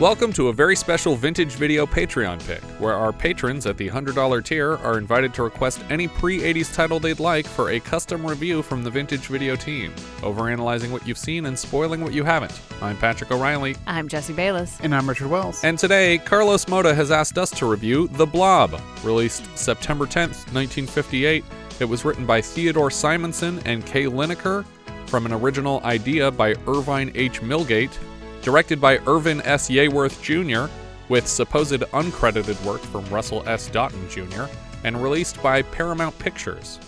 Welcome 0.00 0.32
to 0.34 0.46
a 0.46 0.52
very 0.52 0.76
special 0.76 1.16
Vintage 1.16 1.54
Video 1.54 1.84
Patreon 1.84 2.38
pick, 2.46 2.62
where 2.80 2.94
our 2.94 3.12
patrons 3.12 3.66
at 3.66 3.76
the 3.76 3.90
$100 3.90 4.44
tier 4.44 4.76
are 4.76 4.96
invited 4.96 5.34
to 5.34 5.42
request 5.42 5.80
any 5.90 6.06
pre 6.06 6.38
80s 6.38 6.72
title 6.72 7.00
they'd 7.00 7.18
like 7.18 7.44
for 7.44 7.70
a 7.70 7.80
custom 7.80 8.24
review 8.24 8.62
from 8.62 8.84
the 8.84 8.90
Vintage 8.90 9.26
Video 9.26 9.56
team, 9.56 9.92
overanalyzing 10.20 10.92
what 10.92 11.04
you've 11.04 11.18
seen 11.18 11.46
and 11.46 11.58
spoiling 11.58 12.00
what 12.00 12.12
you 12.12 12.22
haven't. 12.22 12.60
I'm 12.80 12.96
Patrick 12.96 13.32
O'Reilly, 13.32 13.74
I'm 13.88 14.06
Jesse 14.06 14.32
Bayless. 14.34 14.78
And 14.84 14.94
I'm 14.94 15.08
Richard 15.08 15.30
Wells. 15.30 15.64
and 15.64 15.76
today 15.76 16.18
Carlos 16.18 16.66
Moda 16.66 16.94
has 16.94 17.10
asked 17.10 17.36
us 17.36 17.50
to 17.50 17.66
review 17.66 18.06
The 18.06 18.26
Blob, 18.26 18.80
released 19.02 19.46
September 19.58 20.06
10th, 20.06 20.46
1958. 20.54 21.44
It 21.80 21.84
was 21.86 22.04
written 22.04 22.24
by 22.24 22.40
Theodore 22.40 22.92
Simonson 22.92 23.60
and 23.64 23.84
Kay 23.84 24.04
Linaker 24.04 24.64
from 25.06 25.26
an 25.26 25.32
original 25.32 25.80
idea 25.82 26.30
by 26.30 26.54
Irvine 26.68 27.10
H. 27.16 27.40
Millgate, 27.40 27.98
directed 28.42 28.80
by 28.80 28.98
Irvin 29.06 29.40
S. 29.42 29.68
Yeaworth 29.68 30.22
Jr., 30.22 30.72
with 31.08 31.26
supposed 31.26 31.80
uncredited 31.80 32.62
work 32.64 32.80
from 32.80 33.08
Russell 33.08 33.42
S. 33.48 33.68
Doughten 33.68 34.08
Jr., 34.08 34.44
and 34.84 35.02
released 35.02 35.42
by 35.42 35.62
Paramount 35.62 36.18
Pictures. 36.18 36.78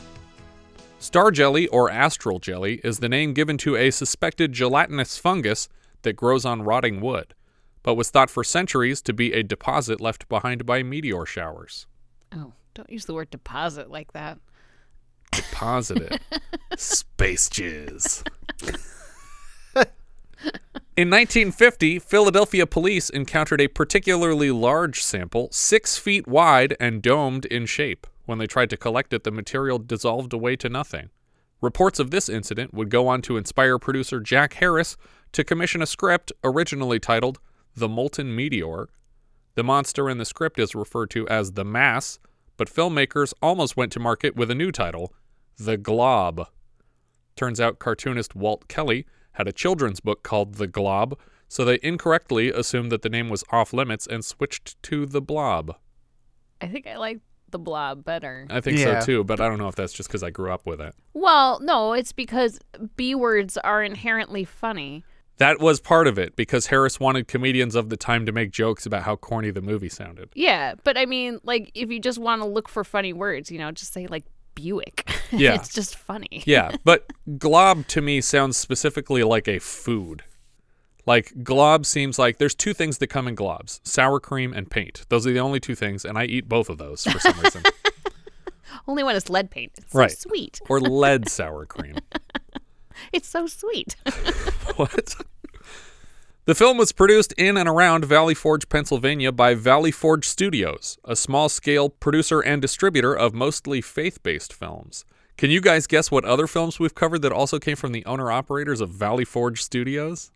Star 0.98 1.30
jelly 1.30 1.66
or 1.68 1.90
astral 1.90 2.38
jelly 2.38 2.80
is 2.84 2.98
the 2.98 3.08
name 3.08 3.32
given 3.32 3.56
to 3.58 3.74
a 3.76 3.90
suspected 3.90 4.52
gelatinous 4.52 5.16
fungus 5.16 5.68
that 6.02 6.12
grows 6.12 6.44
on 6.44 6.62
rotting 6.62 7.00
wood, 7.00 7.34
but 7.82 7.94
was 7.94 8.10
thought 8.10 8.28
for 8.28 8.44
centuries 8.44 9.00
to 9.02 9.14
be 9.14 9.32
a 9.32 9.42
deposit 9.42 10.00
left 10.00 10.28
behind 10.28 10.66
by 10.66 10.82
meteor 10.82 11.24
showers. 11.24 11.86
Oh, 12.32 12.52
don't 12.74 12.90
use 12.90 13.06
the 13.06 13.14
word 13.14 13.30
deposit 13.30 13.90
like 13.90 14.12
that. 14.12 14.38
Deposited. 15.32 16.20
Space 16.76 17.48
jizz. 17.48 18.22
In 20.96 21.08
1950, 21.08 21.98
Philadelphia 21.98 22.66
police 22.66 23.08
encountered 23.08 23.60
a 23.60 23.68
particularly 23.68 24.50
large 24.50 25.02
sample, 25.02 25.48
six 25.50 25.96
feet 25.96 26.28
wide 26.28 26.76
and 26.78 27.00
domed 27.00 27.46
in 27.46 27.64
shape. 27.64 28.06
When 28.26 28.38
they 28.38 28.46
tried 28.46 28.70
to 28.70 28.76
collect 28.76 29.12
it, 29.12 29.24
the 29.24 29.30
material 29.30 29.78
dissolved 29.78 30.32
away 30.32 30.56
to 30.56 30.68
nothing. 30.68 31.10
Reports 31.60 31.98
of 31.98 32.10
this 32.10 32.28
incident 32.28 32.72
would 32.74 32.90
go 32.90 33.08
on 33.08 33.22
to 33.22 33.36
inspire 33.36 33.78
producer 33.78 34.20
Jack 34.20 34.54
Harris 34.54 34.96
to 35.32 35.44
commission 35.44 35.82
a 35.82 35.86
script 35.86 36.32
originally 36.44 36.98
titled 36.98 37.38
The 37.74 37.88
Molten 37.88 38.34
Meteor. 38.34 38.88
The 39.54 39.64
monster 39.64 40.08
in 40.08 40.18
the 40.18 40.24
script 40.24 40.58
is 40.58 40.74
referred 40.74 41.10
to 41.10 41.28
as 41.28 41.52
the 41.52 41.64
Mass, 41.64 42.18
but 42.56 42.68
filmmakers 42.68 43.32
almost 43.42 43.76
went 43.76 43.92
to 43.92 44.00
market 44.00 44.36
with 44.36 44.50
a 44.50 44.54
new 44.54 44.70
title, 44.70 45.14
The 45.56 45.76
Glob. 45.76 46.46
Turns 47.36 47.60
out 47.60 47.78
cartoonist 47.78 48.34
Walt 48.34 48.68
Kelly 48.68 49.06
had 49.32 49.48
a 49.48 49.52
children's 49.52 50.00
book 50.00 50.22
called 50.22 50.54
The 50.54 50.66
Glob, 50.66 51.18
so 51.48 51.64
they 51.64 51.78
incorrectly 51.82 52.50
assumed 52.50 52.92
that 52.92 53.02
the 53.02 53.08
name 53.08 53.28
was 53.28 53.44
off 53.50 53.72
limits 53.72 54.06
and 54.06 54.24
switched 54.24 54.80
to 54.84 55.06
The 55.06 55.20
Blob. 55.20 55.76
I 56.60 56.66
think 56.68 56.86
I 56.86 56.96
like 56.96 57.20
the 57.50 57.58
blob 57.58 58.04
better. 58.04 58.46
I 58.48 58.60
think 58.60 58.78
Yeah. 58.78 59.00
so 59.00 59.06
too, 59.06 59.24
but 59.24 59.40
I 59.40 59.48
don't 59.48 59.58
know 59.58 59.66
if 59.66 59.74
that's 59.74 59.92
just 59.92 60.08
because 60.08 60.22
I 60.22 60.30
grew 60.30 60.52
up 60.52 60.66
with 60.66 60.80
it. 60.80 60.94
Well, 61.14 61.58
no, 61.60 61.94
it's 61.94 62.12
because 62.12 62.60
B 62.96 63.14
words 63.14 63.56
are 63.58 63.82
inherently 63.82 64.44
funny. 64.44 65.04
That 65.38 65.58
was 65.58 65.80
part 65.80 66.06
of 66.06 66.18
it 66.18 66.36
because 66.36 66.66
Harris 66.66 67.00
wanted 67.00 67.26
comedians 67.26 67.74
of 67.74 67.88
the 67.88 67.96
time 67.96 68.24
to 68.26 68.30
make 68.32 68.50
jokes 68.52 68.84
about 68.86 69.02
how 69.02 69.16
corny 69.16 69.50
the 69.50 69.62
movie 69.62 69.88
sounded. 69.88 70.28
Yeah, 70.34 70.74
but 70.84 70.96
I 70.98 71.06
mean, 71.06 71.40
like, 71.42 71.70
if 71.74 71.90
you 71.90 71.98
just 71.98 72.18
want 72.18 72.42
to 72.42 72.46
look 72.46 72.68
for 72.68 72.84
funny 72.84 73.12
words, 73.14 73.50
you 73.50 73.58
know, 73.58 73.72
just 73.72 73.92
say 73.92 74.06
like 74.06 74.26
Buick. 74.54 75.08
Yeah. 75.32 75.54
it's 75.54 75.72
just 75.72 75.96
funny. 75.96 76.42
Yeah, 76.46 76.74
but 76.84 77.08
glob 77.38 77.86
to 77.88 78.00
me 78.00 78.20
sounds 78.20 78.56
specifically 78.56 79.22
like 79.22 79.46
a 79.46 79.60
food. 79.60 80.24
Like 81.06 81.32
glob 81.44 81.86
seems 81.86 82.18
like 82.18 82.38
there's 82.38 82.54
two 82.54 82.74
things 82.74 82.98
that 82.98 83.06
come 83.06 83.28
in 83.28 83.36
globs: 83.36 83.78
sour 83.84 84.18
cream 84.18 84.52
and 84.52 84.68
paint. 84.70 85.06
Those 85.08 85.26
are 85.28 85.32
the 85.32 85.38
only 85.40 85.60
two 85.60 85.74
things, 85.76 86.04
and 86.04 86.18
I 86.18 86.24
eat 86.24 86.48
both 86.48 86.68
of 86.68 86.78
those 86.78 87.04
for 87.04 87.18
some 87.20 87.38
reason. 87.40 87.62
Only 88.88 89.02
one 89.04 89.14
is 89.14 89.28
lead 89.30 89.50
paint. 89.50 89.72
It's 89.78 89.94
Right. 89.94 90.10
so 90.10 90.28
sweet. 90.30 90.60
or 90.68 90.80
lead 90.80 91.28
sour 91.28 91.64
cream. 91.66 91.96
It's 93.12 93.28
so 93.28 93.46
sweet. 93.46 93.94
What? 94.76 95.14
The 96.46 96.54
film 96.54 96.78
was 96.78 96.90
produced 96.90 97.32
in 97.32 97.58
and 97.58 97.68
around 97.68 98.06
Valley 98.06 98.34
Forge, 98.34 98.66
Pennsylvania 98.70 99.30
by 99.30 99.54
Valley 99.54 99.90
Forge 99.90 100.26
Studios, 100.26 100.96
a 101.04 101.14
small 101.14 101.50
scale 101.50 101.90
producer 101.90 102.40
and 102.40 102.62
distributor 102.62 103.14
of 103.14 103.34
mostly 103.34 103.82
faith 103.82 104.22
based 104.22 104.54
films. 104.54 105.04
Can 105.36 105.50
you 105.50 105.60
guys 105.60 105.86
guess 105.86 106.10
what 106.10 106.24
other 106.24 106.46
films 106.46 106.80
we've 106.80 106.94
covered 106.94 107.20
that 107.22 107.32
also 107.32 107.58
came 107.58 107.76
from 107.76 107.92
the 107.92 108.04
owner 108.06 108.32
operators 108.32 108.80
of 108.80 108.88
Valley 108.88 109.26
Forge 109.26 109.62
Studios? 109.62 110.30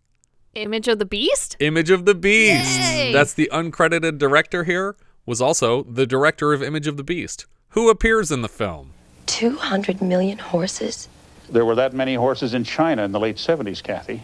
Image 0.53 0.87
of 0.87 0.99
the 0.99 1.05
Beast? 1.05 1.57
Image 1.59 1.89
of 1.89 2.05
the 2.05 2.15
Beast. 2.15 2.79
Yay! 2.79 3.11
That's 3.11 3.33
the 3.33 3.49
uncredited 3.51 4.19
director 4.19 4.63
here, 4.63 4.95
was 5.25 5.41
also 5.41 5.81
the 5.83 6.05
director 6.05 6.53
of 6.53 6.61
Image 6.61 6.85
of 6.85 6.97
the 6.97 7.03
Beast, 7.03 7.47
who 7.69 7.89
appears 7.89 8.31
in 8.31 8.43
the 8.43 8.47
film. 8.47 8.93
200 9.25 10.03
million 10.03 10.37
horses? 10.37 11.09
There 11.49 11.65
were 11.65 11.75
that 11.75 11.93
many 11.93 12.13
horses 12.13 12.53
in 12.53 12.63
China 12.63 13.03
in 13.03 13.11
the 13.11 13.19
late 13.19 13.37
70s, 13.37 13.81
Kathy. 13.81 14.21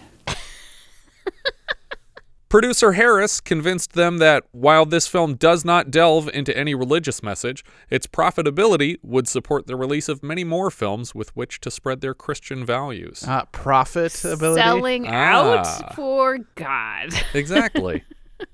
Producer 2.51 2.91
Harris 2.91 3.39
convinced 3.39 3.93
them 3.93 4.17
that 4.17 4.43
while 4.51 4.85
this 4.85 5.07
film 5.07 5.35
does 5.35 5.63
not 5.63 5.89
delve 5.89 6.27
into 6.33 6.55
any 6.57 6.75
religious 6.75 7.23
message, 7.23 7.63
its 7.89 8.07
profitability 8.07 8.97
would 9.01 9.25
support 9.25 9.67
the 9.67 9.77
release 9.77 10.09
of 10.09 10.21
many 10.21 10.43
more 10.43 10.69
films 10.69 11.15
with 11.15 11.33
which 11.33 11.61
to 11.61 11.71
spread 11.71 12.01
their 12.01 12.13
Christian 12.13 12.65
values. 12.65 13.23
Uh, 13.25 13.45
profitability. 13.53 14.55
Selling 14.55 15.07
Ah. 15.07 15.11
out 15.13 15.95
for 15.95 16.39
God. 16.55 17.11
Exactly. 17.33 18.03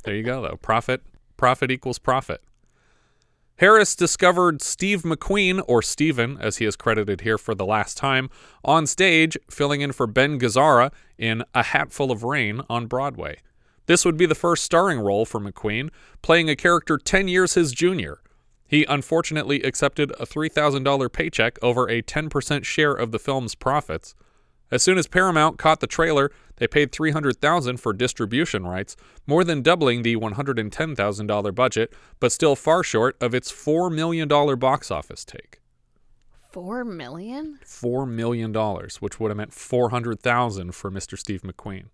there 0.04 0.14
you 0.16 0.22
go 0.24 0.44
though. 0.44 0.58
Profit 0.62 1.02
profit 1.36 1.72
equals 1.72 1.98
profit. 1.98 2.44
Harris 3.56 3.96
discovered 3.96 4.62
Steve 4.62 5.02
McQueen, 5.02 5.64
or 5.68 5.82
Steven, 5.82 6.38
as 6.40 6.58
he 6.58 6.66
is 6.66 6.76
credited 6.76 7.22
here 7.22 7.40
for 7.40 7.56
the 7.56 7.66
last 7.66 7.98
time, 7.98 8.30
on 8.64 8.86
stage, 8.86 9.36
filling 9.50 9.82
in 9.82 9.92
for 9.92 10.06
Ben 10.06 10.40
Gazzara 10.40 10.92
in 11.18 11.44
A 11.56 11.64
Hatful 11.64 12.12
of 12.12 12.24
Rain 12.24 12.62
on 12.70 12.86
Broadway. 12.86 13.38
This 13.88 14.06
would 14.06 14.18
be 14.18 14.26
the 14.26 14.36
first 14.36 14.64
starring 14.64 15.00
role 15.00 15.26
for 15.26 15.40
McQueen, 15.40 15.90
playing 16.22 16.50
a 16.50 16.56
character 16.56 16.98
10 16.98 17.28
years 17.28 17.56
his 17.56 17.72
junior. 17.72 18.20
He 18.68 18.84
unfortunately 18.84 19.64
accepted 19.64 20.12
a 20.20 20.26
$3,000 20.26 21.12
paycheck 21.12 21.58
over 21.64 21.90
a 21.90 22.02
10% 22.02 22.66
share 22.66 22.92
of 22.92 23.12
the 23.12 23.20
film's 23.20 23.56
profits. 23.56 24.14
As 24.70 24.84
soon 24.84 24.98
as 24.98 25.08
Paramount 25.08 25.58
caught 25.58 25.80
the 25.80 25.88
trailer, 25.88 26.30
they 26.58 26.68
paid 26.68 26.92
$300,000 26.92 27.80
for 27.80 27.94
distribution 27.94 28.68
rights, 28.68 28.98
more 29.26 29.46
than 29.46 29.62
doubling 29.62 30.02
the 30.04 30.18
$110,000 30.18 31.56
budget, 31.56 31.94
but 32.20 32.34
still 32.34 32.58
far 32.58 32.84
short 32.84 33.16
of 33.22 33.34
its 33.34 33.50
4 33.50 33.90
million 33.90 34.28
dollar 34.28 34.58
box 34.58 34.92
office 34.92 35.24
take. 35.24 35.62
Four 36.52 36.84
million? 36.84 37.60
4 37.64 38.06
million 38.06 38.52
dollars, 38.52 38.98
which 39.02 39.20
would 39.20 39.30
have 39.30 39.38
meant 39.38 39.52
$400,000 39.52 40.74
for 40.74 40.92
Mr. 40.92 41.18
Steve 41.18 41.44
McQueen. 41.44 41.86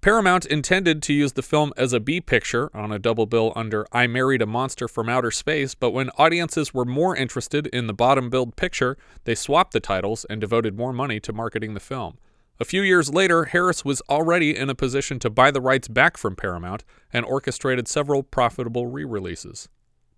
Paramount 0.00 0.46
intended 0.46 1.02
to 1.02 1.12
use 1.12 1.32
the 1.32 1.42
film 1.42 1.72
as 1.76 1.92
a 1.92 1.98
B 1.98 2.20
picture 2.20 2.70
on 2.76 2.92
a 2.92 2.98
double 2.98 3.26
bill 3.26 3.52
under 3.56 3.86
I 3.90 4.06
Married 4.06 4.40
a 4.40 4.46
Monster 4.46 4.86
from 4.86 5.08
Outer 5.08 5.32
Space, 5.32 5.74
but 5.74 5.90
when 5.90 6.10
audiences 6.10 6.72
were 6.72 6.84
more 6.84 7.16
interested 7.16 7.66
in 7.68 7.88
the 7.88 7.94
bottom 7.94 8.30
billed 8.30 8.54
picture, 8.54 8.96
they 9.24 9.34
swapped 9.34 9.72
the 9.72 9.80
titles 9.80 10.24
and 10.30 10.40
devoted 10.40 10.76
more 10.76 10.92
money 10.92 11.18
to 11.20 11.32
marketing 11.32 11.74
the 11.74 11.80
film. 11.80 12.18
A 12.58 12.64
few 12.64 12.82
years 12.82 13.12
later, 13.12 13.46
Harris 13.46 13.84
was 13.84 14.00
already 14.08 14.56
in 14.56 14.70
a 14.70 14.74
position 14.74 15.18
to 15.18 15.28
buy 15.28 15.50
the 15.50 15.60
rights 15.60 15.88
back 15.88 16.16
from 16.16 16.36
Paramount 16.36 16.84
and 17.12 17.26
orchestrated 17.26 17.88
several 17.88 18.22
profitable 18.22 18.86
re 18.86 19.04
releases. 19.04 19.68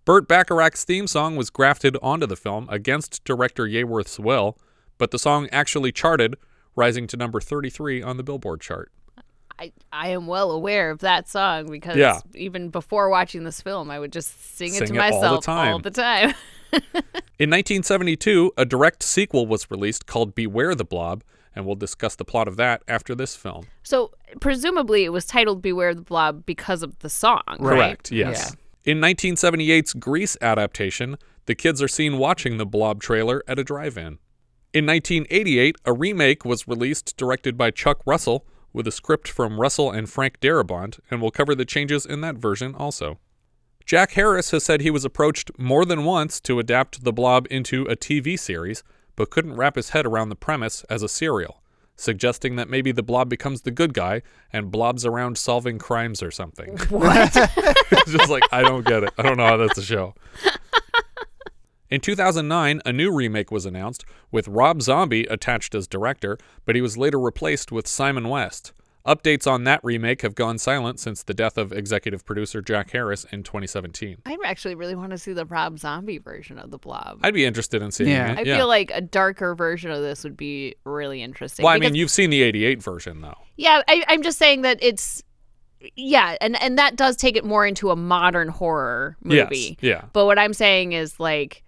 Burt 0.05 0.27
Bacharach's 0.27 0.85
theme 0.85 1.07
song 1.07 1.35
was 1.35 1.49
grafted 1.49 1.97
onto 2.01 2.25
the 2.25 2.37
film 2.37 2.67
against 2.69 3.23
director 3.25 3.65
Yeaworth's 3.65 4.19
will, 4.19 4.57
but 4.97 5.11
the 5.11 5.19
song 5.19 5.49
actually 5.51 5.91
charted, 5.91 6.35
rising 6.75 7.07
to 7.07 7.17
number 7.17 7.41
33 7.41 8.01
on 8.01 8.17
the 8.17 8.23
Billboard 8.23 8.61
chart. 8.61 8.91
I, 9.59 9.71
I 9.91 10.09
am 10.09 10.25
well 10.27 10.51
aware 10.51 10.89
of 10.89 10.99
that 10.99 11.27
song 11.27 11.69
because 11.69 11.97
Yeah. 11.97 12.19
even 12.33 12.69
before 12.69 13.09
watching 13.09 13.43
this 13.43 13.61
film, 13.61 13.91
I 13.91 13.99
would 13.99 14.13
just 14.13 14.55
sing, 14.55 14.73
it 14.73 14.77
to 14.77 14.83
it 14.85 14.89
all 14.89 14.93
the 14.93 14.99
myself 14.99 15.43
time. 15.43 15.73
all 15.73 15.79
the 15.79 15.91
time. 15.91 16.33
In 17.39 17.49
1972, 17.49 18.51
a 18.57 18.65
direct 18.65 19.03
sequel 19.03 19.47
was 19.47 19.69
released 19.71 20.05
called 20.05 20.35
Beware 20.35 20.75
the 20.75 20.85
Blob, 20.85 21.23
and 21.55 21.65
we'll 21.65 21.75
discuss 21.75 22.15
the 22.15 22.23
plot 22.25 22.47
of 22.47 22.57
that 22.57 22.83
after 22.87 23.15
this 23.15 23.35
film. 23.35 23.65
so 23.83 24.11
presumably 24.39 25.03
it 25.03 25.09
was 25.09 25.25
titled 25.25 25.61
"Beware 25.61 25.93
the 25.95 26.01
Blob" 26.01 26.45
because 26.45 26.83
of 26.83 26.97
the 26.99 27.09
song, 27.09 27.41
right? 27.47 27.57
Correct, 27.59 28.11
yes. 28.11 28.55
In 28.85 28.99
1978's 28.99 29.93
Grease 29.93 30.37
adaptation, 30.41 31.17
the 31.47 31.55
kids 31.55 31.81
are 31.81 31.87
seen 31.87 32.17
watching 32.17 32.57
the 32.57 32.65
Blob 32.65 33.01
trailer 33.01 33.43
at 33.47 33.57
a 33.59 33.63
drive 33.63 33.97
in. 33.97 34.19
In 34.73 34.85
1988, 34.85 35.75
a 35.85 35.93
remake 35.93 36.45
was 36.45 36.67
released 36.67 37.17
directed 37.17 37.57
by 37.57 37.71
Chuck 37.71 37.99
Russell 38.05 38.45
with 38.73 38.87
a 38.87 38.91
script 38.91 39.27
from 39.27 39.59
Russell 39.59 39.91
and 39.91 40.09
Frank 40.09 40.39
Darabont, 40.39 40.99
and 41.09 41.21
we'll 41.21 41.31
cover 41.31 41.55
the 41.55 41.65
changes 41.65 42.05
in 42.05 42.21
that 42.21 42.35
version 42.35 42.75
also. 42.75 43.19
Jack 43.85 44.11
Harris 44.11 44.51
has 44.51 44.63
said 44.63 44.81
he 44.81 44.91
was 44.91 45.03
approached 45.03 45.49
more 45.57 45.83
than 45.83 46.03
once 46.05 46.39
to 46.41 46.59
adapt 46.59 47.03
The 47.03 47.11
Blob 47.11 47.47
into 47.49 47.85
a 47.85 47.95
TV 47.95 48.37
series, 48.37 48.83
but 49.15 49.31
couldn't 49.31 49.55
wrap 49.55 49.75
his 49.75 49.89
head 49.89 50.05
around 50.05 50.29
the 50.29 50.35
premise 50.35 50.83
as 50.91 51.01
a 51.01 51.09
serial, 51.09 51.63
suggesting 51.95 52.55
that 52.55 52.69
maybe 52.69 52.91
the 52.91 53.01
Blob 53.01 53.29
becomes 53.29 53.61
the 53.61 53.71
good 53.71 53.95
guy 53.95 54.21
and 54.53 54.69
blobs 54.69 55.05
around 55.05 55.39
solving 55.39 55.79
crimes 55.79 56.21
or 56.21 56.29
something. 56.29 56.77
What? 56.89 57.31
it's 57.91 58.11
just 58.11 58.29
like, 58.29 58.43
I 58.51 58.61
don't 58.61 58.85
get 58.85 59.03
it. 59.03 59.11
I 59.17 59.23
don't 59.23 59.37
know 59.37 59.47
how 59.47 59.57
that's 59.57 59.79
a 59.79 59.83
show. 59.83 60.13
In 61.89 62.01
2009, 62.01 62.81
a 62.85 62.93
new 62.93 63.11
remake 63.11 63.51
was 63.51 63.65
announced 63.65 64.05
with 64.31 64.47
Rob 64.47 64.81
Zombie 64.81 65.23
attached 65.25 65.73
as 65.73 65.87
director, 65.87 66.37
but 66.65 66.75
he 66.75 66.81
was 66.81 66.97
later 66.97 67.19
replaced 67.19 67.71
with 67.71 67.87
Simon 67.87 68.29
West. 68.29 68.73
Updates 69.07 69.49
on 69.49 69.63
that 69.63 69.79
remake 69.83 70.21
have 70.21 70.35
gone 70.35 70.59
silent 70.59 70.99
since 70.99 71.23
the 71.23 71.33
death 71.33 71.57
of 71.57 71.71
executive 71.71 72.25
producer 72.25 72.61
Jack 72.61 72.91
Harris 72.91 73.25
in 73.31 73.41
2017. 73.41 74.17
I 74.25 74.37
actually 74.45 74.75
really 74.75 74.93
want 74.93 75.11
to 75.11 75.17
see 75.17 75.33
the 75.33 75.45
Rob 75.45 75.79
Zombie 75.79 76.19
version 76.19 76.59
of 76.59 76.69
the 76.69 76.77
Blob. 76.77 77.19
I'd 77.23 77.33
be 77.33 77.45
interested 77.45 77.81
in 77.81 77.91
seeing 77.91 78.09
Yeah. 78.09 78.33
it. 78.33 78.39
I 78.39 78.41
yeah. 78.43 78.57
feel 78.57 78.67
like 78.67 78.91
a 78.93 79.01
darker 79.01 79.55
version 79.55 79.89
of 79.89 80.01
this 80.01 80.23
would 80.23 80.37
be 80.37 80.75
really 80.83 81.23
interesting. 81.23 81.63
well, 81.63 81.73
I 81.73 81.77
because- 81.79 81.91
mean, 81.93 81.99
you've 81.99 82.11
seen 82.11 82.29
the 82.29 82.43
88 82.43 82.83
version, 82.83 83.21
though. 83.21 83.37
Yeah, 83.55 83.81
I, 83.87 84.03
I'm 84.09 84.21
just 84.21 84.37
saying 84.37 84.61
that 84.61 84.77
it's 84.81 85.23
yeah, 85.95 86.35
and 86.41 86.61
and 86.61 86.77
that 86.77 86.97
does 86.97 87.15
take 87.15 87.37
it 87.37 87.45
more 87.45 87.65
into 87.65 87.89
a 87.89 87.95
modern 87.95 88.49
horror 88.49 89.15
movie. 89.23 89.57
Yes. 89.57 89.75
Yeah. 89.79 90.05
But 90.11 90.25
what 90.25 90.37
I'm 90.37 90.53
saying 90.53 90.91
is 90.91 91.19
like, 91.21 91.63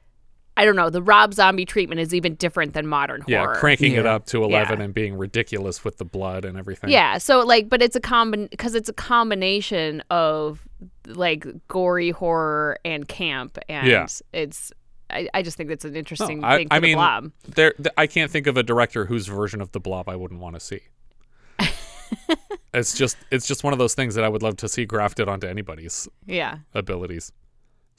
I 0.61 0.65
don't 0.65 0.75
know, 0.75 0.91
the 0.91 1.01
Rob 1.01 1.33
Zombie 1.33 1.65
treatment 1.65 1.99
is 2.01 2.13
even 2.13 2.35
different 2.35 2.73
than 2.73 2.85
modern 2.85 3.23
Yeah, 3.27 3.39
horror. 3.39 3.53
Yeah, 3.55 3.59
cranking 3.59 3.93
it 3.93 4.05
up 4.05 4.27
to 4.27 4.43
11 4.43 4.77
Yeah. 4.77 4.85
and 4.85 4.93
being 4.93 5.17
ridiculous 5.17 5.83
with 5.83 5.97
the 5.97 6.05
blood 6.05 6.45
and 6.45 6.55
everything. 6.55 6.91
Yeah, 6.91 7.17
so 7.17 7.39
like, 7.39 7.67
but 7.67 7.81
it's 7.81 7.95
a 7.95 7.99
combin 7.99 8.45
because 8.51 8.75
it's 8.75 8.87
a 8.87 8.93
combination 8.93 10.03
of 10.11 10.67
like 11.07 11.47
gory 11.67 12.11
horror 12.11 12.77
and 12.85 13.07
camp, 13.07 13.57
and 13.67 13.87
Yeah. 13.87 14.05
it's. 14.33 14.71
I, 15.09 15.27
I 15.33 15.41
just 15.41 15.57
think 15.57 15.67
that's 15.69 15.83
an 15.83 15.93
No, 15.93 15.99
interesting 15.99 16.43
I, 16.43 16.57
thing 16.57 16.67
for 16.67 16.73
I 16.75 16.79
the 16.79 16.87
mean, 16.87 16.95
blob. 16.97 17.31
there. 17.55 17.73
th- 17.73 17.87
I 17.97 18.05
can't 18.05 18.29
think 18.29 18.45
of 18.45 18.55
a 18.55 18.61
director 18.63 19.05
whose 19.05 19.25
version 19.27 19.61
of 19.61 19.71
the 19.71 19.79
Blob 19.79 20.07
I 20.07 20.15
wouldn't 20.15 20.39
want 20.39 20.55
to 20.55 20.59
see. 20.61 20.81
it's 22.73 22.97
just, 22.97 23.17
it's 23.31 23.47
just 23.47 23.63
one 23.63 23.73
of 23.73 23.79
those 23.79 23.93
things 23.93 24.15
that 24.15 24.23
I 24.23 24.29
would 24.29 24.41
love 24.43 24.57
to 24.57 24.69
see 24.69 24.85
grafted 24.85 25.27
onto 25.27 25.47
anybody's 25.47 26.07
Yeah. 26.25 26.59
abilities. 26.73 27.31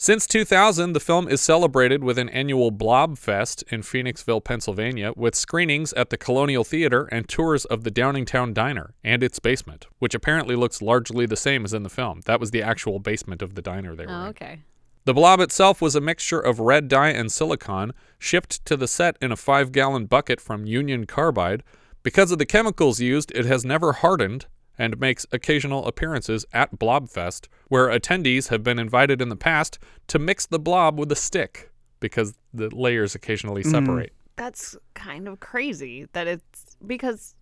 Since 0.02 0.26
2000, 0.26 0.94
the 0.94 0.98
film 0.98 1.28
is 1.28 1.40
celebrated 1.40 2.02
with 2.02 2.18
an 2.18 2.28
annual 2.30 2.72
Blob 2.72 3.16
Fest 3.16 3.62
in 3.70 3.82
Phoenixville, 3.82 4.42
Pennsylvania, 4.42 5.12
with 5.14 5.36
screenings 5.36 5.92
at 5.92 6.10
the 6.10 6.16
Colonial 6.16 6.64
Theater 6.64 7.04
and 7.12 7.28
tours 7.28 7.64
of 7.66 7.84
the 7.84 7.90
Downingtown 7.92 8.52
Diner 8.52 8.94
and 9.04 9.22
its 9.22 9.38
basement, 9.38 9.86
which 10.00 10.12
apparently 10.12 10.56
looks 10.56 10.82
largely 10.82 11.24
the 11.24 11.36
same 11.36 11.64
as 11.64 11.72
in 11.72 11.84
the 11.84 11.88
film. 11.88 12.22
That 12.24 12.40
was 12.40 12.50
the 12.50 12.64
actual 12.64 12.98
basement 12.98 13.42
of 13.42 13.54
the 13.54 13.62
diner 13.62 13.94
they 13.94 14.06
were 14.06 14.12
Oh, 14.12 14.22
in. 14.22 14.26
okay. 14.30 14.58
The 15.04 15.14
blob 15.14 15.38
itself 15.38 15.80
was 15.80 15.94
a 15.94 16.00
mixture 16.00 16.40
of 16.40 16.58
red 16.58 16.88
dye 16.88 17.10
and 17.10 17.30
silicone, 17.30 17.92
shipped 18.18 18.64
to 18.66 18.76
the 18.76 18.88
set 18.88 19.16
in 19.20 19.30
a 19.30 19.36
five 19.36 19.70
gallon 19.70 20.06
bucket 20.06 20.40
from 20.40 20.66
Union 20.66 21.06
Carbide. 21.06 21.62
Because 22.02 22.32
of 22.32 22.38
the 22.38 22.44
chemicals 22.44 22.98
used, 22.98 23.30
it 23.36 23.44
has 23.44 23.64
never 23.64 23.92
hardened 23.92 24.46
and 24.82 24.98
makes 24.98 25.24
occasional 25.30 25.86
appearances 25.86 26.44
at 26.52 26.76
Blobfest, 26.76 27.46
where 27.68 27.86
attendees 27.86 28.48
have 28.48 28.64
been 28.64 28.80
invited 28.80 29.22
in 29.22 29.28
the 29.28 29.36
past 29.36 29.78
to 30.08 30.18
mix 30.18 30.44
the 30.44 30.58
blob 30.58 30.98
with 30.98 31.12
a 31.12 31.14
stick 31.14 31.70
because 32.00 32.34
the 32.52 32.68
layers 32.74 33.14
occasionally 33.14 33.62
mm-hmm. 33.62 33.70
separate. 33.70 34.12
That's 34.34 34.76
kind 34.94 35.28
of 35.28 35.38
crazy 35.38 36.08
that 36.14 36.26
it's 36.26 36.76
because 36.84 37.36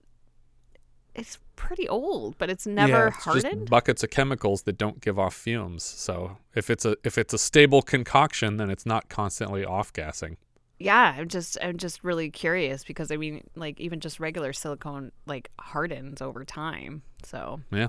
it's 1.14 1.38
pretty 1.56 1.88
old, 1.88 2.37
but 2.37 2.50
it's 2.50 2.66
never 2.66 3.06
it's 3.06 3.25
Just 3.25 3.46
hardened. 3.46 3.70
buckets 3.70 4.02
of 4.02 4.10
chemicals 4.10 4.64
that 4.64 4.76
don't 4.76 5.00
give 5.00 5.19
off 5.19 5.32
fumes. 5.34 5.82
So 5.82 6.36
if 6.54 6.69
it's 6.69 6.84
a 6.84 6.94
if 7.04 7.16
it's 7.16 7.32
a 7.32 7.38
stable 7.38 7.81
concoction, 7.81 8.58
then 8.58 8.69
it's 8.69 8.84
not 8.84 9.08
constantly 9.08 9.64
off 9.64 9.94
gassing. 9.94 10.36
Yeah, 10.81 11.15
I'm 11.17 11.29
just 11.29 11.56
I'm 11.62 11.77
just 11.77 12.03
really 12.03 12.31
curious 12.31 12.82
because 12.82 13.12
I 13.12 13.17
mean, 13.17 13.44
like 13.55 13.79
even 13.79 14.00
just 14.00 14.19
regular 14.19 14.53
silicone 14.53 15.12
like 15.27 15.50
hardens 15.61 16.21
over 16.21 16.44
time. 16.44 17.03
So 17.25 17.61
Yeah. 17.71 17.88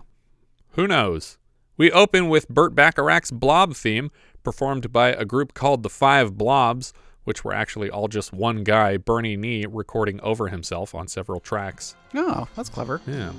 Who 0.73 0.87
knows? 0.87 1.37
We 1.77 1.91
open 1.91 2.29
with 2.29 2.47
Burt 2.49 2.75
Bacharach's 2.75 3.31
Blob 3.31 3.73
theme, 3.75 4.11
performed 4.43 4.91
by 4.91 5.09
a 5.09 5.25
group 5.25 5.53
called 5.53 5.83
the 5.83 5.89
Five 5.89 6.37
Blobs, 6.37 6.93
which 7.23 7.43
were 7.43 7.53
actually 7.53 7.89
all 7.89 8.07
just 8.07 8.33
one 8.33 8.63
guy, 8.63 8.97
Bernie 8.97 9.35
Nee, 9.37 9.65
recording 9.67 10.19
over 10.21 10.49
himself 10.49 10.93
on 10.93 11.07
several 11.07 11.39
tracks. 11.39 11.95
Oh, 12.13 12.47
that's 12.55 12.69
clever. 12.69 13.01
Yeah. 13.07 13.31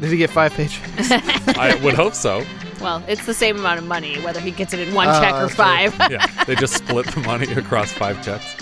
Did 0.00 0.10
he 0.10 0.16
get 0.18 0.30
five 0.30 0.52
paychecks? 0.52 1.56
I 1.58 1.74
would 1.82 1.94
hope 1.94 2.14
so. 2.14 2.44
well, 2.80 3.02
it's 3.08 3.24
the 3.24 3.34
same 3.34 3.56
amount 3.58 3.78
of 3.78 3.86
money 3.86 4.16
whether 4.20 4.40
he 4.40 4.50
gets 4.50 4.74
it 4.74 4.80
in 4.80 4.92
one 4.94 5.08
Oh, 5.08 5.20
check 5.20 5.34
or 5.34 5.48
five. 5.48 5.94
Yeah. 6.10 6.26
They 6.44 6.54
just 6.56 6.74
split 6.74 7.06
the 7.06 7.20
money 7.20 7.50
across 7.52 7.92
five 7.92 8.22
checks. 8.24 8.54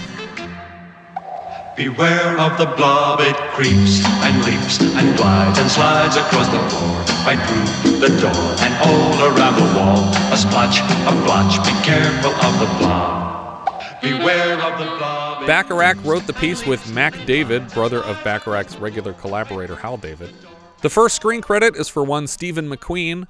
Beware 1.77 2.39
of 2.39 2.57
the 2.57 2.67
blob, 2.77 3.19
it 3.21 3.35
creeps 3.51 4.05
and 4.07 4.45
leaps 4.45 4.79
and 4.81 5.17
glides 5.17 5.59
and 5.59 5.69
slides 5.69 6.15
across 6.15 6.47
the 6.47 6.61
floor, 6.71 6.99
right 7.27 7.41
through 7.83 7.99
the 7.99 8.11
door 8.21 8.55
and 8.61 8.75
all 8.87 9.37
around 9.37 9.57
the 9.57 9.77
wall. 9.77 9.99
A 10.33 10.37
splotch, 10.37 10.79
a 10.79 11.13
blotch, 11.25 11.57
be 11.67 11.73
careful 11.83 12.31
of 12.31 12.61
the 12.61 12.67
blob. 12.79 13.83
Beware 14.01 14.55
of 14.63 14.79
the 14.79 14.85
blob. 14.85 15.49
Bacharach 15.49 15.97
wrote 16.05 16.29
the 16.29 16.33
piece 16.35 16.65
with 16.65 16.95
Mack 16.95 17.27
David, 17.27 17.67
brother 17.73 18.05
of 18.05 18.23
Bacharach's 18.23 18.77
regular 18.77 19.13
collaborator 19.13 19.75
Hal 19.75 19.97
David. 19.97 20.33
The 20.83 20.91
first 20.91 21.17
screen 21.17 21.43
credit 21.43 21.75
is 21.75 21.89
for 21.89 22.05
one 22.05 22.29
Stephen 22.29 22.71
McQueen, 22.71 23.27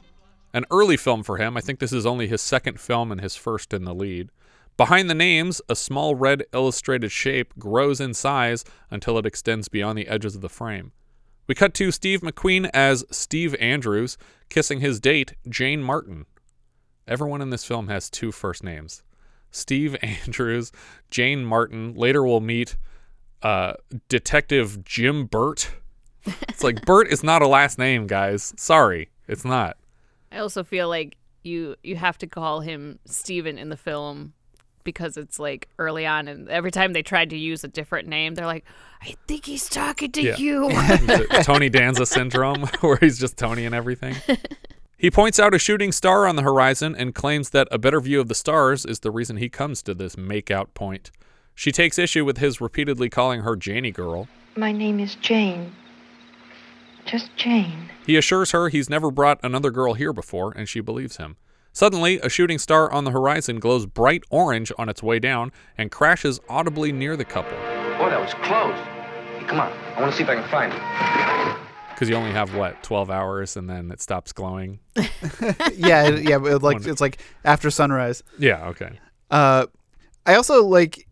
an 0.53 0.67
early 0.71 0.99
film 0.99 1.23
for 1.23 1.39
him. 1.39 1.57
I 1.57 1.63
think 1.63 1.79
this 1.79 1.95
is 1.95 2.05
only 2.05 2.29
his 2.29 2.43
second 2.43 2.79
film 2.79 3.11
and 3.11 3.23
his 3.23 3.37
first 3.37 3.73
in 3.73 3.85
the 3.85 3.95
lead. 3.95 4.29
Behind 4.77 5.09
the 5.09 5.15
names, 5.15 5.63
a 5.69 5.77
small 5.77 6.17
red 6.17 6.45
illustrated 6.53 7.13
shape 7.13 7.55
grows 7.59 8.01
in 8.01 8.13
size 8.13 8.65
until 8.91 9.19
it 9.19 9.27
extends 9.27 9.69
beyond 9.69 9.97
the 9.97 10.09
edges 10.09 10.35
of 10.35 10.41
the 10.41 10.49
frame. 10.49 10.91
We 11.47 11.55
cut 11.55 11.75
to 11.75 11.93
Steve 11.93 12.23
McQueen 12.23 12.71
as 12.75 13.05
Steve 13.11 13.55
Andrews 13.61 14.19
kissing 14.49 14.81
his 14.81 14.99
date, 14.99 15.35
Jane 15.49 15.83
Martin. 15.83 16.27
Everyone 17.07 17.41
in 17.41 17.51
this 17.51 17.65
film 17.65 17.87
has 17.89 18.11
two 18.11 18.33
first 18.33 18.65
names. 18.65 19.05
Steve 19.53 19.97
Andrews, 20.03 20.73
Jane 21.11 21.45
Martin. 21.45 21.95
Later 21.95 22.25
we'll 22.25 22.41
meet 22.41 22.77
uh, 23.43 23.75
Detective 24.09 24.85
Jim 24.85 25.27
Burt. 25.27 25.71
It's 26.49 26.65
like 26.65 26.83
Burt 26.87 27.09
is 27.09 27.23
not 27.23 27.43
a 27.43 27.47
last 27.47 27.79
name, 27.79 28.09
guys. 28.09 28.55
Sorry, 28.57 29.11
it's 29.29 29.45
not. 29.45 29.77
I 30.33 30.39
also 30.39 30.65
feel 30.65 30.89
like 30.89 31.17
you 31.45 31.77
you 31.85 31.95
have 31.95 32.19
to 32.19 32.27
call 32.27 32.61
him 32.61 32.99
Steven 33.05 33.57
in 33.59 33.69
the 33.69 33.77
film 33.77 34.33
because 34.85 35.17
it's 35.17 35.39
like 35.39 35.69
early 35.79 36.07
on 36.07 36.29
and 36.29 36.49
every 36.49 36.71
time 36.71 36.93
they 36.93 37.03
tried 37.03 37.31
to 37.31 37.37
use 37.37 37.65
a 37.65 37.69
different 37.69 38.07
name, 38.09 38.35
they're 38.35 38.47
like, 38.47 38.65
I 39.03 39.17
think 39.27 39.47
he's 39.47 39.69
talking 39.69 40.13
to 40.13 40.23
Yeah. 40.23 40.37
you. 40.37 40.71
Tony 41.43 41.69
Danza 41.69 42.07
syndrome, 42.07 42.63
where 42.81 42.99
he's 43.01 43.19
just 43.19 43.37
Tony 43.37 43.65
and 43.67 43.75
everything. 43.75 44.15
He 44.97 45.11
points 45.11 45.39
out 45.39 45.53
a 45.53 45.59
shooting 45.59 45.93
star 45.93 46.27
on 46.27 46.37
the 46.37 46.43
horizon 46.43 46.95
and 46.97 47.15
claims 47.15 47.51
that 47.51 47.69
a 47.71 47.77
better 47.79 48.01
view 48.01 48.21
of 48.21 48.29
the 48.29 48.35
stars 48.35 48.87
is 48.87 49.01
the 49.01 49.11
reason 49.11 49.37
he 49.37 49.51
comes 49.51 49.83
to 49.83 49.93
this 49.93 50.17
make-out 50.17 50.73
point. 50.73 51.11
She 51.55 51.73
takes 51.73 51.99
issue 51.99 52.25
with 52.25 52.39
his 52.39 52.59
repeatedly 52.59 53.11
calling 53.11 53.43
her 53.43 53.55
Janie 53.55 53.91
girl. 53.91 54.29
My 54.57 54.73
name 54.73 55.01
is 55.01 55.15
Jane. 55.17 55.73
Just 57.05 57.37
Jane. 57.37 57.91
He 58.07 58.17
assures 58.17 58.53
her 58.53 58.71
he's 58.71 58.89
never 58.89 59.11
brought 59.11 59.41
another 59.43 59.71
girl 59.71 59.93
here 59.93 60.15
before, 60.15 60.53
and 60.57 60.67
she 60.69 60.81
believes 60.81 61.19
him. 61.19 61.37
Suddenly, 61.77 62.21
a 62.21 62.29
shooting 62.29 62.59
star 62.59 62.89
on 62.93 63.03
the 63.03 63.11
horizon 63.11 63.59
glows 63.59 63.85
bright 63.85 64.23
orange 64.31 64.71
on 64.79 64.89
its 64.89 65.03
way 65.03 65.19
down 65.19 65.51
and 65.77 65.91
crashes 65.91 66.39
audibly 66.49 66.93
near 66.93 67.17
the 67.17 67.25
couple. 67.25 67.51
Boy, 67.99 68.11
that 68.11 68.21
was 68.21 68.33
close. 68.35 68.79
Hey, 69.41 69.45
come 69.49 69.59
on. 69.59 69.73
I 69.97 70.01
want 70.01 70.13
to 70.13 70.17
see 70.17 70.23
if 70.23 70.29
I 70.29 70.37
can 70.37 70.49
find 70.49 70.73
it. 70.73 71.59
Because 71.91 72.09
you 72.09 72.15
only 72.15 72.31
have, 72.31 72.55
what, 72.55 72.81
12 72.85 73.11
hours 73.11 73.57
and 73.57 73.69
then 73.69 73.91
it 73.91 74.01
stops 74.01 74.33
glowing? 74.33 74.79
yeah, 75.75 76.11
yeah. 76.11 76.39
But 76.39 76.63
like 76.63 76.87
it's 76.87 77.01
like 77.01 77.19
after 77.45 77.73
sunrise. 77.73 78.23
Yeah, 78.39 78.69
okay. 78.69 79.01
Uh, 79.33 79.67
I 80.27 80.37
also 80.37 80.63
like. 80.65 81.09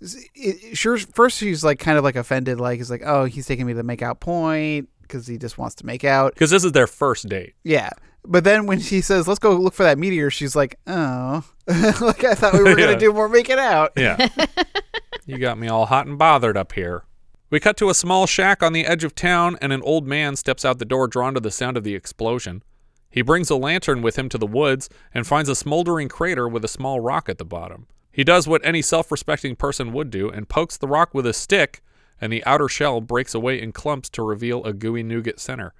It, 0.00 0.78
sure. 0.78 0.96
First, 0.96 1.36
she's 1.36 1.62
like 1.62 1.78
kind 1.78 1.98
of 1.98 2.04
like 2.04 2.16
offended. 2.16 2.58
Like, 2.58 2.78
he's 2.78 2.90
like, 2.90 3.02
oh, 3.04 3.26
he's 3.26 3.46
taking 3.46 3.66
me 3.66 3.74
to 3.74 3.76
the 3.76 3.82
make 3.82 4.00
out 4.00 4.20
point 4.20 4.88
because 5.02 5.26
he 5.26 5.36
just 5.36 5.58
wants 5.58 5.74
to 5.76 5.86
make 5.86 6.04
out. 6.04 6.32
Because 6.32 6.50
this 6.50 6.64
is 6.64 6.72
their 6.72 6.86
first 6.86 7.28
date. 7.28 7.52
Yeah. 7.64 7.90
But 8.28 8.44
then 8.44 8.66
when 8.66 8.80
she 8.80 9.00
says, 9.00 9.26
"Let's 9.28 9.38
go 9.38 9.52
look 9.56 9.74
for 9.74 9.82
that 9.84 9.98
meteor," 9.98 10.30
she's 10.30 10.56
like, 10.56 10.78
"Oh, 10.86 11.44
like 11.66 12.24
I 12.24 12.34
thought 12.34 12.54
we 12.54 12.60
were 12.60 12.78
Yeah. 12.78 12.86
gonna 12.86 12.98
do 12.98 13.12
more 13.12 13.28
making 13.28 13.58
out." 13.58 13.92
Yeah. 13.96 14.28
you 15.26 15.38
got 15.38 15.58
me 15.58 15.68
all 15.68 15.86
hot 15.86 16.06
and 16.06 16.18
bothered 16.18 16.56
up 16.56 16.72
here. 16.72 17.04
We 17.50 17.60
cut 17.60 17.76
to 17.78 17.90
a 17.90 17.94
small 17.94 18.26
shack 18.26 18.62
on 18.62 18.72
the 18.72 18.84
edge 18.86 19.04
of 19.04 19.14
town, 19.14 19.56
and 19.60 19.72
an 19.72 19.82
old 19.82 20.06
man 20.06 20.34
steps 20.36 20.64
out 20.64 20.78
the 20.78 20.84
door, 20.84 21.06
drawn 21.06 21.34
to 21.34 21.40
the 21.40 21.50
sound 21.50 21.76
of 21.76 21.84
the 21.84 21.94
explosion. 21.94 22.62
He 23.08 23.22
brings 23.22 23.48
a 23.50 23.56
lantern 23.56 24.02
with 24.02 24.16
him 24.18 24.28
to 24.30 24.38
the 24.38 24.46
woods 24.46 24.90
and 25.14 25.26
finds 25.26 25.48
a 25.48 25.54
smoldering 25.54 26.08
crater 26.08 26.48
with 26.48 26.64
a 26.64 26.68
small 26.68 27.00
rock 27.00 27.28
at 27.28 27.38
the 27.38 27.44
bottom. 27.44 27.86
He 28.12 28.24
does 28.24 28.48
what 28.48 28.64
any 28.64 28.82
self 28.82 29.12
respecting 29.12 29.54
person 29.56 29.92
would 29.92 30.10
do 30.10 30.28
and 30.28 30.48
pokes 30.48 30.76
the 30.76 30.88
rock 30.88 31.14
with 31.14 31.26
a 31.26 31.32
stick, 31.32 31.82
and 32.20 32.32
the 32.32 32.44
outer 32.44 32.68
shell 32.68 33.00
breaks 33.00 33.34
away 33.34 33.60
in 33.60 33.72
clumps 33.72 34.08
to 34.10 34.22
reveal 34.22 34.64
a 34.64 34.72
gooey 34.72 35.02
nougat 35.02 35.38
center. 35.38 35.72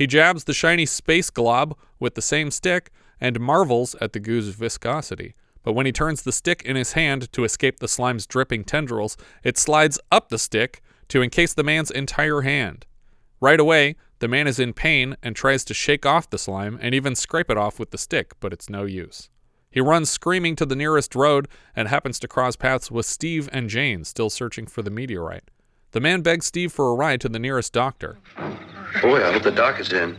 He 0.00 0.06
jabs 0.06 0.44
the 0.44 0.54
shiny 0.54 0.86
space 0.86 1.28
glob 1.28 1.76
with 1.98 2.14
the 2.14 2.22
same 2.22 2.50
stick 2.50 2.90
and 3.20 3.38
marvels 3.38 3.94
at 4.00 4.14
the 4.14 4.18
goo's 4.18 4.48
viscosity. 4.48 5.34
But 5.62 5.74
when 5.74 5.84
he 5.84 5.92
turns 5.92 6.22
the 6.22 6.32
stick 6.32 6.62
in 6.62 6.74
his 6.74 6.92
hand 6.94 7.30
to 7.34 7.44
escape 7.44 7.80
the 7.80 7.86
slime's 7.86 8.26
dripping 8.26 8.64
tendrils, 8.64 9.18
it 9.44 9.58
slides 9.58 10.00
up 10.10 10.30
the 10.30 10.38
stick 10.38 10.80
to 11.08 11.20
encase 11.20 11.52
the 11.52 11.62
man's 11.62 11.90
entire 11.90 12.40
hand. 12.40 12.86
Right 13.42 13.60
away, 13.60 13.96
the 14.20 14.28
man 14.28 14.46
is 14.46 14.58
in 14.58 14.72
pain 14.72 15.18
and 15.22 15.36
tries 15.36 15.66
to 15.66 15.74
shake 15.74 16.06
off 16.06 16.30
the 16.30 16.38
slime 16.38 16.78
and 16.80 16.94
even 16.94 17.14
scrape 17.14 17.50
it 17.50 17.58
off 17.58 17.78
with 17.78 17.90
the 17.90 17.98
stick, 17.98 18.32
but 18.40 18.54
it's 18.54 18.70
no 18.70 18.84
use. 18.84 19.28
He 19.70 19.82
runs 19.82 20.08
screaming 20.08 20.56
to 20.56 20.64
the 20.64 20.74
nearest 20.74 21.14
road 21.14 21.46
and 21.76 21.88
happens 21.88 22.18
to 22.20 22.26
cross 22.26 22.56
paths 22.56 22.90
with 22.90 23.04
Steve 23.04 23.50
and 23.52 23.68
Jane, 23.68 24.04
still 24.04 24.30
searching 24.30 24.66
for 24.66 24.80
the 24.80 24.90
meteorite. 24.90 25.50
The 25.90 26.00
man 26.00 26.22
begs 26.22 26.46
Steve 26.46 26.72
for 26.72 26.88
a 26.88 26.94
ride 26.94 27.20
to 27.20 27.28
the 27.28 27.38
nearest 27.38 27.74
doctor. 27.74 28.16
Boy, 29.02 29.26
I 29.26 29.32
hope 29.32 29.42
the 29.42 29.50
doc 29.50 29.80
is 29.80 29.92
in. 29.92 30.16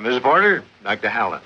Miss 0.00 0.18
Porter, 0.20 0.62
Dr. 0.82 1.08
Hallen. 1.08 1.40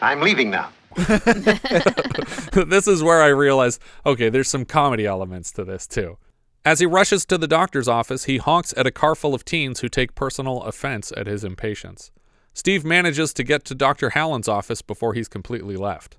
I'm 0.00 0.20
leaving 0.20 0.50
now. 0.50 0.70
this 0.96 2.88
is 2.88 3.02
where 3.02 3.22
I 3.22 3.28
realize 3.28 3.78
okay, 4.06 4.30
there's 4.30 4.48
some 4.48 4.64
comedy 4.64 5.04
elements 5.04 5.52
to 5.52 5.64
this 5.64 5.86
too. 5.86 6.16
As 6.64 6.80
he 6.80 6.86
rushes 6.86 7.24
to 7.26 7.38
the 7.38 7.46
doctor's 7.46 7.86
office, 7.86 8.24
he 8.24 8.38
honks 8.38 8.74
at 8.76 8.86
a 8.86 8.90
car 8.90 9.14
full 9.14 9.34
of 9.34 9.44
teens 9.44 9.80
who 9.80 9.88
take 9.88 10.14
personal 10.14 10.62
offense 10.62 11.12
at 11.16 11.26
his 11.26 11.44
impatience. 11.44 12.10
Steve 12.54 12.84
manages 12.84 13.32
to 13.34 13.44
get 13.44 13.64
to 13.66 13.74
Dr. 13.74 14.10
Hallen's 14.10 14.48
office 14.48 14.82
before 14.82 15.12
he's 15.12 15.28
completely 15.28 15.76
left. 15.76 16.16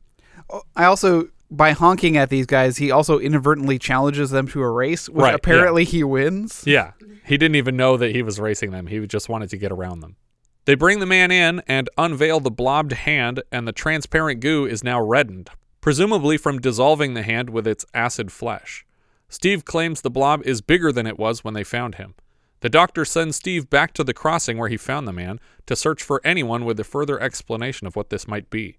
Oh, 0.49 0.61
I 0.75 0.85
also, 0.85 1.29
by 1.49 1.71
honking 1.71 2.17
at 2.17 2.29
these 2.29 2.45
guys, 2.45 2.77
he 2.77 2.91
also 2.91 3.19
inadvertently 3.19 3.79
challenges 3.79 4.31
them 4.31 4.47
to 4.49 4.61
a 4.61 4.69
race, 4.69 5.07
which 5.07 5.23
Right, 5.23 5.35
apparently 5.35 5.83
he 5.83 6.03
wins. 6.03 6.63
Yeah, 6.65 6.91
he 7.25 7.37
didn't 7.37 7.55
even 7.55 7.77
know 7.77 7.97
that 7.97 8.11
he 8.11 8.21
was 8.21 8.39
racing 8.39 8.71
them. 8.71 8.87
He 8.87 9.05
just 9.07 9.29
wanted 9.29 9.49
to 9.51 9.57
get 9.57 9.71
around 9.71 10.01
them. 10.01 10.17
They 10.65 10.75
bring 10.75 10.99
the 10.99 11.05
man 11.05 11.31
in 11.31 11.61
and 11.67 11.89
unveil 11.97 12.41
the 12.41 12.51
blobbed 12.51 12.91
hand, 12.91 13.41
and 13.51 13.67
the 13.67 13.71
transparent 13.71 14.41
goo 14.41 14.65
is 14.65 14.83
now 14.83 15.01
reddened, 15.01 15.49
presumably 15.79 16.37
from 16.37 16.59
dissolving 16.59 17.13
the 17.13 17.23
hand 17.23 17.49
with 17.49 17.65
its 17.65 17.85
acid 17.93 18.31
flesh. 18.31 18.85
Steve 19.29 19.63
claims 19.63 20.01
the 20.01 20.09
blob 20.09 20.41
is 20.45 20.61
bigger 20.61 20.91
than 20.91 21.07
it 21.07 21.17
was 21.17 21.43
when 21.43 21.53
they 21.53 21.63
found 21.63 21.95
him. 21.95 22.15
The 22.61 22.69
doctor 22.69 23.05
sends 23.05 23.35
Steve 23.37 23.69
back 23.69 23.93
to 23.93 24.03
the 24.03 24.13
crossing 24.13 24.57
where 24.57 24.69
he 24.69 24.77
found 24.77 25.07
the 25.07 25.13
man 25.13 25.39
to 25.67 25.75
search 25.75 26.01
for 26.01 26.19
anyone 26.23 26.65
with 26.65 26.79
a 26.79 26.83
further 26.83 27.19
explanation 27.19 27.87
of 27.87 27.95
what 27.95 28.09
this 28.09 28.27
might 28.27 28.49
be. 28.49 28.77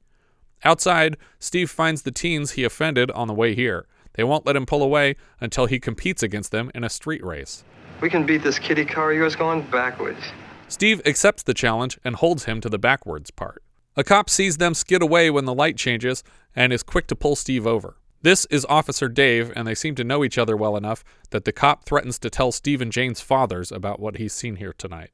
Outside, 0.64 1.16
Steve 1.38 1.70
finds 1.70 2.02
the 2.02 2.10
teens 2.10 2.52
he 2.52 2.64
offended 2.64 3.10
on 3.12 3.28
the 3.28 3.34
way 3.34 3.54
here. 3.54 3.86
They 4.14 4.24
won't 4.24 4.46
let 4.46 4.56
him 4.56 4.66
pull 4.66 4.82
away 4.82 5.16
until 5.40 5.66
he 5.66 5.78
competes 5.78 6.22
against 6.22 6.50
them 6.50 6.70
in 6.74 6.82
a 6.82 6.88
street 6.88 7.24
race. 7.24 7.64
We 8.00 8.10
can 8.10 8.26
beat 8.26 8.42
this 8.42 8.58
kitty 8.58 8.84
car 8.84 9.12
of 9.12 9.16
yours 9.16 9.36
going 9.36 9.62
backwards. 9.70 10.20
Steve 10.68 11.00
accepts 11.06 11.42
the 11.42 11.54
challenge 11.54 11.98
and 12.04 12.16
holds 12.16 12.44
him 12.44 12.60
to 12.60 12.68
the 12.68 12.78
backwards 12.78 13.30
part. 13.30 13.62
A 13.96 14.04
cop 14.04 14.28
sees 14.30 14.58
them 14.58 14.74
skid 14.74 15.02
away 15.02 15.30
when 15.30 15.44
the 15.44 15.54
light 15.54 15.76
changes 15.76 16.22
and 16.54 16.72
is 16.72 16.82
quick 16.82 17.06
to 17.08 17.16
pull 17.16 17.36
Steve 17.36 17.66
over. 17.66 17.96
This 18.22 18.44
is 18.46 18.66
Officer 18.68 19.08
Dave, 19.08 19.52
and 19.54 19.66
they 19.66 19.76
seem 19.76 19.94
to 19.94 20.04
know 20.04 20.24
each 20.24 20.38
other 20.38 20.56
well 20.56 20.76
enough 20.76 21.04
that 21.30 21.44
the 21.44 21.52
cop 21.52 21.84
threatens 21.84 22.18
to 22.18 22.30
tell 22.30 22.50
Steve 22.50 22.80
and 22.80 22.90
Jane's 22.90 23.20
fathers 23.20 23.70
about 23.70 24.00
what 24.00 24.16
he's 24.16 24.32
seen 24.32 24.56
here 24.56 24.72
tonight. 24.72 25.10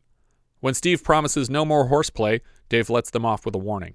When 0.61 0.73
Steve 0.73 1.05
promises 1.05 1.51
no 1.51 1.67
more 1.67 1.89
horseplay, 1.89 2.41
Dave 2.71 2.89
lets 2.89 3.11
them 3.11 3.27
off 3.27 3.45
with 3.45 3.55
a 3.55 3.59
warning. 3.59 3.95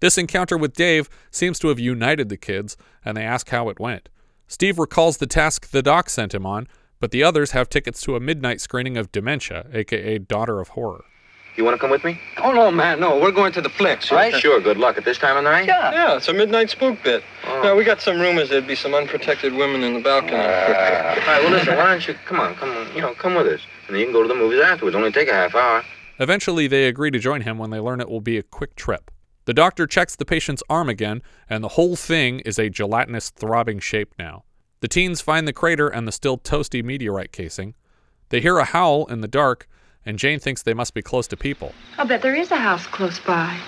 This 0.00 0.16
encounter 0.16 0.56
with 0.56 0.74
Dave 0.74 1.08
seems 1.30 1.58
to 1.58 1.68
have 1.68 1.80
united 1.80 2.28
the 2.28 2.36
kids, 2.36 2.76
and 3.04 3.16
they 3.16 3.24
ask 3.24 3.48
how 3.50 3.68
it 3.68 3.80
went. 3.80 4.08
Steve 4.46 4.78
recalls 4.78 5.16
the 5.16 5.26
task 5.26 5.70
the 5.70 5.82
doc 5.82 6.08
sent 6.08 6.32
him 6.32 6.46
on, 6.46 6.68
but 7.00 7.10
the 7.10 7.22
others 7.24 7.50
have 7.50 7.68
tickets 7.68 8.00
to 8.02 8.16
a 8.16 8.20
midnight 8.20 8.60
screening 8.60 8.96
of 8.96 9.10
Dementia, 9.12 9.66
aka 9.72 10.18
Daughter 10.18 10.60
of 10.60 10.68
Horror. 10.68 11.04
You 11.56 11.64
want 11.64 11.74
to 11.74 11.80
come 11.80 11.90
with 11.90 12.04
me? 12.04 12.20
Oh, 12.40 12.52
no, 12.52 12.70
man, 12.70 13.00
no. 13.00 13.18
We're 13.18 13.32
going 13.32 13.52
to 13.54 13.60
the 13.60 13.68
flicks, 13.68 14.12
oh, 14.12 14.14
right? 14.14 14.32
Sure, 14.32 14.60
good 14.60 14.76
luck 14.76 14.96
at 14.96 15.04
this 15.04 15.18
time 15.18 15.36
of 15.36 15.42
the 15.42 15.50
night. 15.50 15.66
Yeah. 15.66 15.90
Yeah, 15.90 16.16
it's 16.16 16.28
a 16.28 16.32
midnight 16.32 16.70
spook 16.70 17.02
bit. 17.02 17.24
Oh. 17.44 17.62
Yeah, 17.64 17.74
we 17.74 17.82
got 17.82 18.00
some 18.00 18.20
rumors 18.20 18.48
there'd 18.48 18.68
be 18.68 18.76
some 18.76 18.94
unprotected 18.94 19.52
women 19.52 19.82
in 19.82 19.94
the 19.94 20.00
balcony. 20.00 20.36
All 20.36 20.40
right, 20.40 21.40
well, 21.42 21.50
listen, 21.50 21.76
why 21.76 21.86
don't 21.86 22.06
you 22.06 22.14
come 22.26 22.38
on, 22.38 22.54
come 22.54 22.70
on, 22.70 22.94
you 22.94 23.00
know, 23.00 23.12
come 23.14 23.34
with 23.34 23.48
us. 23.48 23.60
And 23.88 23.94
then 23.94 24.00
you 24.00 24.06
can 24.06 24.12
go 24.12 24.22
to 24.22 24.28
the 24.28 24.36
movies 24.36 24.60
afterwards. 24.60 24.94
Only 24.94 25.10
take 25.10 25.28
a 25.28 25.32
half 25.32 25.56
hour. 25.56 25.82
Eventually, 26.20 26.68
they 26.68 26.86
agree 26.86 27.10
to 27.10 27.18
join 27.18 27.40
him 27.40 27.58
when 27.58 27.70
they 27.70 27.80
learn 27.80 28.00
it 28.00 28.08
will 28.08 28.20
be 28.20 28.38
a 28.38 28.42
quick 28.44 28.76
trip. 28.76 29.10
The 29.48 29.54
doctor 29.54 29.86
checks 29.86 30.14
the 30.14 30.26
patient's 30.26 30.62
arm 30.68 30.90
again, 30.90 31.22
and 31.48 31.64
the 31.64 31.68
whole 31.68 31.96
thing 31.96 32.40
is 32.40 32.58
a 32.58 32.68
gelatinous, 32.68 33.30
throbbing 33.30 33.78
shape 33.78 34.12
now. 34.18 34.44
The 34.80 34.88
teens 34.88 35.22
find 35.22 35.48
the 35.48 35.54
crater 35.54 35.88
and 35.88 36.06
the 36.06 36.12
still 36.12 36.36
toasty 36.36 36.84
meteorite 36.84 37.32
casing. 37.32 37.74
They 38.28 38.42
hear 38.42 38.58
a 38.58 38.66
howl 38.66 39.06
in 39.06 39.22
the 39.22 39.26
dark, 39.26 39.66
and 40.04 40.18
Jane 40.18 40.38
thinks 40.38 40.62
they 40.62 40.74
must 40.74 40.92
be 40.92 41.00
close 41.00 41.26
to 41.28 41.36
people. 41.38 41.72
I'll 41.96 42.06
bet 42.06 42.20
there 42.20 42.34
is 42.34 42.50
a 42.50 42.56
house 42.56 42.86
close 42.86 43.18
by. 43.20 43.58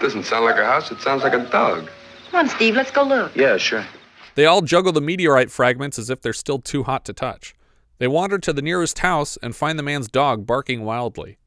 Doesn't 0.00 0.24
sound 0.24 0.44
like 0.44 0.58
a 0.58 0.66
house, 0.66 0.90
it 0.90 1.00
sounds 1.00 1.22
like 1.22 1.34
a 1.34 1.48
dog. 1.52 1.88
Come 2.32 2.40
on, 2.40 2.48
Steve, 2.48 2.74
let's 2.74 2.90
go 2.90 3.04
look. 3.04 3.36
Yeah, 3.36 3.58
sure. 3.58 3.86
They 4.34 4.46
all 4.46 4.62
juggle 4.62 4.90
the 4.90 5.00
meteorite 5.00 5.52
fragments 5.52 6.00
as 6.00 6.10
if 6.10 6.20
they're 6.20 6.32
still 6.32 6.58
too 6.58 6.82
hot 6.82 7.04
to 7.04 7.12
touch. 7.12 7.54
They 7.98 8.08
wander 8.08 8.38
to 8.38 8.52
the 8.52 8.60
nearest 8.60 8.98
house 8.98 9.38
and 9.40 9.54
find 9.54 9.78
the 9.78 9.84
man's 9.84 10.08
dog 10.08 10.46
barking 10.46 10.84
wildly. 10.84 11.38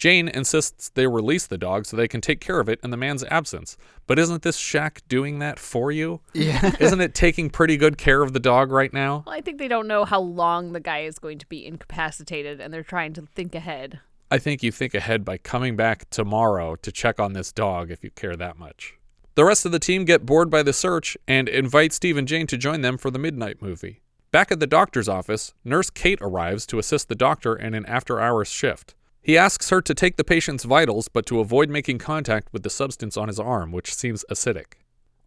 Jane 0.00 0.28
insists 0.28 0.88
they 0.88 1.06
release 1.06 1.46
the 1.46 1.58
dog 1.58 1.84
so 1.84 1.94
they 1.94 2.08
can 2.08 2.22
take 2.22 2.40
care 2.40 2.58
of 2.58 2.70
it 2.70 2.80
in 2.82 2.88
the 2.88 2.96
man's 2.96 3.22
absence. 3.24 3.76
But 4.06 4.18
isn't 4.18 4.42
this 4.42 4.56
shack 4.56 5.02
doing 5.08 5.40
that 5.40 5.58
for 5.58 5.92
you? 5.92 6.22
Yeah. 6.32 6.74
isn't 6.80 7.02
it 7.02 7.14
taking 7.14 7.50
pretty 7.50 7.76
good 7.76 7.98
care 7.98 8.22
of 8.22 8.32
the 8.32 8.40
dog 8.40 8.72
right 8.72 8.94
now? 8.94 9.24
Well, 9.26 9.36
I 9.36 9.42
think 9.42 9.58
they 9.58 9.68
don't 9.68 9.86
know 9.86 10.06
how 10.06 10.20
long 10.20 10.72
the 10.72 10.80
guy 10.80 11.00
is 11.00 11.18
going 11.18 11.36
to 11.40 11.46
be 11.46 11.66
incapacitated, 11.66 12.62
and 12.62 12.72
they're 12.72 12.82
trying 12.82 13.12
to 13.12 13.26
think 13.34 13.54
ahead. 13.54 14.00
I 14.30 14.38
think 14.38 14.62
you 14.62 14.72
think 14.72 14.94
ahead 14.94 15.22
by 15.22 15.36
coming 15.36 15.76
back 15.76 16.08
tomorrow 16.08 16.76
to 16.76 16.90
check 16.90 17.20
on 17.20 17.34
this 17.34 17.52
dog 17.52 17.90
if 17.90 18.02
you 18.02 18.10
care 18.10 18.36
that 18.36 18.58
much. 18.58 18.94
The 19.34 19.44
rest 19.44 19.66
of 19.66 19.72
the 19.72 19.78
team 19.78 20.06
get 20.06 20.24
bored 20.24 20.48
by 20.48 20.62
the 20.62 20.72
search 20.72 21.18
and 21.28 21.46
invite 21.46 21.92
Steve 21.92 22.16
and 22.16 22.26
Jane 22.26 22.46
to 22.46 22.56
join 22.56 22.80
them 22.80 22.96
for 22.96 23.10
the 23.10 23.18
midnight 23.18 23.60
movie. 23.60 24.00
Back 24.32 24.50
at 24.50 24.60
the 24.60 24.66
doctor's 24.66 25.10
office, 25.10 25.52
Nurse 25.62 25.90
Kate 25.90 26.20
arrives 26.22 26.64
to 26.66 26.78
assist 26.78 27.08
the 27.10 27.14
doctor 27.14 27.54
in 27.54 27.74
an 27.74 27.84
after 27.84 28.18
hours 28.18 28.48
shift. 28.48 28.94
He 29.22 29.36
asks 29.36 29.68
her 29.70 29.82
to 29.82 29.94
take 29.94 30.16
the 30.16 30.24
patient's 30.24 30.64
vitals, 30.64 31.08
but 31.08 31.26
to 31.26 31.40
avoid 31.40 31.68
making 31.68 31.98
contact 31.98 32.48
with 32.52 32.62
the 32.62 32.70
substance 32.70 33.16
on 33.16 33.28
his 33.28 33.38
arm, 33.38 33.70
which 33.72 33.94
seems 33.94 34.24
acidic. 34.30 34.74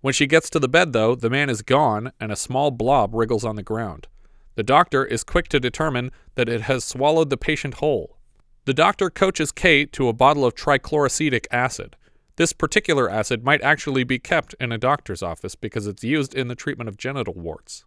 When 0.02 0.14
she 0.14 0.28
gets 0.28 0.50
to 0.50 0.60
the 0.60 0.68
bed, 0.68 0.94
though, 0.94 1.16
the 1.16 1.30
man 1.30 1.50
is 1.50 1.62
gone 1.62 2.12
and 2.20 2.32
a 2.32 2.36
small 2.36 2.72
blob 2.72 3.14
wriggles 3.14 3.46
on 3.46 3.56
the 3.56 3.64
ground. 3.64 4.08
The 4.56 4.64
doctor 4.64 5.06
is 5.06 5.24
quick 5.24 5.48
to 5.50 5.60
determine 5.60 6.12
that 6.36 6.50
it 6.50 6.62
has 6.62 6.84
swallowed 6.84 7.30
the 7.30 7.38
patient 7.38 7.76
whole. 7.76 8.18
The 8.66 8.74
doctor 8.74 9.10
coaches 9.10 9.52
Kate 9.52 9.92
to 9.94 10.08
a 10.08 10.14
bottle 10.14 10.46
of 10.46 10.56
trichloroacetic 10.56 11.46
acid. 11.52 11.96
This 12.36 12.54
particular 12.54 13.10
acid 13.10 13.44
might 13.44 13.62
actually 13.62 14.04
be 14.04 14.20
kept 14.20 14.56
in 14.60 14.72
a 14.72 14.78
doctor's 14.78 15.22
office 15.22 15.56
because 15.56 15.86
it's 15.88 16.04
used 16.04 16.34
in 16.34 16.48
the 16.48 16.56
treatment 16.56 16.88
of 16.90 16.98
genital 16.98 17.34
warts. 17.36 17.86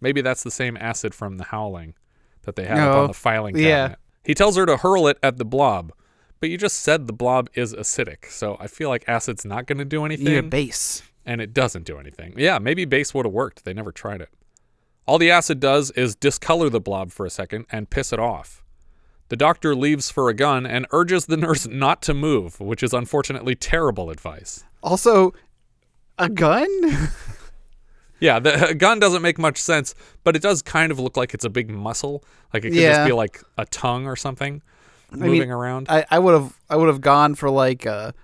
Maybe 0.00 0.20
that's 0.20 0.42
the 0.42 0.50
same 0.50 0.76
acid 0.76 1.14
from 1.14 1.38
the 1.38 1.44
howling 1.44 1.94
that 2.42 2.56
they 2.56 2.64
have 2.66 2.78
up 2.78 2.94
No. 2.94 3.00
on 3.02 3.06
the 3.08 3.14
filing 3.14 3.56
Yeah. 3.56 3.94
He 4.26 4.34
tells 4.34 4.56
her 4.56 4.66
to 4.66 4.76
hurl 4.78 5.06
it 5.06 5.18
at 5.22 5.36
the 5.36 5.44
blob, 5.44 5.92
but 6.40 6.50
you 6.50 6.58
just 6.58 6.80
said 6.80 7.06
the 7.06 7.12
blob 7.12 7.48
is 7.54 7.72
acidic, 7.72 8.26
so 8.26 8.56
I 8.60 8.66
feel 8.66 8.88
like 8.88 9.04
acid's 9.08 9.44
not 9.44 9.66
going 9.66 9.78
to 9.78 9.84
do 9.84 10.04
anything. 10.04 10.26
need 10.26 10.36
a 10.36 10.42
base. 10.42 11.02
And 11.24 11.40
it 11.40 11.54
doesn't 11.54 11.84
do 11.84 11.98
anything. 11.98 12.34
Yeah, 12.36 12.58
maybe 12.58 12.84
base 12.84 13.14
would 13.14 13.24
have 13.24 13.32
worked. 13.32 13.64
They 13.64 13.72
never 13.72 13.92
tried 13.92 14.20
it. 14.20 14.28
All 15.06 15.18
the 15.18 15.30
acid 15.30 15.60
does 15.60 15.92
is 15.92 16.16
discolor 16.16 16.68
the 16.68 16.80
blob 16.80 17.12
for 17.12 17.24
a 17.24 17.30
second 17.30 17.66
and 17.70 17.88
piss 17.88 18.12
it 18.12 18.18
off. 18.18 18.64
The 19.28 19.36
doctor 19.36 19.74
leaves 19.74 20.10
for 20.10 20.28
a 20.28 20.34
gun 20.34 20.66
and 20.66 20.86
urges 20.90 21.26
the 21.26 21.36
nurse 21.36 21.66
not 21.66 22.02
to 22.02 22.14
move, 22.14 22.60
which 22.60 22.82
is 22.82 22.92
unfortunately 22.92 23.54
terrible 23.54 24.10
advice. 24.10 24.64
Also, 24.82 25.32
a 26.18 26.28
gun? 26.28 26.68
Yeah, 28.20 28.38
the 28.38 28.74
gun 28.78 28.98
doesn't 28.98 29.22
make 29.22 29.38
much 29.38 29.58
sense, 29.58 29.94
but 30.24 30.34
it 30.36 30.42
does 30.42 30.62
kind 30.62 30.90
of 30.90 30.98
look 30.98 31.16
like 31.16 31.34
it's 31.34 31.44
a 31.44 31.50
big 31.50 31.68
muscle. 31.70 32.24
Like 32.54 32.64
it 32.64 32.70
could 32.70 32.78
Yeah. 32.78 32.92
just 32.96 33.06
be 33.08 33.12
like 33.12 33.42
a 33.58 33.64
tongue 33.66 34.06
or 34.06 34.16
something 34.16 34.62
moving 35.10 35.40
mean, 35.40 35.50
around. 35.50 35.86
I, 35.90 36.04
I 36.10 36.18
would 36.18 36.34
have 36.34 36.58
I 36.70 36.76
would 36.76 36.88
have 36.88 37.00
gone 37.00 37.34
for 37.34 37.50
like 37.50 37.84
a 37.86 38.14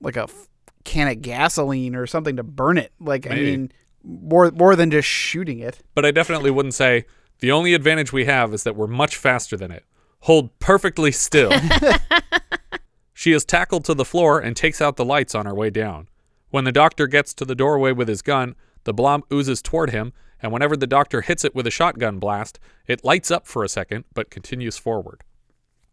like 0.00 0.16
a 0.16 0.22
f- 0.24 0.48
can 0.84 1.06
of 1.08 1.22
gasoline 1.22 1.94
or 1.94 2.06
something 2.06 2.36
to 2.36 2.42
burn 2.42 2.78
it. 2.78 2.92
Like 2.98 3.26
I 3.26 3.30
Maybe. 3.30 3.50
mean, 3.56 3.72
more 4.04 4.50
more 4.50 4.74
than 4.74 4.90
just 4.90 5.06
shooting 5.08 5.58
it. 5.60 5.80
but 5.94 6.04
I 6.04 6.10
definitely 6.10 6.50
wouldn't 6.50 6.74
say 6.74 7.04
the 7.40 7.52
only 7.52 7.74
advantage 7.74 8.12
we 8.12 8.24
have 8.24 8.52
is 8.54 8.62
that 8.64 8.74
we're 8.76 8.86
much 8.86 9.16
faster 9.16 9.56
than 9.56 9.70
it. 9.70 9.84
Hold 10.20 10.56
perfectly 10.60 11.10
still. 11.12 11.52
she 13.14 13.32
is 13.32 13.44
tackled 13.44 13.84
to 13.84 13.94
the 13.94 14.04
floor 14.04 14.38
and 14.40 14.56
takes 14.56 14.80
out 14.80 14.96
the 14.96 15.04
lights 15.04 15.34
on 15.34 15.46
her 15.46 15.54
way 15.54 15.70
down. 15.70 16.08
When 16.50 16.64
the 16.64 16.72
doctor 16.72 17.06
gets 17.06 17.34
to 17.34 17.44
the 17.44 17.54
doorway 17.54 17.92
with 17.92 18.08
his 18.08 18.22
gun, 18.22 18.54
the 18.84 18.94
blob 18.94 19.22
oozes 19.32 19.62
toward 19.62 19.90
him, 19.90 20.12
and 20.40 20.52
whenever 20.52 20.76
the 20.76 20.86
doctor 20.86 21.20
hits 21.20 21.44
it 21.44 21.54
with 21.54 21.66
a 21.66 21.70
shotgun 21.70 22.18
blast, 22.18 22.58
it 22.86 23.04
lights 23.04 23.30
up 23.30 23.46
for 23.46 23.62
a 23.62 23.68
second 23.68 24.04
but 24.14 24.30
continues 24.30 24.76
forward. 24.76 25.22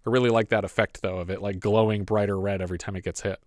I 0.05 0.09
really 0.09 0.29
like 0.29 0.49
that 0.49 0.65
effect 0.65 1.01
though 1.01 1.19
of 1.19 1.29
it 1.29 1.41
like 1.41 1.59
glowing 1.59 2.03
brighter 2.03 2.39
red 2.39 2.61
every 2.61 2.77
time 2.77 2.95
it 2.95 3.03
gets 3.03 3.21
hit. 3.21 3.39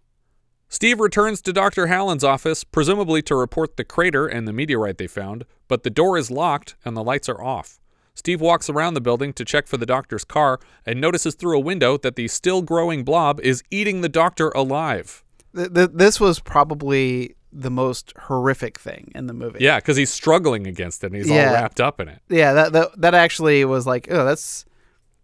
Steve 0.68 1.00
returns 1.00 1.42
to 1.42 1.52
Dr. 1.52 1.88
Hallen's 1.88 2.24
office, 2.24 2.64
presumably 2.64 3.20
to 3.22 3.34
report 3.34 3.76
the 3.76 3.84
crater 3.84 4.26
and 4.26 4.48
the 4.48 4.54
meteorite 4.54 4.96
they 4.96 5.06
found, 5.06 5.44
but 5.68 5.82
the 5.82 5.90
door 5.90 6.16
is 6.16 6.30
locked 6.30 6.76
and 6.82 6.96
the 6.96 7.04
lights 7.04 7.28
are 7.28 7.42
off. 7.42 7.78
Steve 8.14 8.40
walks 8.40 8.70
around 8.70 8.94
the 8.94 9.00
building 9.00 9.32
to 9.34 9.44
check 9.44 9.66
for 9.66 9.76
the 9.76 9.86
doctor's 9.86 10.24
car 10.24 10.60
and 10.86 11.00
notices 11.00 11.34
through 11.34 11.56
a 11.56 11.60
window 11.60 11.98
that 11.98 12.16
the 12.16 12.28
still 12.28 12.62
growing 12.62 13.04
blob 13.04 13.40
is 13.40 13.62
eating 13.70 14.00
the 14.00 14.08
doctor 14.08 14.48
alive. 14.50 15.22
Th- 15.54 15.72
th- 15.72 15.90
this 15.92 16.18
was 16.18 16.40
probably 16.40 17.34
the 17.52 17.70
most 17.70 18.12
horrific 18.18 18.78
thing 18.78 19.12
in 19.14 19.26
the 19.26 19.34
movie. 19.34 19.58
Yeah, 19.60 19.78
because 19.78 19.96
he's 19.96 20.10
struggling 20.10 20.66
against 20.66 21.04
it 21.04 21.08
and 21.08 21.16
he's 21.16 21.30
all 21.30 21.36
wrapped 21.36 21.80
up 21.80 22.00
in 22.00 22.08
it. 22.08 22.20
Yeah, 22.28 22.52
that 22.54 22.72
that, 22.72 23.00
that 23.00 23.14
actually 23.14 23.64
was 23.64 23.86
like, 23.86 24.08
oh, 24.10 24.24
that's 24.24 24.64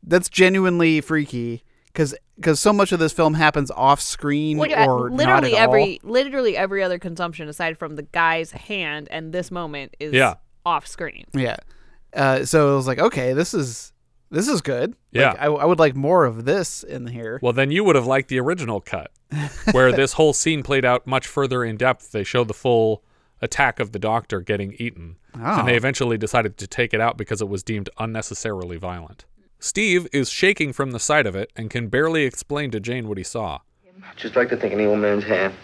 that's 0.02 0.28
genuinely 0.28 1.00
freaky 1.00 1.64
because 1.86 2.14
because 2.36 2.60
so 2.60 2.72
much 2.72 2.92
of 2.92 2.98
this 3.00 3.12
film 3.12 3.34
happens 3.34 3.70
off 3.72 4.00
screen 4.00 4.58
Well, 4.58 4.68
yeah, 4.70 4.86
or 4.86 5.10
not 5.10 5.16
literally 5.18 5.56
at 5.56 5.62
every 5.62 6.00
literally 6.04 6.56
every 6.56 6.82
other 6.82 6.98
consumption 6.98 7.48
aside 7.48 7.78
from 7.78 7.96
the 7.96 8.02
guy's 8.04 8.52
hand 8.52 9.08
and 9.10 9.32
this 9.32 9.50
moment 9.50 9.96
is 9.98 10.12
Yeah. 10.12 10.34
off 10.64 10.86
screen. 10.86 11.24
Yeah. 11.34 11.56
Uh, 12.14 12.44
so 12.44 12.72
it 12.72 12.76
was 12.76 12.86
like, 12.86 12.98
okay, 13.00 13.32
this 13.32 13.52
is 13.54 13.92
this 14.30 14.48
is 14.48 14.60
good. 14.60 14.94
Yeah. 15.12 15.30
Like, 15.30 15.40
I, 15.40 15.46
I 15.46 15.64
would 15.64 15.78
like 15.78 15.96
more 15.96 16.24
of 16.24 16.44
this 16.44 16.82
in 16.82 17.06
here. 17.08 17.38
Well, 17.42 17.52
then 17.52 17.70
you 17.70 17.84
would 17.84 17.96
have 17.96 18.06
liked 18.06 18.28
the 18.28 18.40
original 18.40 18.80
cut, 18.80 19.10
where 19.72 19.92
this 19.92 20.14
whole 20.14 20.32
scene 20.32 20.62
played 20.62 20.84
out 20.84 21.06
much 21.06 21.26
further 21.26 21.64
in 21.64 21.76
depth. 21.76 22.12
They 22.12 22.24
show 22.24 22.44
the 22.44 22.54
full 22.54 23.02
attack 23.40 23.80
of 23.80 23.92
the 23.92 23.98
doctor 23.98 24.40
getting 24.40 24.74
eaten, 24.78 25.16
Oh. 25.34 25.60
and 25.60 25.68
they 25.68 25.74
oh. 25.74 25.76
eventually 25.76 26.18
decided 26.18 26.56
to 26.58 26.66
take 26.66 26.92
it 26.92 27.00
out 27.00 27.16
because 27.16 27.40
it 27.40 27.48
was 27.48 27.62
deemed 27.62 27.88
unnecessarily 27.98 28.76
violent. 28.76 29.24
Steve 29.60 30.06
is 30.12 30.30
shaking 30.30 30.72
from 30.72 30.90
the 30.92 31.00
sight 31.00 31.26
of 31.26 31.34
it 31.34 31.50
and 31.56 31.70
can 31.70 31.88
barely 31.88 32.24
explain 32.24 32.70
to 32.70 32.80
Jane 32.80 33.08
what 33.08 33.18
he 33.18 33.24
saw. 33.24 33.60
Just 34.16 34.36
like 34.36 34.50
the 34.50 34.56
thing 34.56 34.72
in 34.72 34.78
the 34.78 34.86
old 34.86 34.98
man's 35.00 35.24
hand. 35.24 35.54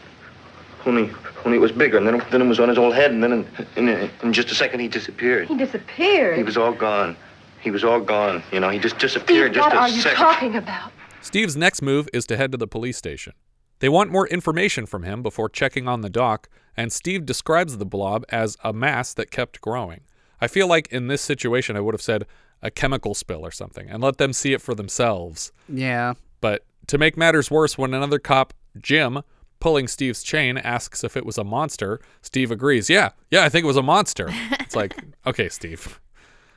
Only, 0.86 1.10
only 1.44 1.56
it 1.58 1.60
was 1.60 1.72
bigger, 1.72 1.96
and 1.96 2.06
then, 2.06 2.22
then 2.30 2.42
it 2.42 2.46
was 2.46 2.60
on 2.60 2.68
his 2.68 2.76
old 2.76 2.94
head, 2.94 3.10
and 3.10 3.22
then 3.22 3.32
in, 3.32 3.88
in, 3.88 4.10
in 4.22 4.32
just 4.32 4.50
a 4.50 4.54
second 4.54 4.80
he 4.80 4.88
disappeared. 4.88 5.48
He 5.48 5.56
disappeared. 5.56 6.36
He 6.36 6.42
was 6.42 6.56
all 6.56 6.72
gone. 6.72 7.16
He 7.64 7.70
was 7.70 7.82
all 7.82 8.00
gone. 8.00 8.42
You 8.52 8.60
know, 8.60 8.68
he 8.68 8.78
just 8.78 8.98
disappeared. 8.98 9.52
Steve, 9.52 9.62
just 9.62 9.74
what 9.74 9.76
a 9.76 9.80
are 9.80 9.88
you 9.88 10.02
second. 10.02 10.18
talking 10.18 10.54
about? 10.56 10.92
Steve's 11.22 11.56
next 11.56 11.80
move 11.80 12.08
is 12.12 12.26
to 12.26 12.36
head 12.36 12.52
to 12.52 12.58
the 12.58 12.66
police 12.68 12.98
station. 12.98 13.32
They 13.80 13.88
want 13.88 14.10
more 14.12 14.28
information 14.28 14.86
from 14.86 15.02
him 15.02 15.22
before 15.22 15.48
checking 15.48 15.88
on 15.88 16.02
the 16.02 16.10
doc, 16.10 16.48
and 16.76 16.92
Steve 16.92 17.24
describes 17.26 17.78
the 17.78 17.86
blob 17.86 18.24
as 18.28 18.56
a 18.62 18.72
mass 18.72 19.14
that 19.14 19.30
kept 19.30 19.60
growing. 19.62 20.02
I 20.40 20.46
feel 20.46 20.68
like 20.68 20.88
in 20.88 21.08
this 21.08 21.22
situation, 21.22 21.76
I 21.76 21.80
would 21.80 21.94
have 21.94 22.02
said 22.02 22.26
a 22.62 22.70
chemical 22.70 23.14
spill 23.14 23.44
or 23.44 23.50
something 23.50 23.88
and 23.88 24.02
let 24.02 24.18
them 24.18 24.32
see 24.32 24.52
it 24.52 24.60
for 24.62 24.74
themselves. 24.74 25.52
Yeah. 25.68 26.14
But 26.40 26.64
to 26.88 26.98
make 26.98 27.16
matters 27.16 27.50
worse, 27.50 27.78
when 27.78 27.94
another 27.94 28.18
cop, 28.18 28.52
Jim, 28.80 29.22
pulling 29.60 29.88
Steve's 29.88 30.22
chain, 30.22 30.58
asks 30.58 31.02
if 31.02 31.16
it 31.16 31.24
was 31.24 31.38
a 31.38 31.44
monster, 31.44 32.00
Steve 32.20 32.50
agrees. 32.50 32.90
Yeah, 32.90 33.10
yeah, 33.30 33.44
I 33.44 33.48
think 33.48 33.64
it 33.64 33.68
was 33.68 33.76
a 33.78 33.82
monster. 33.82 34.28
it's 34.60 34.76
like, 34.76 34.94
okay, 35.26 35.48
Steve, 35.48 36.00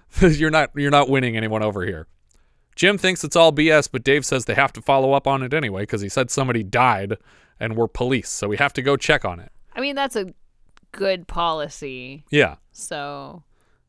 you're 0.22 0.52
not 0.52 0.72
you're 0.76 0.92
not 0.92 1.10
winning 1.10 1.38
anyone 1.38 1.64
over 1.64 1.86
here. 1.86 2.08
Jim 2.76 2.98
thinks 2.98 3.24
it's 3.24 3.36
all 3.36 3.52
BS, 3.52 3.90
but 3.92 4.04
Dave 4.04 4.26
says 4.26 4.46
they 4.46 4.54
have 4.54 4.74
to 4.74 4.82
follow 4.82 5.14
up 5.14 5.26
on 5.26 5.42
it 5.42 5.54
anyway 5.54 5.82
because 5.82 6.02
he 6.02 6.10
said 6.10 6.30
somebody 6.30 6.64
died 6.64 7.18
and 7.60 7.76
we're 7.76 7.88
police, 7.88 8.30
so 8.30 8.48
we 8.48 8.58
have 8.58 8.74
to 8.74 8.84
go 8.84 8.96
check 8.96 9.26
on 9.26 9.40
it. 9.40 9.52
I 9.76 9.82
mean, 9.82 9.96
that's 9.96 10.16
a 10.16 10.34
good 10.92 11.28
policy. 11.28 12.24
Yeah. 12.30 12.56
So 12.72 13.44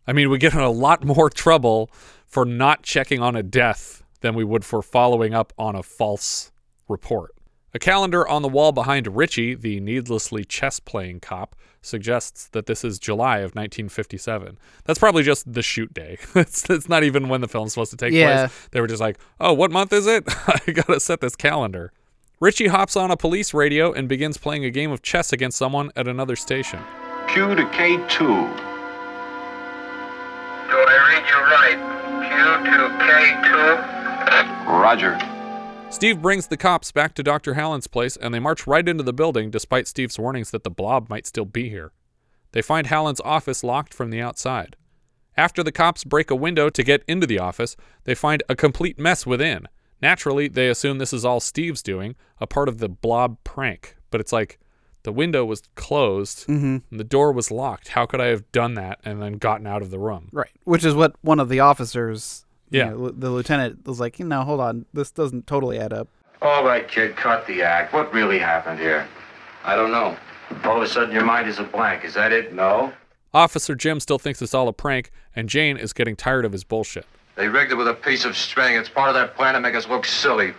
I 0.06 0.14
mean, 0.14 0.30
we 0.30 0.38
get 0.38 0.54
in 0.54 0.60
a 0.60 0.70
lot 0.70 1.04
more 1.04 1.28
trouble 1.28 1.90
for 2.26 2.46
not 2.46 2.82
checking 2.82 3.20
on 3.20 3.36
a 3.36 3.42
death 3.42 4.02
than 4.20 4.34
we 4.34 4.44
would 4.44 4.64
for 4.64 4.82
following 4.82 5.34
up 5.34 5.52
on 5.58 5.76
a 5.76 5.82
false 5.82 6.50
report. 6.88 7.34
A 7.74 7.78
calendar 7.78 8.26
on 8.26 8.40
the 8.40 8.48
wall 8.48 8.72
behind 8.72 9.16
Richie, 9.16 9.54
the 9.54 9.80
needlessly 9.80 10.44
chess 10.44 10.80
playing 10.80 11.20
cop, 11.20 11.54
suggests 11.82 12.48
that 12.48 12.66
this 12.66 12.84
is 12.84 12.98
July 12.98 13.38
of 13.38 13.54
1957. 13.54 14.58
That's 14.84 14.98
probably 14.98 15.22
just 15.22 15.50
the 15.52 15.62
shoot 15.62 15.92
day. 15.94 16.18
it's, 16.34 16.68
it's 16.68 16.88
not 16.88 17.04
even 17.04 17.28
when 17.28 17.40
the 17.40 17.48
film's 17.48 17.72
supposed 17.72 17.90
to 17.92 17.96
take 17.96 18.12
Yeah. 18.12 18.48
place. 18.48 18.68
They 18.72 18.80
were 18.80 18.86
just 18.86 19.00
like, 19.00 19.18
oh, 19.40 19.52
what 19.52 19.70
month 19.70 19.92
is 19.92 20.06
it? 20.06 20.24
I 20.28 20.58
gotta 20.72 21.00
set 21.00 21.20
this 21.20 21.36
calendar. 21.36 21.92
Richie 22.40 22.68
hops 22.68 22.96
on 22.96 23.10
a 23.10 23.16
police 23.16 23.52
radio 23.52 23.92
and 23.92 24.08
begins 24.08 24.38
playing 24.38 24.64
a 24.64 24.70
game 24.70 24.92
of 24.92 25.02
chess 25.02 25.32
against 25.32 25.58
someone 25.58 25.90
at 25.96 26.06
another 26.06 26.36
station. 26.36 26.78
Q 27.28 27.54
to 27.54 27.64
K2. 27.64 28.18
Do 28.18 28.26
I 30.76 30.96
read 31.08 31.24
you 31.30 31.40
right? 31.54 31.78
Q 32.28 32.36
to 32.76 32.86
K2? 33.04 33.48
Roger. 34.82 35.14
Steve 35.90 36.20
brings 36.22 36.46
the 36.46 36.56
cops 36.56 36.92
back 36.92 37.14
to 37.14 37.22
Dr. 37.22 37.54
Hallen's 37.54 37.86
place 37.86 38.16
and 38.16 38.32
they 38.32 38.38
march 38.38 38.66
right 38.66 38.86
into 38.86 39.02
the 39.02 39.12
building 39.12 39.50
despite 39.50 39.88
Steve's 39.88 40.18
warnings 40.18 40.50
that 40.50 40.62
the 40.62 40.70
blob 40.70 41.08
might 41.08 41.26
still 41.26 41.44
be 41.46 41.68
here. 41.70 41.92
They 42.52 42.62
find 42.62 42.86
Hallen's 42.86 43.20
office 43.24 43.64
locked 43.64 43.92
from 43.94 44.10
the 44.10 44.20
outside. 44.20 44.76
After 45.36 45.62
the 45.62 45.72
cops 45.72 46.04
break 46.04 46.30
a 46.30 46.36
window 46.36 46.68
to 46.70 46.82
get 46.84 47.02
into 47.08 47.26
the 47.26 47.38
office, 47.38 47.74
they 48.04 48.14
find 48.14 48.42
a 48.48 48.54
complete 48.56 48.98
mess 48.98 49.26
within. 49.26 49.66
Naturally, 50.00 50.46
they 50.46 50.68
assume 50.68 50.98
this 50.98 51.12
is 51.12 51.24
all 51.24 51.40
Steve's 51.40 51.82
doing, 51.82 52.14
a 52.40 52.46
part 52.46 52.68
of 52.68 52.78
the 52.78 52.88
blob 52.88 53.38
prank. 53.42 53.96
But 54.10 54.20
it's 54.20 54.32
like 54.32 54.58
the 55.04 55.12
window 55.12 55.44
was 55.44 55.62
closed 55.74 56.46
Mhm. 56.46 56.82
and 56.90 57.00
the 57.00 57.04
door 57.04 57.32
was 57.32 57.50
locked. 57.50 57.88
How 57.88 58.04
could 58.06 58.20
I 58.20 58.26
have 58.26 58.50
done 58.52 58.74
that 58.74 59.00
and 59.04 59.20
then 59.22 59.34
gotten 59.34 59.66
out 59.66 59.82
of 59.82 59.90
the 59.90 59.98
room? 59.98 60.28
Right. 60.32 60.50
Which 60.64 60.84
is 60.84 60.94
what 60.94 61.14
one 61.22 61.40
of 61.40 61.48
the 61.48 61.60
officers, 61.60 62.44
you 62.70 62.78
Yeah. 62.80 62.90
know, 62.90 63.10
the 63.10 63.30
lieutenant 63.30 63.86
was 63.86 64.00
like, 64.00 64.18
no, 64.20 64.42
hold 64.42 64.60
on, 64.60 64.86
this 64.92 65.10
doesn't 65.10 65.46
totally 65.46 65.78
add 65.78 65.92
up. 65.92 66.08
All 66.42 66.64
right, 66.64 66.86
kid, 66.86 67.16
cut 67.16 67.46
the 67.46 67.62
act. 67.62 67.92
What 67.92 68.12
really 68.12 68.38
happened 68.38 68.78
here? 68.78 69.06
I 69.64 69.74
don't 69.76 69.90
know. 69.90 70.16
All 70.64 70.76
of 70.76 70.82
a 70.82 70.88
sudden, 70.88 71.12
your 71.14 71.24
mind 71.24 71.48
is 71.48 71.58
a 71.58 71.64
blank. 71.64 72.04
Is 72.04 72.14
that 72.14 72.32
it? 72.32 72.54
No? 72.54 72.92
Officer 73.34 73.74
Jim 73.74 74.00
still 74.00 74.18
thinks 74.18 74.40
it's 74.40 74.54
all 74.54 74.68
a 74.68 74.72
prank, 74.72 75.10
and 75.36 75.48
Jane 75.48 75.76
is 75.76 75.92
getting 75.92 76.16
tired 76.16 76.44
of 76.44 76.52
his 76.52 76.64
bullshit. 76.64 77.06
They 77.34 77.48
rigged 77.48 77.72
it 77.72 77.74
with 77.74 77.86
a 77.88 77.94
piece 77.94 78.24
of 78.24 78.36
string. 78.36 78.76
It's 78.76 78.88
part 78.88 79.08
of 79.08 79.14
that 79.14 79.36
plan 79.36 79.54
to 79.54 79.60
make 79.60 79.74
us 79.74 79.86
look 79.88 80.04
silly. 80.06 80.54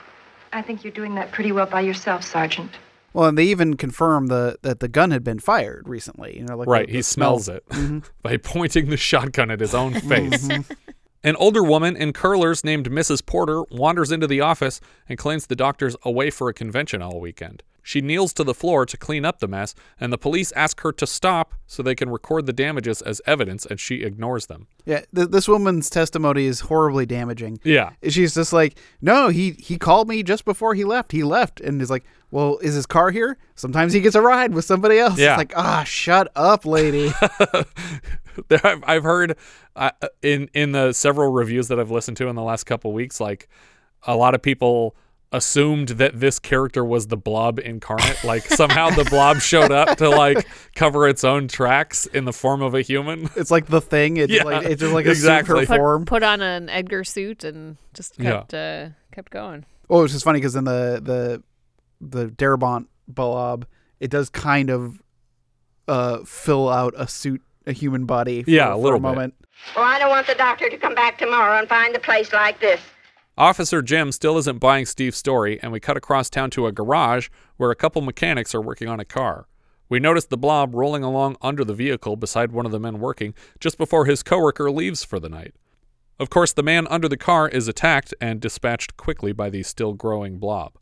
I 0.54 0.62
think 0.62 0.84
you're 0.84 0.93
doing 0.93 1.15
that 1.15 1.32
pretty 1.32 1.52
well 1.52 1.65
by 1.65 1.82
yourself, 1.82 2.24
Sergeant. 2.24 2.72
Well, 3.13 3.28
and 3.30 3.38
they 3.38 3.45
even 3.45 3.76
confirmed 3.76 4.30
the 4.30 4.58
that 4.62 4.80
the 4.82 4.88
gun 4.88 5.10
had 5.12 5.24
been 5.24 5.39
fired 5.39 5.88
recently. 5.89 6.38
You 6.38 6.43
know, 6.45 6.56
like 6.58 6.67
right, 6.67 6.86
the- 6.86 6.91
he 6.91 7.00
the 7.00 7.04
smells 7.04 7.45
smell. 7.45 7.58
it 7.58 7.69
Mhm. 7.69 8.04
by 8.22 8.38
pointing 8.38 8.89
the 8.89 8.98
shotgun 8.98 9.50
at 9.50 9.60
his 9.60 9.74
own 9.74 9.93
face. 9.93 10.48
Mhm. 10.48 10.65
An 11.21 11.36
older 11.36 11.62
woman 11.62 11.97
in 11.97 12.13
curlers 12.13 12.63
named 12.63 12.89
Mrs. 12.89 13.25
Porter 13.25 13.63
wanders 13.71 14.10
into 14.10 14.25
the 14.25 14.39
office 14.39 14.79
and 15.10 15.17
claims 15.17 15.47
the 15.47 15.55
doctor's 15.55 15.97
away 16.03 16.29
for 16.29 16.47
a 16.47 16.53
convention 16.53 17.01
all 17.01 17.19
weekend. 17.19 17.62
She 17.83 18.01
kneels 18.01 18.33
to 18.33 18.43
the 18.43 18.53
floor 18.53 18.85
to 18.85 18.97
clean 18.97 19.25
up 19.25 19.39
the 19.39 19.47
mess, 19.47 19.75
and 19.99 20.11
the 20.11 20.17
police 20.17 20.51
ask 20.53 20.81
her 20.81 20.91
to 20.93 21.07
stop 21.07 21.55
so 21.67 21.81
they 21.81 21.95
can 21.95 22.09
record 22.09 22.45
the 22.45 22.53
damages 22.53 23.01
as 23.01 23.21
evidence, 23.25 23.65
and 23.65 23.79
she 23.79 24.03
ignores 24.03 24.47
them. 24.47 24.67
Yeah, 24.85 25.01
th- 25.13 25.29
this 25.29 25.47
woman's 25.47 25.89
testimony 25.89 26.45
is 26.45 26.61
horribly 26.61 27.05
damaging. 27.05 27.59
Yeah. 27.63 27.91
she's 28.07 28.33
just 28.35 28.53
like, 28.53 28.77
no, 29.01 29.29
he 29.29 29.51
he 29.51 29.77
called 29.77 30.07
me 30.07 30.23
just 30.23 30.45
before 30.45 30.73
he 30.73 30.83
left. 30.83 31.11
He 31.11 31.23
left, 31.23 31.61
and 31.61 31.81
is 31.81 31.89
like, 31.89 32.05
well, 32.31 32.57
is 32.59 32.75
his 32.75 32.85
car 32.85 33.11
here? 33.11 33.37
Sometimes 33.55 33.93
he 33.93 34.01
gets 34.01 34.15
a 34.15 34.21
ride 34.21 34.53
with 34.53 34.65
somebody 34.65 34.99
else. 34.99 35.17
Yeah. 35.17 35.33
It's 35.33 35.37
like, 35.37 35.53
ah, 35.55 35.83
shut 35.83 36.31
up, 36.35 36.65
lady. 36.65 37.11
I've, 38.63 38.83
I've 38.85 39.03
heard 39.03 39.35
uh, 39.75 39.91
in 40.21 40.49
in 40.53 40.71
the 40.71 40.93
several 40.93 41.31
reviews 41.31 41.67
that 41.69 41.79
I've 41.79 41.91
listened 41.91 42.17
to 42.17 42.27
in 42.27 42.35
the 42.35 42.43
last 42.43 42.65
couple 42.65 42.93
weeks, 42.93 43.19
like 43.19 43.47
a 44.03 44.15
lot 44.15 44.35
of 44.35 44.41
people 44.41 44.95
assumed 45.31 45.89
that 45.89 46.19
this 46.19 46.39
character 46.39 46.83
was 46.83 47.05
the 47.07 47.15
blob 47.17 47.59
incarnate 47.59 48.23
like 48.23 48.43
somehow 48.47 48.89
the 48.89 49.03
blob 49.05 49.39
showed 49.39 49.71
up 49.71 49.95
to 49.99 50.09
like 50.09 50.47
cover 50.75 51.07
its 51.07 51.23
own 51.23 51.47
tracks 51.47 52.07
in 52.07 52.25
the 52.25 52.33
form 52.33 52.63
of 52.63 52.73
a 52.73 52.81
human 52.81 53.29
it's 53.35 53.51
like 53.51 53.67
the 53.67 53.79
thing. 53.81 54.17
It's 54.17 54.31
Yeah, 54.33 54.43
like 54.43 54.65
it's 54.65 54.81
just 54.81 54.93
like 54.93 55.05
a 55.05 55.11
exactly. 55.11 55.65
super 55.65 55.77
form. 55.77 56.05
put 56.05 56.23
on 56.23 56.41
an 56.41 56.67
Edgar 56.69 57.03
suit 57.03 57.43
and 57.43 57.77
just 57.93 58.15
Yeah. 58.17 58.31
kept 58.39 58.53
uh, 58.55 58.89
kept 59.13 59.31
going. 59.31 59.65
oh 59.89 60.03
it's 60.03 60.13
just 60.13 60.25
funny 60.25 60.39
because 60.39 60.55
in 60.55 60.63
the 60.63 60.99
the 61.03 61.43
the 62.01 62.27
Darabont 62.29 62.87
blob, 63.07 63.65
it 63.99 64.09
does 64.09 64.29
kind 64.29 64.69
of 64.71 64.99
uh 65.87 66.19
fill 66.25 66.69
out 66.69 66.93
a 66.97 67.07
suit, 67.07 67.41
a 67.67 67.71
human 67.71 68.05
body. 68.05 68.43
For, 68.43 68.49
Yeah, 68.49 68.69
a 68.69 68.75
for 68.75 68.77
little 68.77 68.97
a 68.97 68.99
bit. 68.99 69.07
moment. 69.07 69.33
Well, 69.75 69.85
I 69.85 69.99
don't 69.99 70.09
want 70.09 70.25
the 70.27 70.35
doctor 70.35 70.69
to 70.69 70.77
come 70.77 70.95
back 70.95 71.17
tomorrow 71.17 71.59
and 71.59 71.67
find 71.67 71.93
the 71.93 71.99
place 71.99 72.31
like 72.33 72.59
this. 72.59 72.79
Officer 73.39 73.82
Jim 73.82 74.12
still 74.12 74.38
isn't 74.38 74.60
buying 74.60 74.86
Steve's 74.86 75.15
story, 75.15 75.62
and 75.63 75.71
we 75.71 75.80
cut 75.80 75.95
across 75.95 76.30
town 76.30 76.49
to 76.49 76.67
a 76.67 76.73
garage 76.73 77.30
where 77.56 77.71
a 77.71 77.75
couple 77.75 78.02
mechanics 78.02 78.54
are 78.54 78.60
working 78.60 78.89
on 78.89 78.99
a 78.99 79.06
car. 79.06 79.47
We 79.88 79.97
notice 79.97 80.25
the 80.25 80.36
blob 80.36 80.75
rolling 80.75 81.06
along 81.06 81.38
under 81.41 81.63
the 81.63 81.73
vehicle 81.73 82.17
beside 82.17 82.52
one 82.52 82.65
of 82.65 82.73
the 82.73 82.82
men 82.82 82.99
working 82.99 83.34
just 83.62 83.78
before 83.78 84.06
his 84.06 84.23
coworker 84.23 84.69
leaves 84.69 85.06
for 85.06 85.21
the 85.21 85.30
night. 85.30 85.56
Of 86.19 86.30
course, 86.30 86.52
the 86.52 86.63
man 86.63 86.86
under 86.89 87.08
the 87.08 87.15
car 87.15 87.47
is 87.47 87.69
attacked 87.69 88.13
and 88.19 88.41
dispatched 88.41 88.97
quickly 88.97 89.32
by 89.32 89.49
the 89.49 89.63
still 89.63 89.93
growing 89.93 90.38
blob. 90.38 90.73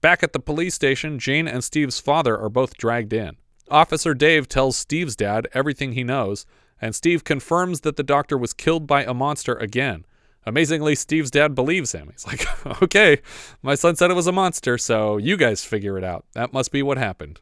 Back 0.00 0.22
at 0.22 0.32
the 0.32 0.38
police 0.38 0.76
station, 0.76 1.18
Jane 1.18 1.48
and 1.48 1.64
Steve's 1.64 1.98
father 1.98 2.38
are 2.38 2.48
both 2.48 2.76
dragged 2.76 3.12
in. 3.12 3.38
Officer 3.72 4.14
Dave 4.14 4.48
tells 4.48 4.76
Steve's 4.76 5.16
dad 5.16 5.48
everything 5.52 5.94
he 5.94 6.04
knows, 6.04 6.46
and 6.80 6.94
Steve 6.94 7.24
confirms 7.24 7.80
that 7.80 7.96
the 7.96 8.04
doctor 8.04 8.38
was 8.38 8.54
killed 8.54 8.86
by 8.86 9.02
a 9.02 9.12
monster 9.12 9.56
again, 9.56 10.06
Amazingly, 10.48 10.94
Steve's 10.94 11.30
dad 11.30 11.54
believes 11.54 11.92
him. 11.92 12.08
He's 12.10 12.26
like, 12.26 12.46
okay, 12.82 13.20
my 13.62 13.74
son 13.74 13.94
said 13.96 14.10
it 14.10 14.14
was 14.14 14.26
a 14.26 14.32
monster, 14.32 14.78
so 14.78 15.16
you 15.16 15.36
guys 15.36 15.64
figure 15.64 15.98
it 15.98 16.04
out. 16.04 16.24
That 16.32 16.52
must 16.52 16.72
be 16.72 16.82
what 16.82 16.98
happened. 16.98 17.40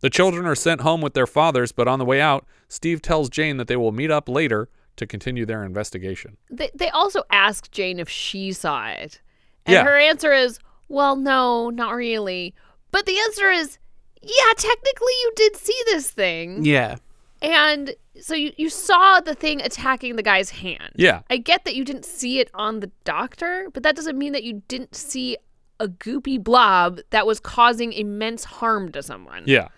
The 0.00 0.10
children 0.10 0.46
are 0.46 0.54
sent 0.54 0.80
home 0.82 1.00
with 1.00 1.14
their 1.14 1.26
fathers, 1.26 1.72
but 1.72 1.88
on 1.88 1.98
the 1.98 2.04
way 2.04 2.20
out, 2.20 2.46
Steve 2.68 3.02
tells 3.02 3.28
Jane 3.28 3.56
that 3.58 3.66
they 3.68 3.76
will 3.76 3.92
meet 3.92 4.10
up 4.10 4.28
later 4.28 4.68
to 4.96 5.06
continue 5.06 5.44
their 5.46 5.64
investigation. 5.64 6.36
They, 6.50 6.70
they 6.74 6.88
also 6.90 7.22
ask 7.30 7.70
Jane 7.70 7.98
if 7.98 8.08
she 8.08 8.52
saw 8.52 8.88
it. 8.88 9.20
And 9.66 9.74
Yeah. 9.74 9.84
her 9.84 9.96
answer 9.96 10.32
is, 10.32 10.58
well, 10.88 11.16
no, 11.16 11.70
not 11.70 11.94
really. 11.94 12.54
But 12.92 13.06
the 13.06 13.18
answer 13.18 13.50
is, 13.50 13.78
yeah, 14.22 14.52
technically 14.56 15.12
you 15.22 15.32
did 15.36 15.56
see 15.56 15.82
this 15.86 16.10
thing. 16.10 16.64
Yeah. 16.64 16.96
And 17.42 17.94
so 18.20 18.34
you, 18.34 18.52
you 18.56 18.68
saw 18.68 19.20
the 19.20 19.34
thing 19.34 19.60
attacking 19.60 20.16
the 20.16 20.22
guy's 20.22 20.50
hand. 20.50 20.92
Yeah. 20.96 21.22
I 21.30 21.36
get 21.38 21.64
that 21.64 21.74
you 21.74 21.84
didn't 21.84 22.04
see 22.04 22.38
it 22.38 22.50
on 22.54 22.80
the 22.80 22.90
doctor, 23.04 23.68
but 23.72 23.82
that 23.82 23.96
doesn't 23.96 24.16
mean 24.18 24.32
that 24.32 24.44
you 24.44 24.62
didn't 24.68 24.94
see 24.94 25.36
a 25.78 25.88
goopy 25.88 26.42
blob 26.42 27.00
that 27.10 27.26
was 27.26 27.40
causing 27.40 27.92
immense 27.92 28.44
harm 28.44 28.92
to 28.92 29.02
someone. 29.02 29.44
Yeah. 29.46 29.68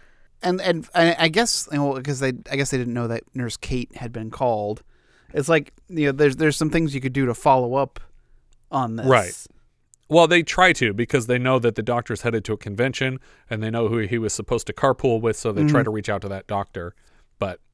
and 0.42 0.61
and 0.61 0.88
I, 0.94 1.16
I 1.18 1.28
guess 1.28 1.68
you 1.70 1.78
know, 1.78 1.94
because 1.94 2.20
they 2.20 2.33
I 2.50 2.57
guess 2.57 2.70
they 2.70 2.78
didn't 2.78 2.94
know 2.94 3.07
that 3.09 3.22
Nurse 3.35 3.57
Kate 3.57 3.94
had 3.96 4.12
been 4.12 4.31
called. 4.31 4.83
It's 5.33 5.48
like 5.48 5.72
you 5.88 6.07
know, 6.07 6.12
there's 6.12 6.37
there's 6.37 6.57
some 6.57 6.70
things 6.70 6.94
you 6.94 7.00
could 7.00 7.12
do 7.12 7.26
to 7.26 7.35
follow 7.35 7.74
up 7.74 8.00
on 8.70 8.96
this. 8.96 9.07
Right. 9.07 9.46
Well, 10.09 10.26
they 10.26 10.42
try 10.42 10.72
to 10.74 10.92
because 10.92 11.26
they 11.26 11.38
know 11.38 11.59
that 11.61 11.74
the 11.74 11.83
doctor's 11.83 12.20
headed 12.22 12.44
to 12.46 12.52
a 12.52 12.57
convention 12.59 13.18
and 13.48 13.62
they 13.62 13.70
know 13.70 13.88
who 13.88 13.98
he 13.98 14.18
was 14.18 14.33
supposed 14.35 14.66
to 14.66 14.72
carpool 14.74 15.20
with, 15.22 15.37
so 15.38 15.52
they 15.52 15.64
try 15.66 15.81
Mhm. 15.81 15.85
to 15.85 15.90
reach 15.90 16.09
out 16.11 16.20
to 16.22 16.28
that 16.28 16.46
doctor. 16.46 16.94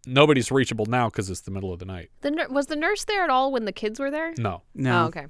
But 0.09 0.15
nobody's 0.15 0.51
reachable 0.51 0.87
now 0.87 1.09
because 1.09 1.29
it's 1.31 1.43
the 1.43 1.51
middle 1.51 1.73
of 1.73 1.79
the 1.79 1.85
night. 1.85 2.11
The 2.23 2.31
nur- 2.31 2.49
was 2.49 2.67
the 2.67 2.77
nurse 2.77 3.05
there 3.05 3.23
at 3.25 3.31
all 3.31 3.53
when 3.53 3.65
the 3.67 3.73
kids 3.73 4.01
were 4.01 4.11
there? 4.11 4.33
No. 4.39 4.63
No. 4.75 5.05
Oh, 5.05 5.07
okay. 5.09 5.27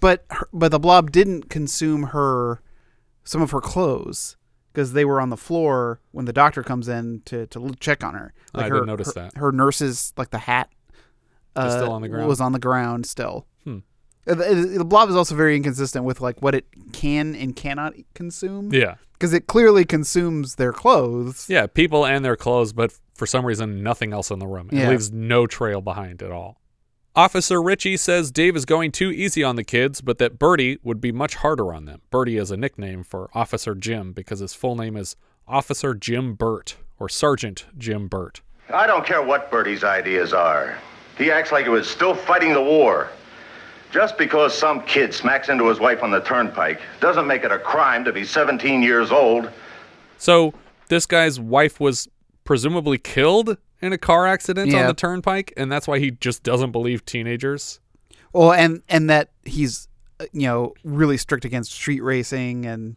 But 0.00 0.24
her, 0.30 0.48
but 0.52 0.70
the 0.70 0.78
blob 0.78 1.10
didn't 1.12 1.50
consume 1.50 2.04
her 2.04 2.62
some 3.24 3.42
of 3.42 3.50
her 3.50 3.60
clothes 3.60 4.36
because 4.72 4.92
they 4.92 5.04
were 5.04 5.20
on 5.20 5.28
the 5.30 5.36
floor 5.36 6.00
when 6.12 6.24
the 6.24 6.32
doctor 6.32 6.62
comes 6.62 6.88
in 6.88 7.22
to 7.26 7.46
to 7.48 7.74
check 7.80 8.02
on 8.02 8.14
her. 8.14 8.32
I 8.54 8.64
her, 8.64 8.70
didn't 8.70 8.86
notice 8.86 9.08
her, 9.08 9.12
that. 9.22 9.36
Her 9.36 9.52
nurse's 9.52 10.12
like 10.16 10.30
the 10.30 10.38
hat 10.38 10.70
uh, 11.54 11.70
still 11.70 11.92
on 11.92 12.02
the 12.02 12.08
ground? 12.08 12.26
Was 12.26 12.40
on 12.40 12.52
the 12.52 12.58
ground 12.58 13.06
still. 13.06 13.46
Hmm. 13.64 13.78
Uh, 14.26 14.34
The, 14.34 14.74
the 14.78 14.84
blob 14.84 15.10
is 15.10 15.16
also 15.16 15.34
very 15.34 15.54
inconsistent 15.56 16.04
with 16.04 16.20
like 16.20 16.40
what 16.40 16.54
it 16.54 16.66
can 16.92 17.34
and 17.34 17.54
cannot 17.54 17.94
consume. 18.14 18.72
Yeah. 18.72 18.94
Because 19.24 19.32
it 19.32 19.46
clearly 19.46 19.86
consumes 19.86 20.56
their 20.56 20.70
clothes. 20.70 21.46
Yeah, 21.48 21.66
people 21.66 22.04
and 22.04 22.22
their 22.22 22.36
clothes, 22.36 22.74
but 22.74 22.92
for 23.14 23.24
some 23.24 23.46
reason, 23.46 23.82
nothing 23.82 24.12
else 24.12 24.30
in 24.30 24.38
the 24.38 24.46
room. 24.46 24.68
It 24.70 24.80
Yeah. 24.80 24.90
leaves 24.90 25.10
no 25.10 25.46
trail 25.46 25.80
behind 25.80 26.22
at 26.22 26.30
all. 26.30 26.60
Officer 27.16 27.62
Ritchie 27.62 27.96
says 27.96 28.30
Dave 28.30 28.54
is 28.54 28.66
going 28.66 28.92
too 28.92 29.10
easy 29.10 29.42
on 29.42 29.56
the 29.56 29.64
kids, 29.64 30.02
but 30.02 30.18
that 30.18 30.38
Bertie 30.38 30.78
would 30.82 31.00
be 31.00 31.10
much 31.10 31.36
harder 31.36 31.72
on 31.72 31.86
them. 31.86 32.02
Bertie 32.10 32.36
is 32.36 32.50
a 32.50 32.56
nickname 32.58 33.02
for 33.02 33.30
Officer 33.32 33.74
Jim 33.74 34.12
because 34.12 34.40
his 34.40 34.52
full 34.52 34.76
name 34.76 34.94
is 34.94 35.16
Officer 35.48 35.94
Jim 35.94 36.34
Burt 36.34 36.76
or 36.98 37.08
Sergeant 37.08 37.64
Jim 37.78 38.08
Burt. 38.08 38.42
I 38.68 38.86
don't 38.86 39.06
care 39.06 39.22
what 39.22 39.50
Bertie's 39.50 39.84
ideas 39.84 40.34
are. 40.34 40.76
He 41.16 41.30
acts 41.30 41.50
like 41.50 41.64
he 41.64 41.70
was 41.70 41.88
still 41.88 42.14
fighting 42.14 42.52
the 42.52 42.62
war. 42.62 43.08
Just 43.94 44.18
because 44.18 44.52
some 44.52 44.82
kid 44.82 45.14
smacks 45.14 45.48
into 45.48 45.68
his 45.68 45.78
wife 45.78 46.02
on 46.02 46.10
the 46.10 46.18
turnpike 46.18 46.80
doesn't 46.98 47.28
make 47.28 47.44
it 47.44 47.52
a 47.52 47.60
crime 47.60 48.04
to 48.04 48.12
be 48.12 48.24
17 48.24 48.82
years 48.82 49.12
old. 49.12 49.48
So 50.18 50.52
this 50.88 51.06
guy's 51.06 51.38
wife 51.38 51.78
was 51.78 52.08
presumably 52.42 52.98
killed 52.98 53.56
in 53.80 53.92
a 53.92 53.98
car 53.98 54.26
accident 54.26 54.74
on 54.74 54.88
the 54.88 54.94
turnpike, 54.94 55.52
and 55.56 55.70
that's 55.70 55.86
why 55.86 56.00
he 56.00 56.10
just 56.10 56.42
doesn't 56.42 56.72
believe 56.72 57.04
teenagers. 57.04 57.78
Well, 58.32 58.50
and 58.52 58.82
and 58.88 59.08
that 59.10 59.30
he's 59.44 59.86
uh, 60.18 60.24
you 60.32 60.48
know 60.48 60.74
really 60.82 61.16
strict 61.16 61.44
against 61.44 61.70
street 61.70 62.02
racing 62.02 62.66
and 62.66 62.96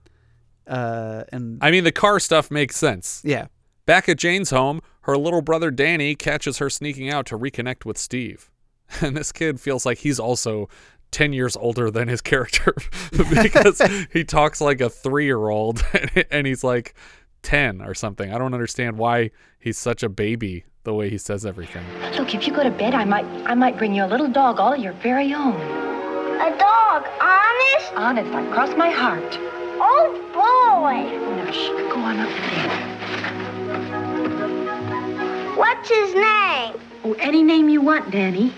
uh 0.65 1.25
and 1.31 1.59
I 1.61 1.69
mean, 1.69 1.83
the 1.83 1.91
car 1.91 2.19
stuff 2.19 2.49
makes 2.49 2.75
sense. 2.75 3.21
yeah. 3.23 3.49
Back 3.85 4.09
at 4.09 4.17
Jane's 4.17 4.49
home, 4.49 4.81
her 5.01 5.15
little 5.15 5.43
brother 5.43 5.69
Danny 5.69 6.15
catches 6.15 6.57
her 6.57 6.71
sneaking 6.71 7.11
out 7.11 7.27
to 7.27 7.37
reconnect 7.37 7.85
with 7.85 7.99
Steve. 7.99 8.49
And 9.01 9.17
this 9.17 9.31
kid 9.31 9.59
feels 9.59 9.85
like 9.85 9.97
he's 9.99 10.19
also 10.19 10.69
10 11.11 11.33
years 11.33 11.55
older 11.57 11.91
than 11.91 12.07
his 12.07 12.21
character 12.21 12.73
because 13.11 13.81
he 14.13 14.23
talks 14.23 14.61
like 14.61 14.81
a 14.81 14.89
three 14.89 15.25
year 15.25 15.49
old 15.49 15.83
and 16.31 16.47
he's 16.47 16.63
like 16.63 16.93
10 17.43 17.81
or 17.81 17.93
something. 17.93 18.33
I 18.33 18.37
don't 18.37 18.53
understand 18.53 18.97
why 18.97 19.31
he's 19.59 19.77
such 19.77 20.03
a 20.03 20.09
baby 20.09 20.65
the 20.83 20.93
way 20.93 21.09
he 21.09 21.17
says 21.17 21.45
everything. 21.45 21.83
Look, 22.17 22.33
if 22.33 22.47
you 22.47 22.53
go 22.53 22.63
to 22.63 22.71
bed, 22.71 22.93
I 22.93 23.03
might 23.03 23.25
I 23.45 23.55
might 23.55 23.77
bring 23.77 23.93
you 23.93 24.05
a 24.05 24.07
little 24.07 24.29
dog 24.29 24.59
all 24.59 24.75
your 24.75 24.93
very 24.93 25.33
own. 25.33 25.55
A 25.55 26.57
dog, 26.57 27.05
honest? 27.19 27.93
Honest, 27.95 28.31
I 28.31 28.49
cross 28.53 28.75
my 28.77 28.89
heart. 28.89 29.37
Oh 29.79 30.13
boy! 30.33 31.03
Now, 31.35 31.51
shh, 31.51 31.67
go 31.93 31.99
on 31.99 32.19
up 32.19 32.29
there. 32.29 32.87
What's 35.57 35.89
his 35.89 36.13
name? 36.13 36.79
Oh, 37.03 37.15
any 37.19 37.43
name 37.43 37.67
you 37.69 37.81
want, 37.81 38.11
Danny. 38.11 38.53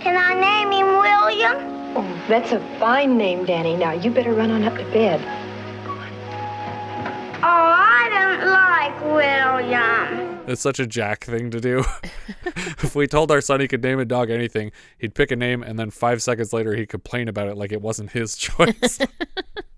Can 0.00 0.16
I 0.16 0.32
name 0.34 0.72
him 0.72 0.86
William? 0.86 1.56
Oh, 1.94 2.24
that's 2.26 2.52
a 2.52 2.60
fine 2.78 3.18
name, 3.18 3.44
Danny. 3.44 3.76
Now, 3.76 3.92
you 3.92 4.10
better 4.10 4.32
run 4.32 4.50
on 4.50 4.64
up 4.64 4.76
to 4.78 4.84
bed. 4.92 5.20
Oh, 7.42 7.46
I 7.46 8.08
don't 8.10 8.50
like 8.50 9.00
William. 9.14 10.40
It's 10.48 10.62
such 10.62 10.80
a 10.80 10.86
Jack 10.86 11.24
thing 11.24 11.50
to 11.50 11.60
do. 11.60 11.84
if 12.46 12.94
we 12.94 13.06
told 13.06 13.30
our 13.30 13.42
son 13.42 13.60
he 13.60 13.68
could 13.68 13.82
name 13.82 14.00
a 14.00 14.06
dog 14.06 14.30
anything, 14.30 14.72
he'd 14.96 15.14
pick 15.14 15.30
a 15.30 15.36
name 15.36 15.62
and 15.62 15.78
then 15.78 15.90
five 15.90 16.22
seconds 16.22 16.54
later 16.54 16.74
he'd 16.74 16.88
complain 16.88 17.28
about 17.28 17.48
it 17.48 17.56
like 17.56 17.70
it 17.70 17.82
wasn't 17.82 18.12
his 18.12 18.36
choice. 18.38 18.98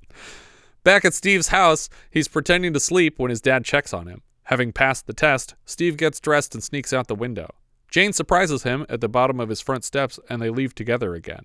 Back 0.85 1.05
at 1.05 1.15
Steve's 1.15 1.49
house, 1.49 1.89
he's 2.11 2.29
pretending 2.29 2.73
to 2.75 2.81
sleep 2.81 3.19
when 3.19 3.31
his 3.31 3.41
dad 3.41 3.65
checks 3.65 3.93
on 3.93 4.07
him. 4.07 4.23
Having 4.45 4.73
passed 4.73 5.07
the 5.07 5.15
test, 5.15 5.57
Steve 5.65 5.97
gets 5.97 6.21
dressed 6.21 6.55
and 6.55 6.63
sneaks 6.63 6.93
out 6.93 7.09
the 7.09 7.15
window. 7.15 7.49
Jane 7.92 8.14
surprises 8.14 8.62
him 8.62 8.87
at 8.88 9.02
the 9.02 9.09
bottom 9.09 9.38
of 9.38 9.50
his 9.50 9.61
front 9.61 9.85
steps 9.85 10.18
and 10.31 10.40
they 10.40 10.48
leave 10.48 10.74
together 10.74 11.14
again. 11.14 11.44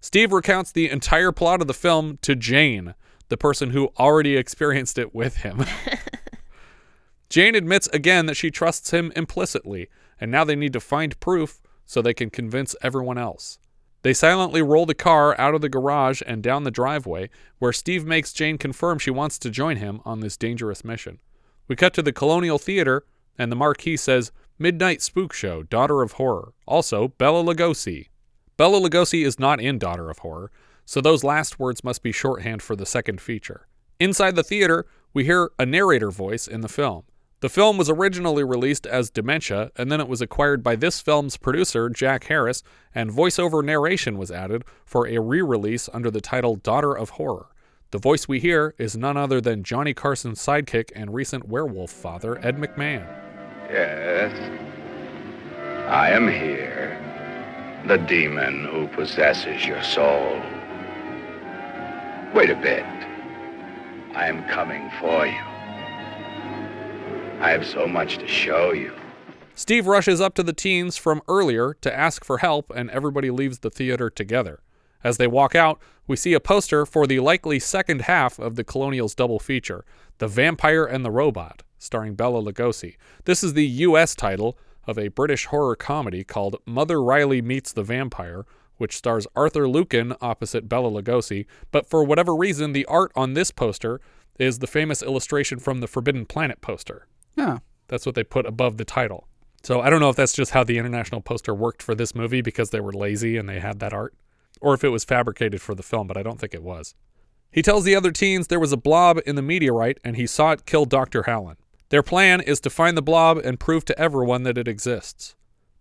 Steve 0.00 0.32
recounts 0.32 0.72
the 0.72 0.90
entire 0.90 1.30
plot 1.30 1.60
of 1.60 1.68
the 1.68 1.72
film 1.72 2.18
to 2.22 2.34
Jane, 2.34 2.94
the 3.28 3.36
person 3.36 3.70
who 3.70 3.92
already 3.96 4.36
experienced 4.36 4.98
it 4.98 5.14
with 5.14 5.36
him. 5.36 5.64
Jane 7.30 7.54
admits 7.54 7.86
again 7.88 8.26
that 8.26 8.36
she 8.36 8.50
trusts 8.50 8.90
him 8.90 9.12
implicitly, 9.14 9.88
and 10.20 10.28
now 10.28 10.42
they 10.42 10.56
need 10.56 10.72
to 10.72 10.80
find 10.80 11.18
proof 11.20 11.60
so 11.84 12.02
they 12.02 12.14
can 12.14 12.30
convince 12.30 12.74
everyone 12.82 13.16
else. 13.16 13.60
They 14.02 14.12
silently 14.12 14.62
roll 14.62 14.86
the 14.86 14.94
car 14.94 15.38
out 15.40 15.54
of 15.54 15.60
the 15.60 15.68
garage 15.68 16.20
and 16.26 16.42
down 16.42 16.64
the 16.64 16.70
driveway, 16.72 17.30
where 17.60 17.72
Steve 17.72 18.04
makes 18.04 18.32
Jane 18.32 18.58
confirm 18.58 18.98
she 18.98 19.10
wants 19.12 19.38
to 19.38 19.50
join 19.50 19.76
him 19.76 20.00
on 20.04 20.18
this 20.18 20.36
dangerous 20.36 20.84
mission. 20.84 21.20
We 21.68 21.76
cut 21.76 21.94
to 21.94 22.02
the 22.02 22.12
Colonial 22.12 22.58
Theater, 22.58 23.04
and 23.38 23.52
the 23.52 23.56
marquee 23.56 23.96
says 23.96 24.32
Midnight 24.58 25.02
Spook 25.02 25.34
Show, 25.34 25.64
Daughter 25.64 26.00
of 26.00 26.12
Horror. 26.12 26.54
Also, 26.66 27.08
Bela 27.08 27.44
Lugosi. 27.44 28.08
Bela 28.56 28.80
Lugosi 28.80 29.22
is 29.22 29.38
not 29.38 29.60
in 29.60 29.78
Daughter 29.78 30.08
of 30.08 30.20
Horror, 30.20 30.50
so 30.86 31.02
those 31.02 31.22
last 31.22 31.58
words 31.58 31.84
must 31.84 32.02
be 32.02 32.10
shorthand 32.10 32.62
for 32.62 32.74
the 32.74 32.86
second 32.86 33.20
feature. 33.20 33.66
Inside 34.00 34.34
the 34.34 34.42
theater, 34.42 34.86
we 35.12 35.24
hear 35.24 35.50
a 35.58 35.66
narrator 35.66 36.10
voice 36.10 36.48
in 36.48 36.62
the 36.62 36.70
film. 36.70 37.02
The 37.40 37.50
film 37.50 37.76
was 37.76 37.90
originally 37.90 38.44
released 38.44 38.86
as 38.86 39.10
Dementia, 39.10 39.72
and 39.76 39.92
then 39.92 40.00
it 40.00 40.08
was 40.08 40.22
acquired 40.22 40.62
by 40.62 40.74
this 40.74 41.02
film's 41.02 41.36
producer, 41.36 41.90
Jack 41.90 42.24
Harris, 42.24 42.62
and 42.94 43.10
voiceover 43.10 43.62
narration 43.62 44.16
was 44.16 44.30
added 44.30 44.64
for 44.86 45.06
a 45.06 45.18
re 45.18 45.42
release 45.42 45.90
under 45.92 46.10
the 46.10 46.22
title 46.22 46.56
Daughter 46.56 46.96
of 46.96 47.10
Horror. 47.10 47.48
The 47.90 47.98
voice 47.98 48.26
we 48.26 48.40
hear 48.40 48.74
is 48.78 48.96
none 48.96 49.18
other 49.18 49.42
than 49.42 49.64
Johnny 49.64 49.92
Carson's 49.92 50.40
sidekick 50.40 50.90
and 50.96 51.12
recent 51.12 51.46
werewolf 51.46 51.90
father, 51.90 52.38
Ed 52.38 52.56
McMahon. 52.56 53.25
Yes. 53.70 54.32
I 55.88 56.10
am 56.10 56.28
here. 56.28 57.02
The 57.86 57.98
demon 57.98 58.64
who 58.64 58.88
possesses 58.88 59.64
your 59.64 59.82
soul. 59.82 60.40
Wait 62.34 62.50
a 62.50 62.56
bit. 62.56 62.84
I 64.14 64.26
am 64.26 64.44
coming 64.48 64.90
for 65.00 65.26
you. 65.26 65.42
I 67.40 67.50
have 67.50 67.66
so 67.66 67.86
much 67.86 68.18
to 68.18 68.26
show 68.26 68.72
you. 68.72 68.94
Steve 69.54 69.86
rushes 69.86 70.20
up 70.20 70.34
to 70.34 70.42
the 70.42 70.52
teens 70.52 70.96
from 70.96 71.22
earlier 71.28 71.74
to 71.80 71.94
ask 71.96 72.24
for 72.24 72.38
help, 72.38 72.70
and 72.74 72.90
everybody 72.90 73.30
leaves 73.30 73.60
the 73.60 73.70
theater 73.70 74.10
together. 74.10 74.60
As 75.04 75.16
they 75.16 75.26
walk 75.26 75.54
out, 75.54 75.80
we 76.06 76.16
see 76.16 76.32
a 76.32 76.40
poster 76.40 76.84
for 76.84 77.06
the 77.06 77.20
likely 77.20 77.58
second 77.58 78.02
half 78.02 78.38
of 78.38 78.56
the 78.56 78.64
Colonials 78.64 79.14
double 79.14 79.38
feature, 79.38 79.84
The 80.18 80.28
Vampire 80.28 80.84
and 80.84 81.04
the 81.04 81.10
Robot, 81.10 81.62
starring 81.78 82.14
Bela 82.14 82.42
Lugosi. 82.42 82.96
This 83.24 83.42
is 83.44 83.54
the 83.54 83.66
U.S. 83.66 84.14
title 84.14 84.58
of 84.86 84.98
a 84.98 85.08
British 85.08 85.46
horror 85.46 85.76
comedy 85.76 86.24
called 86.24 86.56
Mother 86.64 87.02
Riley 87.02 87.42
Meets 87.42 87.72
the 87.72 87.82
Vampire, 87.82 88.46
which 88.76 88.96
stars 88.96 89.26
Arthur 89.34 89.68
Lucan 89.68 90.14
opposite 90.20 90.68
Bela 90.68 90.90
Lugosi, 90.90 91.46
but 91.72 91.88
for 91.88 92.04
whatever 92.04 92.34
reason, 92.36 92.72
the 92.72 92.84
art 92.86 93.10
on 93.16 93.34
this 93.34 93.50
poster 93.50 94.00
is 94.38 94.58
the 94.58 94.66
famous 94.66 95.02
illustration 95.02 95.58
from 95.58 95.80
the 95.80 95.86
Forbidden 95.86 96.26
Planet 96.26 96.60
poster. 96.60 97.06
Yeah. 97.36 97.58
That's 97.88 98.04
what 98.04 98.14
they 98.14 98.24
put 98.24 98.46
above 98.46 98.76
the 98.76 98.84
title. 98.84 99.26
So 99.62 99.80
I 99.80 99.90
don't 99.90 100.00
know 100.00 100.10
if 100.10 100.16
that's 100.16 100.34
just 100.34 100.52
how 100.52 100.62
the 100.62 100.78
international 100.78 101.20
poster 101.20 101.54
worked 101.54 101.82
for 101.82 101.94
this 101.94 102.14
movie 102.14 102.42
because 102.42 102.70
they 102.70 102.80
were 102.80 102.92
lazy 102.92 103.36
and 103.36 103.48
they 103.48 103.60
had 103.60 103.80
that 103.80 103.92
art. 103.92 104.14
or 104.60 104.74
if 104.74 104.84
it 104.84 104.88
was 104.88 105.04
fabricated 105.04 105.60
for 105.60 105.74
the 105.74 105.82
film, 105.82 106.06
but 106.06 106.16
I 106.16 106.22
don't 106.22 106.38
think 106.40 106.54
it 106.54 106.62
was. 106.62 106.94
He 107.50 107.62
tells 107.62 107.84
the 107.84 107.94
other 107.94 108.10
teens 108.10 108.48
there 108.48 108.60
was 108.60 108.72
a 108.72 108.76
blob 108.76 109.18
in 109.26 109.36
the 109.36 109.42
meteorite 109.42 109.98
and 110.04 110.16
he 110.16 110.26
saw 110.26 110.52
it 110.52 110.66
kill 110.66 110.84
Dr. 110.84 111.24
Hallen. 111.24 111.56
Their 111.88 112.02
plan 112.02 112.40
is 112.40 112.60
to 112.60 112.70
find 112.70 112.96
the 112.96 113.02
blob 113.02 113.38
and 113.38 113.60
prove 113.60 113.84
to 113.86 113.98
everyone 113.98 114.42
that 114.42 114.58
it 114.58 114.66
exists. 114.68 115.34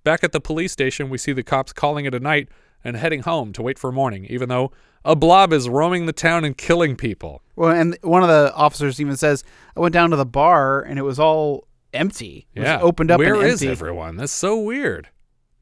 Back 0.03 0.23
at 0.23 0.31
the 0.31 0.39
police 0.39 0.71
station, 0.71 1.09
we 1.09 1.17
see 1.17 1.31
the 1.33 1.43
cops 1.43 1.73
calling 1.73 2.05
it 2.05 2.13
a 2.13 2.19
night 2.19 2.49
and 2.83 2.95
heading 2.95 3.21
home 3.23 3.51
to 3.53 3.63
wait 3.63 3.79
for 3.79 3.91
morning, 3.91 4.25
even 4.25 4.49
though 4.49 4.71
a 5.03 5.15
blob 5.15 5.51
is 5.51 5.67
roaming 5.67 6.05
the 6.05 6.13
town 6.13 6.45
and 6.45 6.55
killing 6.55 6.95
people. 6.95 7.41
Well, 7.55 7.71
and 7.71 7.97
one 8.01 8.21
of 8.21 8.29
the 8.29 8.53
officers 8.53 9.01
even 9.01 9.17
says, 9.17 9.43
"I 9.75 9.79
went 9.79 9.93
down 9.93 10.11
to 10.11 10.15
the 10.15 10.25
bar 10.25 10.81
and 10.81 10.99
it 10.99 11.03
was 11.03 11.19
all 11.19 11.67
empty. 11.93 12.45
It 12.53 12.61
Yeah. 12.63 12.79
opened 12.81 13.09
up. 13.09 13.17
Where 13.19 13.35
and 13.35 13.45
is 13.47 13.63
everyone? 13.63 14.17
That's 14.17 14.31
so 14.31 14.59
weird. 14.59 15.09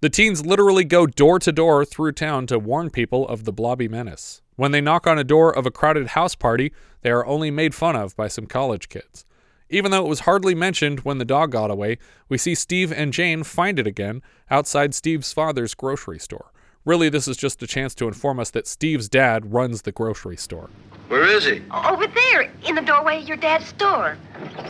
The 0.01 0.09
teens 0.09 0.45
literally 0.45 0.83
go 0.83 1.07
door 1.07 1.39
to 1.39 1.51
door 1.53 1.85
through 1.85 2.11
town 2.13 2.47
to 2.47 2.59
warn 2.59 2.89
people 2.89 3.25
of 3.29 3.45
the 3.45 3.53
blobby 3.53 3.87
menace. 3.87 4.41
When 4.57 4.71
they 4.71 4.81
knock 4.81 5.07
on 5.07 5.17
a 5.17 5.23
door 5.23 5.55
of 5.55 5.65
a 5.65 5.71
crowded 5.71 6.07
house 6.07 6.35
party, 6.35 6.73
they 7.01 7.11
are 7.11 7.25
only 7.25 7.49
made 7.49 7.73
fun 7.73 7.95
of 7.95 8.13
by 8.17 8.27
some 8.27 8.45
college 8.45 8.89
kids. 8.89 9.25
Even 9.73 9.89
though 9.89 10.05
it 10.05 10.09
was 10.09 10.19
hardly 10.19 10.53
mentioned 10.53 10.99
when 10.99 11.17
the 11.17 11.25
dog 11.25 11.51
got 11.51 11.71
away, 11.71 11.97
we 12.29 12.37
see 12.37 12.53
Steve 12.53 12.93
and 12.93 13.11
Jane 13.11 13.41
find 13.41 13.79
it 13.79 13.87
again 13.87 14.21
outside 14.51 14.93
Steve's 14.93 15.33
father's 15.33 15.73
grocery 15.73 16.19
store. 16.19 16.51
Really, 16.85 17.09
this 17.09 17.27
is 17.27 17.37
just 17.37 17.63
a 17.63 17.65
chance 17.65 17.95
to 17.95 18.07
inform 18.07 18.39
us 18.39 18.51
that 18.51 18.67
Steve's 18.67 19.09
dad 19.09 19.51
runs 19.51 19.81
the 19.81 19.91
grocery 19.91 20.37
store. 20.37 20.69
Where 21.07 21.25
is 21.25 21.45
he? 21.45 21.63
Over 21.71 22.05
there, 22.05 22.51
in 22.67 22.75
the 22.75 22.83
doorway 22.83 23.23
of 23.23 23.27
your 23.27 23.37
dad's 23.37 23.65
store. 23.65 24.15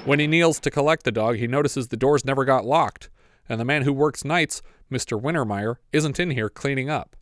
When 0.05 0.19
he 0.19 0.27
kneels 0.27 0.61
to 0.61 0.71
collect 0.71 1.03
the 1.03 1.11
dog, 1.11 1.35
he 1.35 1.47
notices 1.47 1.89
the 1.89 1.97
doors 1.97 2.23
never 2.23 2.45
got 2.45 2.63
locked, 2.63 3.09
and 3.49 3.59
the 3.59 3.65
man 3.65 3.81
who 3.81 3.91
works 3.91 4.23
nights, 4.23 4.61
Mr. 4.89 5.21
Wintermeyer, 5.21 5.75
isn't 5.91 6.17
in 6.17 6.31
here 6.31 6.49
cleaning 6.49 6.89
up. 6.89 7.17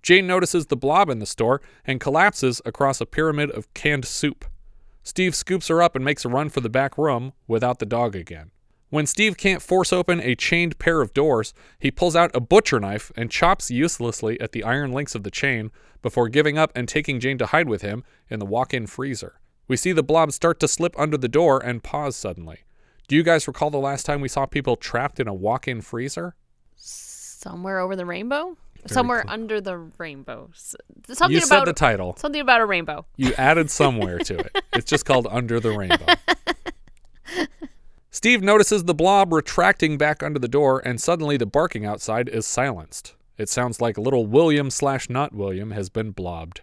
Jane 0.00 0.28
notices 0.28 0.66
the 0.66 0.76
blob 0.76 1.10
in 1.10 1.18
the 1.18 1.26
store 1.26 1.60
and 1.84 1.98
collapses 1.98 2.62
across 2.64 3.00
a 3.00 3.06
pyramid 3.06 3.50
of 3.50 3.74
canned 3.74 4.04
soup. 4.04 4.44
Steve 5.06 5.36
scoops 5.36 5.68
her 5.68 5.80
up 5.80 5.94
and 5.94 6.04
makes 6.04 6.24
a 6.24 6.28
run 6.28 6.48
for 6.48 6.60
the 6.60 6.68
back 6.68 6.98
room 6.98 7.32
without 7.46 7.78
the 7.78 7.86
dog 7.86 8.16
again. 8.16 8.50
When 8.90 9.06
Steve 9.06 9.36
can't 9.36 9.62
force 9.62 9.92
open 9.92 10.20
a 10.20 10.34
chained 10.34 10.80
pair 10.80 11.00
of 11.00 11.14
doors, 11.14 11.54
he 11.78 11.92
pulls 11.92 12.16
out 12.16 12.34
a 12.34 12.40
butcher 12.40 12.80
knife 12.80 13.12
and 13.14 13.30
chops 13.30 13.70
uselessly 13.70 14.40
at 14.40 14.50
the 14.50 14.64
iron 14.64 14.90
links 14.90 15.14
of 15.14 15.22
the 15.22 15.30
chain 15.30 15.70
before 16.02 16.28
giving 16.28 16.58
up 16.58 16.72
and 16.74 16.88
taking 16.88 17.20
Jane 17.20 17.38
to 17.38 17.46
hide 17.46 17.68
with 17.68 17.82
him 17.82 18.02
in 18.28 18.40
the 18.40 18.44
walk 18.44 18.74
in 18.74 18.88
freezer. 18.88 19.38
We 19.68 19.76
see 19.76 19.92
the 19.92 20.02
blob 20.02 20.32
start 20.32 20.58
to 20.58 20.66
slip 20.66 20.98
under 20.98 21.16
the 21.16 21.28
door 21.28 21.60
and 21.64 21.84
pause 21.84 22.16
suddenly. 22.16 22.64
Do 23.06 23.14
you 23.14 23.22
guys 23.22 23.46
recall 23.46 23.70
the 23.70 23.78
last 23.78 24.06
time 24.06 24.20
we 24.20 24.28
saw 24.28 24.44
people 24.44 24.74
trapped 24.74 25.20
in 25.20 25.28
a 25.28 25.34
walk 25.34 25.68
in 25.68 25.82
freezer? 25.82 26.34
Somewhere 26.74 27.78
over 27.78 27.94
the 27.94 28.06
rainbow? 28.06 28.56
Very 28.82 28.94
Somewhere 28.94 29.24
under 29.28 29.60
the 29.60 29.76
rainbow. 29.98 30.50
Something 30.54 31.30
You 31.30 31.40
said 31.40 31.56
about 31.56 31.66
the 31.66 31.72
title. 31.72 32.16
Something 32.18 32.40
about 32.40 32.60
a 32.60 32.66
rainbow. 32.66 33.06
You 33.16 33.32
added 33.36 33.70
somewhere 33.70 34.18
to 34.20 34.38
it. 34.38 34.62
It's 34.72 34.90
just 34.90 35.06
called 35.06 35.26
Under 35.30 35.58
the 35.58 35.70
Rainbow. 35.70 36.04
Steve 38.10 38.42
notices 38.42 38.84
the 38.84 38.94
blob 38.94 39.32
retracting 39.32 39.96
back 39.96 40.22
under 40.22 40.38
the 40.38 40.48
door, 40.48 40.82
and 40.84 41.00
suddenly 41.00 41.38
the 41.38 41.46
barking 41.46 41.86
outside 41.86 42.28
is 42.28 42.46
silenced. 42.46 43.14
It 43.38 43.48
sounds 43.48 43.80
like 43.80 43.96
little 43.96 44.26
William 44.26 44.70
slash 44.70 45.08
not 45.08 45.34
William 45.34 45.70
has 45.70 45.88
been 45.88 46.10
blobbed. 46.10 46.60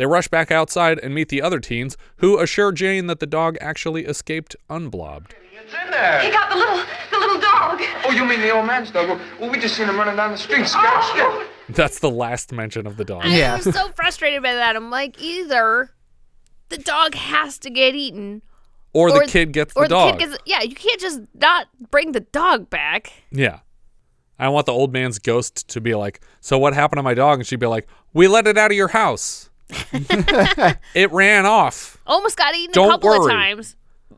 They 0.00 0.06
rush 0.06 0.28
back 0.28 0.50
outside 0.50 0.98
and 1.00 1.14
meet 1.14 1.28
the 1.28 1.42
other 1.42 1.60
teens, 1.60 1.98
who 2.16 2.38
assure 2.38 2.72
Jane 2.72 3.06
that 3.08 3.20
the 3.20 3.26
dog 3.26 3.58
actually 3.60 4.06
escaped 4.06 4.56
unblobbed. 4.70 5.32
It's 5.62 5.74
in 5.74 5.90
there. 5.90 6.22
He 6.22 6.30
got 6.30 6.48
the 6.48 6.56
little, 6.56 6.78
the 7.10 7.18
little 7.18 7.38
dog. 7.38 7.82
Oh, 8.06 8.10
you 8.10 8.24
mean 8.24 8.40
the 8.40 8.48
old 8.48 8.64
man's 8.64 8.90
dog? 8.90 9.20
Well, 9.38 9.50
we 9.50 9.58
just 9.58 9.76
seen 9.76 9.86
him 9.90 9.98
running 9.98 10.16
down 10.16 10.30
the 10.32 10.38
street, 10.38 10.62
oh, 10.62 10.64
scared 10.64 11.02
stiff. 11.04 11.18
Oh. 11.18 11.46
That's 11.68 11.98
the 11.98 12.08
last 12.08 12.50
mention 12.50 12.86
of 12.86 12.96
the 12.96 13.04
dog. 13.04 13.26
Yeah. 13.26 13.52
I 13.52 13.56
was 13.56 13.74
so 13.74 13.88
frustrated 13.94 14.42
by 14.42 14.54
that. 14.54 14.74
I'm 14.74 14.88
like, 14.90 15.20
either 15.20 15.90
the 16.70 16.78
dog 16.78 17.14
has 17.14 17.58
to 17.58 17.68
get 17.68 17.94
eaten, 17.94 18.40
Or 18.94 19.12
the 19.12 19.26
kid 19.26 19.52
gets 19.52 19.74
the 19.74 19.80
or 19.80 19.86
dog. 19.86 20.18
kid 20.18 20.30
gets. 20.30 20.42
Yeah, 20.46 20.62
you 20.62 20.76
can't 20.76 20.98
just 20.98 21.20
not 21.34 21.66
bring 21.90 22.12
the 22.12 22.20
dog 22.20 22.70
back. 22.70 23.12
Yeah. 23.30 23.58
I 24.38 24.48
want 24.48 24.64
the 24.64 24.72
old 24.72 24.94
man's 24.94 25.18
ghost 25.18 25.68
to 25.68 25.78
be 25.82 25.94
like, 25.94 26.22
So 26.40 26.56
what 26.56 26.72
happened 26.72 26.96
to 27.00 27.02
my 27.02 27.12
dog? 27.12 27.40
And 27.40 27.46
she'd 27.46 27.60
be 27.60 27.66
like, 27.66 27.86
We 28.14 28.28
let 28.28 28.46
it 28.46 28.56
out 28.56 28.70
of 28.70 28.76
your 28.78 28.88
house. 28.88 29.48
it 30.94 31.10
ran 31.12 31.46
off. 31.46 31.98
Almost 32.06 32.36
got 32.36 32.54
eaten 32.54 32.72
Don't 32.72 32.88
a 32.88 32.92
couple 32.92 33.10
worry. 33.10 33.32
of 33.32 33.38
times. 33.38 33.76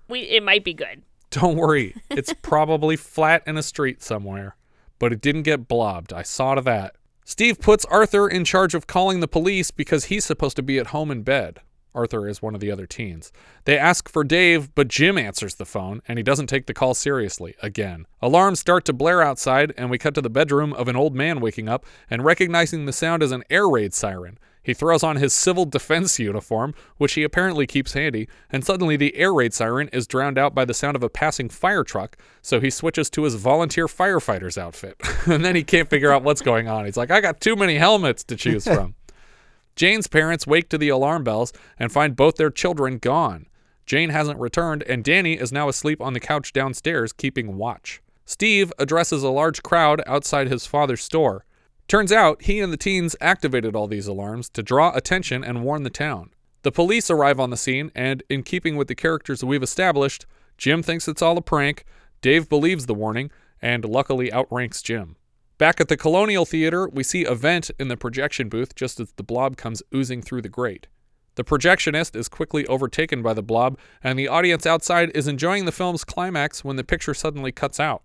We 0.08 0.20
it 0.20 0.42
might 0.42 0.64
be 0.64 0.74
good. 0.74 1.02
Don't 1.30 1.56
worry. 1.56 1.94
It's 2.10 2.34
probably 2.42 2.96
flat 2.96 3.42
in 3.46 3.56
a 3.56 3.62
street 3.62 4.02
somewhere, 4.02 4.56
but 4.98 5.12
it 5.12 5.20
didn't 5.20 5.42
get 5.42 5.68
blobbed. 5.68 6.12
I 6.12 6.22
saw 6.22 6.54
to 6.54 6.60
that. 6.62 6.96
Steve 7.24 7.60
puts 7.60 7.84
Arthur 7.86 8.28
in 8.28 8.44
charge 8.44 8.74
of 8.74 8.86
calling 8.86 9.20
the 9.20 9.28
police 9.28 9.70
because 9.70 10.06
he's 10.06 10.24
supposed 10.24 10.56
to 10.56 10.62
be 10.62 10.78
at 10.78 10.88
home 10.88 11.10
in 11.10 11.22
bed. 11.22 11.60
Arthur 11.94 12.26
is 12.26 12.40
one 12.40 12.54
of 12.54 12.60
the 12.60 12.70
other 12.70 12.86
teens. 12.86 13.32
They 13.64 13.78
ask 13.78 14.08
for 14.08 14.24
Dave, 14.24 14.74
but 14.74 14.88
Jim 14.88 15.18
answers 15.18 15.56
the 15.56 15.66
phone 15.66 16.00
and 16.08 16.18
he 16.18 16.22
doesn't 16.22 16.46
take 16.46 16.66
the 16.66 16.74
call 16.74 16.94
seriously 16.94 17.54
again. 17.62 18.06
Alarms 18.20 18.60
start 18.60 18.84
to 18.86 18.92
blare 18.92 19.22
outside, 19.22 19.74
and 19.76 19.90
we 19.90 19.98
cut 19.98 20.14
to 20.14 20.22
the 20.22 20.30
bedroom 20.30 20.72
of 20.72 20.88
an 20.88 20.96
old 20.96 21.14
man 21.14 21.40
waking 21.40 21.68
up 21.68 21.84
and 22.08 22.24
recognizing 22.24 22.86
the 22.86 22.92
sound 22.92 23.22
as 23.22 23.30
an 23.32 23.44
air 23.50 23.68
raid 23.68 23.92
siren. 23.92 24.38
He 24.62 24.74
throws 24.74 25.02
on 25.02 25.16
his 25.16 25.32
civil 25.32 25.64
defense 25.64 26.18
uniform, 26.18 26.74
which 26.96 27.14
he 27.14 27.24
apparently 27.24 27.66
keeps 27.66 27.94
handy, 27.94 28.28
and 28.50 28.64
suddenly 28.64 28.96
the 28.96 29.16
air 29.16 29.34
raid 29.34 29.52
siren 29.52 29.88
is 29.88 30.06
drowned 30.06 30.38
out 30.38 30.54
by 30.54 30.64
the 30.64 30.74
sound 30.74 30.94
of 30.94 31.02
a 31.02 31.08
passing 31.08 31.48
fire 31.48 31.82
truck, 31.82 32.16
so 32.40 32.60
he 32.60 32.70
switches 32.70 33.10
to 33.10 33.24
his 33.24 33.34
volunteer 33.34 33.86
firefighter's 33.86 34.56
outfit. 34.56 34.96
and 35.26 35.44
then 35.44 35.56
he 35.56 35.64
can't 35.64 35.90
figure 35.90 36.12
out 36.12 36.22
what's 36.22 36.42
going 36.42 36.68
on. 36.68 36.84
He's 36.84 36.96
like, 36.96 37.10
I 37.10 37.20
got 37.20 37.40
too 37.40 37.56
many 37.56 37.76
helmets 37.76 38.22
to 38.24 38.36
choose 38.36 38.64
from. 38.64 38.94
Jane's 39.76 40.06
parents 40.06 40.46
wake 40.46 40.68
to 40.68 40.78
the 40.78 40.90
alarm 40.90 41.24
bells 41.24 41.52
and 41.78 41.90
find 41.90 42.14
both 42.14 42.36
their 42.36 42.50
children 42.50 42.98
gone. 42.98 43.46
Jane 43.86 44.10
hasn't 44.10 44.38
returned, 44.38 44.84
and 44.84 45.02
Danny 45.02 45.34
is 45.34 45.50
now 45.50 45.68
asleep 45.68 46.00
on 46.00 46.12
the 46.12 46.20
couch 46.20 46.52
downstairs, 46.52 47.12
keeping 47.12 47.56
watch. 47.56 48.00
Steve 48.24 48.72
addresses 48.78 49.22
a 49.22 49.28
large 49.28 49.62
crowd 49.62 50.00
outside 50.06 50.48
his 50.48 50.66
father's 50.66 51.02
store. 51.02 51.44
Turns 51.92 52.10
out 52.10 52.40
he 52.44 52.60
and 52.60 52.72
the 52.72 52.78
teens 52.78 53.14
activated 53.20 53.76
all 53.76 53.86
these 53.86 54.06
alarms 54.06 54.48
to 54.48 54.62
draw 54.62 54.92
attention 54.94 55.44
and 55.44 55.62
warn 55.62 55.82
the 55.82 55.90
town. 55.90 56.30
The 56.62 56.72
police 56.72 57.10
arrive 57.10 57.38
on 57.38 57.50
the 57.50 57.56
scene, 57.58 57.92
and 57.94 58.22
in 58.30 58.44
keeping 58.44 58.76
with 58.76 58.88
the 58.88 58.94
characters 58.94 59.44
we've 59.44 59.62
established, 59.62 60.24
Jim 60.56 60.82
thinks 60.82 61.06
it's 61.06 61.20
all 61.20 61.36
a 61.36 61.42
prank, 61.42 61.84
Dave 62.22 62.48
believes 62.48 62.86
the 62.86 62.94
warning, 62.94 63.30
and 63.60 63.84
luckily 63.84 64.32
outranks 64.32 64.80
Jim. 64.80 65.16
Back 65.58 65.82
at 65.82 65.88
the 65.88 65.98
Colonial 65.98 66.46
Theater, 66.46 66.88
we 66.88 67.02
see 67.02 67.26
a 67.26 67.34
vent 67.34 67.70
in 67.78 67.88
the 67.88 67.98
projection 67.98 68.48
booth 68.48 68.74
just 68.74 68.98
as 68.98 69.12
the 69.12 69.22
blob 69.22 69.58
comes 69.58 69.82
oozing 69.94 70.22
through 70.22 70.40
the 70.40 70.48
grate. 70.48 70.86
The 71.34 71.44
projectionist 71.44 72.16
is 72.16 72.30
quickly 72.30 72.66
overtaken 72.68 73.20
by 73.20 73.34
the 73.34 73.42
blob, 73.42 73.78
and 74.02 74.18
the 74.18 74.28
audience 74.28 74.64
outside 74.64 75.10
is 75.14 75.28
enjoying 75.28 75.66
the 75.66 75.72
film's 75.72 76.04
climax 76.04 76.64
when 76.64 76.76
the 76.76 76.84
picture 76.84 77.12
suddenly 77.12 77.52
cuts 77.52 77.78
out. 77.78 78.02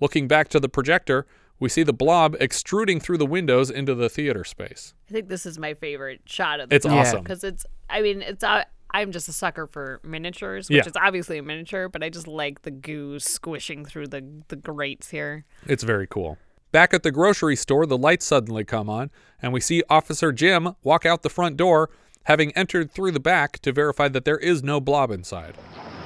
Looking 0.00 0.26
back 0.26 0.48
to 0.48 0.58
the 0.58 0.68
projector, 0.68 1.24
we 1.60 1.68
see 1.68 1.82
the 1.82 1.92
blob 1.92 2.36
extruding 2.40 3.00
through 3.00 3.18
the 3.18 3.26
windows 3.26 3.70
into 3.70 3.94
the 3.94 4.08
theater 4.08 4.44
space. 4.44 4.94
I 5.08 5.12
think 5.12 5.28
this 5.28 5.44
is 5.46 5.58
my 5.58 5.74
favorite 5.74 6.20
shot 6.24 6.60
of 6.60 6.68
the 6.70 6.76
It's 6.76 6.86
awesome. 6.86 7.22
because 7.22 7.44
it's. 7.44 7.66
I 7.90 8.00
mean, 8.02 8.22
it's. 8.22 8.44
Uh, 8.44 8.64
I'm 8.90 9.12
just 9.12 9.28
a 9.28 9.32
sucker 9.32 9.66
for 9.66 10.00
miniatures, 10.02 10.68
which 10.70 10.76
Yeah. 10.76 10.86
is 10.88 10.96
obviously 10.96 11.36
a 11.38 11.42
miniature, 11.42 11.88
but 11.90 12.02
I 12.02 12.08
just 12.08 12.26
like 12.26 12.62
the 12.62 12.70
goo 12.70 13.18
squishing 13.18 13.84
through 13.84 14.06
the 14.08 14.24
the 14.48 14.56
grates 14.56 15.10
here. 15.10 15.44
It's 15.66 15.82
very 15.84 16.06
cool. 16.06 16.38
Back 16.72 16.92
at 16.94 17.02
the 17.02 17.10
grocery 17.10 17.56
store, 17.56 17.86
the 17.86 17.98
lights 17.98 18.26
suddenly 18.26 18.64
come 18.64 18.88
on, 18.90 19.10
and 19.42 19.52
we 19.52 19.60
see 19.60 19.82
Officer 19.90 20.32
Jim 20.32 20.74
walk 20.82 21.04
out 21.06 21.22
the 21.22 21.30
front 21.30 21.56
door, 21.56 21.88
having 22.24 22.52
entered 22.52 22.90
through 22.90 23.12
the 23.12 23.20
back 23.20 23.58
to 23.60 23.72
verify 23.72 24.08
that 24.08 24.24
there 24.26 24.36
is 24.38 24.62
no 24.62 24.78
blob 24.80 25.10
inside. 25.10 25.54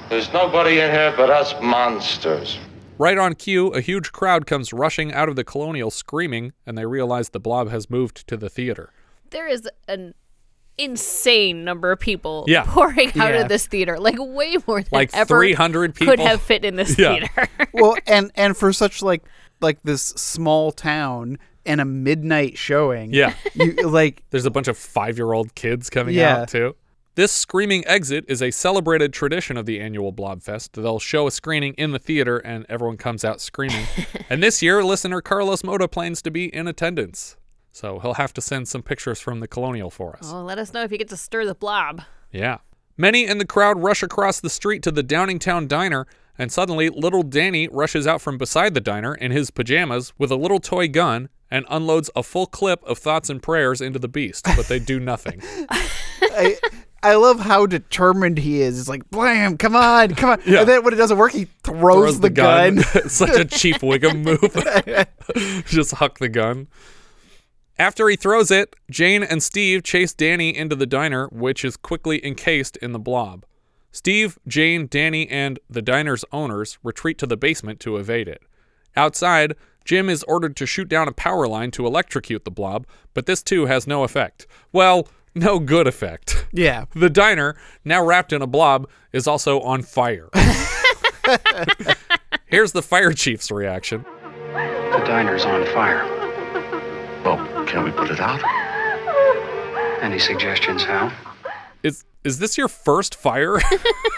There's 0.09 0.31
nobody 0.33 0.79
in 0.79 0.91
here 0.91 1.13
but 1.17 1.29
us 1.29 1.53
monsters. 1.61 2.57
Right 2.97 3.17
on 3.17 3.33
cue, 3.35 3.67
a 3.69 3.81
huge 3.81 4.11
crowd 4.11 4.45
comes 4.45 4.71
rushing 4.71 5.11
out 5.13 5.27
of 5.27 5.35
the 5.35 5.43
Colonial 5.43 5.89
screaming, 5.89 6.53
and 6.65 6.77
they 6.77 6.85
realize 6.85 7.29
the 7.29 7.39
blob 7.39 7.69
has 7.69 7.89
moved 7.89 8.27
to 8.27 8.37
the 8.37 8.49
theater. 8.49 8.91
There 9.31 9.47
is 9.47 9.67
an 9.87 10.13
insane 10.77 11.63
number 11.63 11.91
of 11.91 11.99
people 11.99 12.45
Yeah. 12.47 12.63
pouring 12.67 13.09
out 13.19 13.33
Yeah. 13.33 13.41
of 13.41 13.49
this 13.49 13.65
theater, 13.67 13.99
like 13.99 14.15
way 14.19 14.57
more 14.67 14.81
than 14.81 14.89
Like 14.91 15.09
ever 15.13 15.35
300 15.39 15.95
could 15.95 16.19
have 16.19 16.41
fit 16.41 16.63
in 16.63 16.75
this 16.75 16.97
Yeah. 16.99 17.19
theater. 17.27 17.47
well, 17.73 17.95
and 18.07 18.31
and 18.35 18.55
for 18.55 18.71
such 18.73 19.01
like 19.01 19.23
like 19.61 19.81
this 19.83 20.01
small 20.01 20.71
town 20.71 21.37
and 21.65 21.79
a 21.81 21.85
midnight 21.85 22.57
showing. 22.57 23.13
Yeah. 23.13 23.33
You 23.53 23.87
like 23.89 24.23
There's 24.29 24.45
a 24.45 24.51
bunch 24.51 24.67
of 24.67 24.77
five 24.77 25.17
year 25.17 25.31
old 25.33 25.55
kids 25.55 25.89
coming 25.89 26.15
Yeah. 26.15 26.41
out, 26.41 26.49
too. 26.49 26.75
This 27.15 27.31
screaming 27.31 27.85
exit 27.85 28.25
is 28.27 28.41
a 28.41 28.49
celebrated 28.49 29.13
tradition 29.13 29.55
of 29.55 29.67
the 29.67 29.79
annual 29.79 30.11
Blobfest. 30.11 30.71
They'll 30.71 30.97
show 30.97 31.27
a 31.27 31.31
screening 31.31 31.75
in 31.75 31.91
the 31.91 31.99
theater 31.99 32.39
and 32.39 32.65
everyone 32.67 32.97
comes 32.97 33.23
out 33.23 33.39
screaming. 33.39 33.85
and 34.31 34.41
this 34.41 34.63
year, 34.63 34.83
listener 34.83 35.21
Carlos 35.21 35.63
Mota 35.63 35.87
plans 35.87 36.23
to 36.23 36.31
be 36.31 36.45
in 36.45 36.67
attendance. 36.67 37.37
So 37.71 37.99
he'll 37.99 38.15
have 38.15 38.33
to 38.33 38.41
send 38.41 38.67
some 38.67 38.81
pictures 38.81 39.19
from 39.19 39.41
the 39.41 39.47
Colonial 39.47 39.91
for 39.91 40.15
us. 40.15 40.31
oh, 40.33 40.41
let 40.41 40.57
us 40.57 40.73
know 40.73 40.81
if 40.81 40.91
you 40.91 40.97
get 40.97 41.09
to 41.09 41.17
stir 41.17 41.45
the 41.45 41.53
blob. 41.53 42.01
Yeah. 42.31 42.57
Many 42.97 43.27
in 43.27 43.37
the 43.37 43.45
crowd 43.45 43.83
rush 43.83 44.01
across 44.01 44.39
the 44.39 44.49
street 44.49 44.81
to 44.81 44.91
the 44.91 45.03
Downingtown 45.03 45.67
diner, 45.67 46.07
and 46.35 46.51
suddenly 46.51 46.89
little 46.89 47.21
Danny 47.21 47.67
rushes 47.67 48.07
out 48.07 48.21
from 48.21 48.39
beside 48.39 48.73
the 48.73 48.81
diner 48.81 49.13
in 49.13 49.29
his 49.29 49.51
pajamas 49.51 50.13
with 50.17 50.31
a 50.31 50.35
little 50.35 50.59
toy 50.59 50.87
gun 50.87 51.29
and 51.51 51.65
unloads 51.69 52.09
a 52.15 52.23
full 52.23 52.47
clip 52.47 52.83
of 52.85 52.97
thoughts 52.97 53.29
and 53.29 53.43
prayers 53.43 53.81
into 53.81 53.99
the 53.99 54.07
beast, 54.07 54.45
but 54.55 54.67
they 54.67 54.79
do 54.79 54.99
nothing. 54.99 55.43
I, 55.69 56.57
I 57.03 57.15
love 57.15 57.41
how 57.41 57.65
determined 57.65 58.37
he 58.37 58.61
is. 58.61 58.79
It's 58.79 58.87
like, 58.87 59.09
blam, 59.09 59.57
come 59.57 59.75
on, 59.75 60.15
come 60.15 60.31
on. 60.31 60.41
Yeah. 60.45 60.61
And 60.61 60.69
then 60.69 60.83
when 60.83 60.93
it 60.93 60.97
doesn't 60.97 61.17
work, 61.17 61.33
he 61.33 61.47
throws, 61.63 62.21
the, 62.21 62.29
gun. 62.29 62.79
Such 63.07 63.37
a 63.37 63.43
cheap 63.43 63.75
Wiggum 63.81 64.23
move. 64.23 65.65
Just 65.65 65.95
huck 65.95 66.19
the 66.19 66.29
gun. 66.29 66.67
After 67.77 68.07
he 68.07 68.15
throws 68.15 68.51
it, 68.51 68.75
Jane 68.89 69.21
and 69.21 69.43
Steve 69.43 69.83
chase 69.83 70.13
Danny 70.13 70.55
into 70.55 70.75
the 70.77 70.85
diner, 70.85 71.27
which 71.27 71.65
is 71.65 71.75
quickly 71.75 72.25
encased 72.25 72.77
in 72.77 72.93
the 72.93 72.99
blob. 72.99 73.45
Steve, 73.91 74.39
Jane, 74.47 74.87
Danny, 74.87 75.27
and 75.27 75.59
the 75.69 75.81
diner's 75.81 76.23
owners 76.31 76.77
retreat 76.83 77.17
to 77.17 77.27
the 77.27 77.37
basement 77.37 77.79
to 77.81 77.97
evade 77.97 78.27
it. 78.27 78.41
Outside, 78.95 79.55
Jim 79.83 80.09
is 80.09 80.23
ordered 80.23 80.55
to 80.55 80.65
shoot 80.65 80.87
down 80.87 81.07
a 81.07 81.13
power 81.13 81.47
line 81.47 81.71
to 81.71 81.85
electrocute 81.85 82.45
the 82.45 82.51
blob, 82.51 82.87
but 83.13 83.25
this 83.25 83.43
too 83.43 83.65
has 83.65 83.85
no 83.85 84.03
effect. 84.03 84.47
Well, 84.71 85.07
no 85.35 85.59
good 85.59 85.87
effect. 85.87 86.45
Yeah. 86.51 86.85
The 86.95 87.09
diner, 87.09 87.55
now 87.83 88.03
wrapped 88.03 88.33
in 88.33 88.41
a 88.41 88.47
blob, 88.47 88.89
is 89.11 89.27
also 89.27 89.59
on 89.61 89.81
fire. 89.81 90.29
Here's 92.45 92.71
the 92.71 92.81
fire 92.81 93.13
chief's 93.13 93.49
reaction. 93.51 94.05
The 94.53 95.03
diner's 95.05 95.45
on 95.45 95.65
fire. 95.73 96.03
Well, 97.23 97.65
can 97.65 97.83
we 97.83 97.91
put 97.91 98.11
it 98.11 98.19
out? 98.19 98.41
Any 100.03 100.19
suggestions 100.19 100.83
how? 100.83 101.11
Is 101.81 102.03
is 102.23 102.39
this 102.39 102.57
your 102.57 102.67
first 102.67 103.15
fire? 103.15 103.59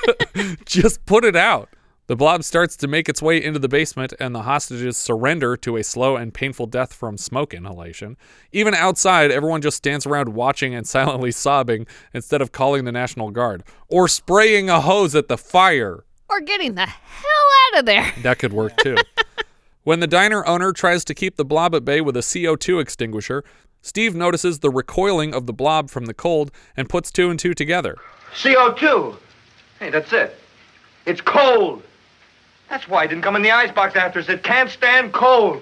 Just 0.65 1.05
put 1.05 1.23
it 1.23 1.35
out. 1.35 1.69
The 2.07 2.15
blob 2.15 2.43
starts 2.43 2.77
to 2.77 2.87
make 2.87 3.09
its 3.09 3.19
way 3.19 3.43
into 3.43 3.57
the 3.57 3.67
basement, 3.67 4.13
and 4.19 4.35
the 4.35 4.43
hostages 4.43 4.95
surrender 4.95 5.57
to 5.57 5.77
a 5.77 5.83
slow 5.83 6.15
and 6.15 6.31
painful 6.31 6.67
death 6.67 6.93
from 6.93 7.17
smoke 7.17 7.51
inhalation. 7.51 8.15
Even 8.51 8.75
outside, 8.75 9.31
everyone 9.31 9.61
just 9.63 9.77
stands 9.77 10.05
around 10.05 10.29
watching 10.29 10.75
and 10.75 10.87
silently 10.95 11.31
sobbing 11.31 11.87
instead 12.13 12.43
of 12.43 12.51
calling 12.51 12.85
the 12.85 12.91
National 12.91 13.31
Guard 13.31 13.63
or 13.87 14.07
spraying 14.07 14.69
a 14.69 14.81
hose 14.81 15.15
at 15.15 15.29
the 15.29 15.37
fire. 15.37 16.05
Or 16.29 16.41
getting 16.41 16.75
the 16.75 16.85
hell 16.85 17.73
out 17.73 17.79
of 17.79 17.85
there. 17.87 18.13
That 18.21 18.37
could 18.37 18.53
work 18.53 18.77
too. 18.77 18.97
when 19.83 19.99
the 19.99 20.07
diner 20.07 20.45
owner 20.45 20.73
tries 20.73 21.03
to 21.05 21.15
keep 21.15 21.37
the 21.37 21.45
blob 21.45 21.73
at 21.73 21.83
bay 21.85 22.01
with 22.01 22.15
a 22.17 22.21
CO2 22.21 22.79
extinguisher, 22.79 23.43
Steve 23.81 24.13
notices 24.15 24.59
the 24.59 24.69
recoiling 24.69 25.33
of 25.33 25.47
the 25.47 25.53
blob 25.53 25.89
from 25.89 26.05
the 26.05 26.13
cold 26.13 26.51
and 26.77 26.87
puts 26.87 27.11
two 27.11 27.31
and 27.31 27.39
two 27.39 27.55
together. 27.55 27.95
CO2. 28.35 29.17
Hey, 29.79 29.89
that's 29.89 30.13
it. 30.13 30.37
It's 31.07 31.21
cold. 31.21 31.83
That's 32.69 32.87
why 32.87 33.03
it 33.05 33.07
didn't 33.09 33.23
come 33.23 33.35
in 33.35 33.41
the 33.41 33.51
icebox 33.51 33.95
after. 33.95 34.19
It 34.19 34.43
can't 34.43 34.69
stand 34.69 35.13
cold. 35.13 35.61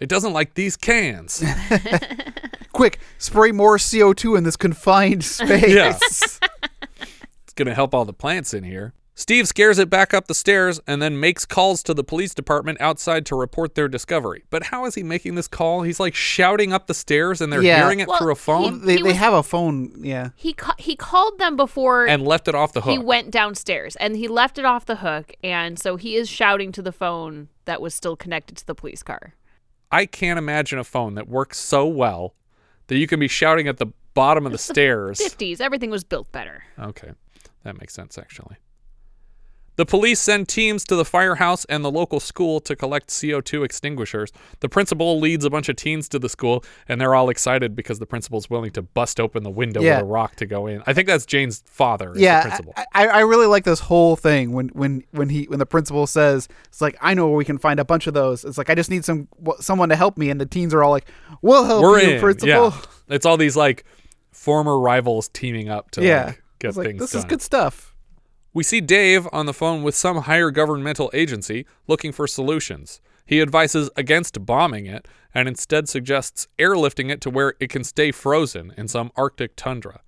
It 0.00 0.08
doesn't 0.08 0.32
like 0.32 0.54
these 0.54 0.76
cans. 0.76 1.42
Quick, 2.72 3.00
spray 3.18 3.52
more 3.52 3.76
CO2 3.78 4.38
in 4.38 4.44
this 4.44 4.56
confined 4.56 5.24
space. 5.24 5.74
Yeah. 5.74 5.98
It's 6.00 7.54
going 7.56 7.66
to 7.66 7.74
help 7.74 7.94
all 7.94 8.04
the 8.04 8.12
plants 8.12 8.54
in 8.54 8.64
here. 8.64 8.92
Steve 9.20 9.48
scares 9.48 9.80
it 9.80 9.90
back 9.90 10.14
up 10.14 10.28
the 10.28 10.34
stairs 10.34 10.78
and 10.86 11.02
then 11.02 11.18
makes 11.18 11.44
calls 11.44 11.82
to 11.82 11.92
the 11.92 12.04
police 12.04 12.32
department 12.34 12.80
outside 12.80 13.26
to 13.26 13.34
report 13.34 13.74
their 13.74 13.88
discovery. 13.88 14.44
But 14.48 14.62
how 14.66 14.84
is 14.84 14.94
he 14.94 15.02
making 15.02 15.34
this 15.34 15.48
call? 15.48 15.82
He's 15.82 15.98
like 15.98 16.14
shouting 16.14 16.72
up 16.72 16.86
the 16.86 16.94
stairs 16.94 17.40
and 17.40 17.52
they're 17.52 17.60
Yeah. 17.60 17.82
hearing 17.82 17.98
it 17.98 18.06
Well, 18.06 18.18
through 18.18 18.30
a 18.30 18.36
phone 18.36 18.86
They, 18.86 18.92
He 18.92 19.02
they 19.02 19.08
was- 19.08 19.16
have 19.16 19.34
a 19.34 19.42
phone. 19.42 19.92
Yeah. 20.04 20.28
He 20.36 20.52
ca- 20.52 20.76
he 20.78 20.94
called 20.94 21.40
them 21.40 21.56
before 21.56 22.06
and 22.06 22.24
left 22.24 22.46
it 22.46 22.54
off 22.54 22.72
the 22.72 22.82
hook. 22.82 22.92
he 22.92 22.98
went 22.98 23.32
downstairs 23.32 23.96
and 23.96 24.14
he 24.16 24.28
left 24.28 24.56
it 24.56 24.64
off 24.64 24.86
the 24.86 24.96
hook 24.96 25.34
and 25.42 25.80
so 25.80 25.96
he 25.96 26.14
is 26.14 26.28
shouting 26.28 26.70
to 26.70 26.80
the 26.80 26.92
phone 26.92 27.48
that 27.64 27.80
was 27.80 27.94
still 27.94 28.14
connected 28.14 28.56
to 28.58 28.66
the 28.68 28.74
police 28.74 29.02
car. 29.02 29.34
I 29.90 30.06
can't 30.06 30.38
imagine 30.38 30.78
a 30.78 30.84
phone 30.84 31.16
that 31.16 31.28
works 31.28 31.58
so 31.58 31.88
well 31.88 32.36
that 32.86 32.96
you 32.98 33.08
can 33.08 33.18
be 33.18 33.26
shouting 33.26 33.66
at 33.66 33.78
the 33.78 33.86
bottom 34.14 34.46
of 34.46 34.52
the 34.52 34.58
stairs. 34.58 35.18
50s, 35.18 35.60
everything 35.60 35.90
was 35.90 36.04
built 36.04 36.30
better. 36.30 36.62
Okay, 36.78 37.10
that 37.64 37.80
makes 37.80 37.94
sense 37.94 38.16
actually. 38.16 38.58
The 39.78 39.86
police 39.86 40.18
send 40.18 40.48
teams 40.48 40.82
to 40.86 40.96
the 40.96 41.04
firehouse 41.04 41.64
and 41.66 41.84
the 41.84 41.90
local 41.90 42.18
school 42.18 42.58
to 42.62 42.74
collect 42.74 43.10
CO2 43.10 43.64
extinguishers. 43.64 44.32
The 44.58 44.68
principal 44.68 45.20
leads 45.20 45.44
a 45.44 45.50
bunch 45.50 45.68
of 45.68 45.76
teens 45.76 46.08
to 46.08 46.18
the 46.18 46.28
school, 46.28 46.64
and 46.88 47.00
they're 47.00 47.14
all 47.14 47.30
excited 47.30 47.76
because 47.76 48.00
the 48.00 48.04
principal's 48.06 48.50
willing 48.50 48.72
to 48.72 48.82
bust 48.82 49.20
open 49.20 49.44
the 49.44 49.50
window 49.50 49.80
Yeah. 49.80 49.98
with 49.98 50.02
a 50.02 50.06
rock 50.06 50.34
to 50.36 50.46
go 50.46 50.66
in. 50.66 50.82
I 50.88 50.94
think 50.94 51.06
that's 51.06 51.24
Jane's 51.24 51.62
father. 51.64 52.12
Yeah, 52.16 52.42
principal. 52.42 52.74
I, 52.92 53.06
I, 53.06 53.20
really 53.20 53.46
like 53.46 53.62
this 53.62 53.78
whole 53.78 54.16
thing 54.16 54.50
when 54.50 54.66
when 54.70 55.04
when 55.12 55.28
he 55.28 55.44
when 55.44 55.60
the 55.60 55.66
principal 55.66 56.08
says 56.08 56.48
it's 56.66 56.80
like 56.80 56.96
I 57.00 57.14
know 57.14 57.28
where 57.28 57.36
we 57.36 57.44
can 57.44 57.56
find 57.58 57.78
a 57.78 57.84
bunch 57.84 58.08
of 58.08 58.14
those. 58.14 58.44
It's 58.44 58.58
like 58.58 58.70
I 58.70 58.74
just 58.74 58.90
need 58.90 59.04
some 59.04 59.28
someone 59.60 59.90
to 59.90 59.96
help 59.96 60.18
me, 60.18 60.28
and 60.30 60.40
the 60.40 60.46
teens 60.46 60.74
are 60.74 60.82
all 60.82 60.90
like, 60.90 61.08
"We'll 61.40 61.64
help 61.64 61.82
We're 61.84 62.00
you, 62.00 62.10
in. 62.14 62.20
principal." 62.20 62.48
Yeah, 62.48 62.80
it's 63.14 63.24
all 63.24 63.36
these 63.36 63.54
like 63.56 63.84
former 64.32 64.76
rivals 64.76 65.28
teaming 65.28 65.68
up 65.68 65.92
to 65.92 66.02
Yeah. 66.04 66.24
like, 66.26 66.42
get 66.58 66.76
like, 66.76 66.86
things 66.88 67.00
this 67.00 67.12
done. 67.12 67.18
is 67.20 67.24
good 67.26 67.42
stuff. 67.42 67.87
We 68.58 68.64
see 68.64 68.80
Dave 68.80 69.28
on 69.30 69.46
the 69.46 69.54
phone 69.54 69.84
with 69.84 69.94
some 69.94 70.22
higher 70.22 70.50
governmental 70.50 71.12
agency 71.14 71.64
looking 71.86 72.10
for 72.10 72.26
solutions. 72.26 73.00
He 73.24 73.40
advises 73.40 73.88
against 73.94 74.44
bombing 74.44 74.84
it 74.86 75.06
and 75.32 75.46
instead 75.46 75.88
suggests 75.88 76.48
airlifting 76.58 77.08
it 77.08 77.20
to 77.20 77.30
where 77.30 77.54
it 77.60 77.70
can 77.70 77.84
stay 77.84 78.10
frozen 78.10 78.74
in 78.76 78.88
some 78.88 79.12
Arctic 79.14 79.54
tundra. 79.54 80.00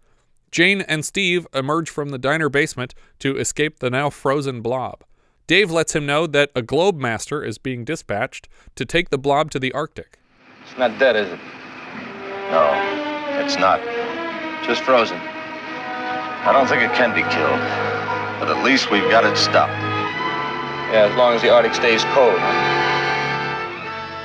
Jane 0.51 0.81
and 0.81 1.05
Steve 1.05 1.47
emerge 1.55 1.91
from 1.91 2.09
the 2.09 2.19
diner 2.19 2.49
basement 2.49 2.93
to 3.21 3.37
escape 3.39 3.79
the 3.79 3.89
now 3.89 4.11
frozen 4.11 4.63
blob. 4.63 5.05
Dave 5.47 5.71
lets 5.71 5.95
him 5.95 6.05
know 6.05 6.27
that 6.27 6.51
a 6.57 6.61
Globemaster 6.61 7.47
is 7.47 7.57
being 7.57 7.85
dispatched 7.85 8.49
to 8.75 8.85
take 8.85 9.11
the 9.11 9.17
blob 9.17 9.53
to 9.53 9.61
the 9.61 9.71
Arctic. 9.71 10.19
It's 10.69 10.77
not 10.77 10.99
dead, 10.99 11.15
is 11.15 11.29
it? 11.29 11.39
No, 12.51 12.69
it's 13.45 13.59
not. 13.59 13.81
Just 14.67 14.83
frozen. 14.83 15.19
I 15.19 16.53
don't 16.53 16.67
think 16.67 16.83
it 16.83 16.93
can 16.97 17.15
be 17.15 17.23
killed. 17.33 17.90
But 18.41 18.49
at 18.57 18.65
least 18.65 18.91
we've 18.91 19.09
got 19.11 19.25
it 19.25 19.37
stopped. 19.37 19.73
Yeah, 20.93 21.07
as 21.11 21.17
long 21.17 21.35
as 21.35 21.43
the 21.43 21.51
Arctic 21.51 21.75
stays 21.75 22.03
cold, 22.07 22.35
huh? 22.39 22.67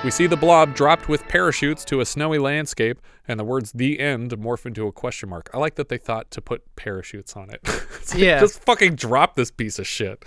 We 0.04 0.12
see 0.12 0.26
the 0.28 0.38
blob 0.38 0.74
dropped 0.76 1.10
with 1.10 1.28
parachutes 1.28 1.84
to 1.86 2.00
a 2.00 2.06
snowy 2.06 2.38
landscape, 2.38 3.02
and 3.28 3.40
the 3.40 3.44
words 3.44 3.72
"the 3.74 4.00
end" 4.00 4.32
morph 4.32 4.66
into 4.66 4.88
a 4.88 4.92
question 4.92 5.30
mark. 5.30 5.50
I 5.54 5.58
like 5.58 5.76
that 5.76 5.90
they 5.90 5.98
thought 5.98 6.32
to 6.32 6.42
put 6.42 6.64
parachutes 6.76 7.36
on 7.36 7.50
it. 7.50 7.62
It's 8.06 8.14
like, 8.14 8.24
Yeah. 8.24 8.40
just 8.40 8.62
fucking 8.64 8.96
drop 8.96 9.36
this 9.36 9.50
piece 9.52 9.80
of 9.80 9.88
shit. 9.88 10.24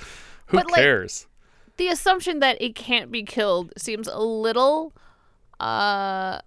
Who 0.46 0.56
But, 0.56 0.70
like, 0.70 0.80
cares? 0.80 1.28
The 1.76 1.88
assumption 1.88 2.40
that 2.40 2.60
it 2.60 2.74
can't 2.74 3.12
be 3.12 3.22
killed 3.22 3.72
seems 3.76 4.08
a 4.08 4.18
little 4.18 4.92
uh 5.60 6.40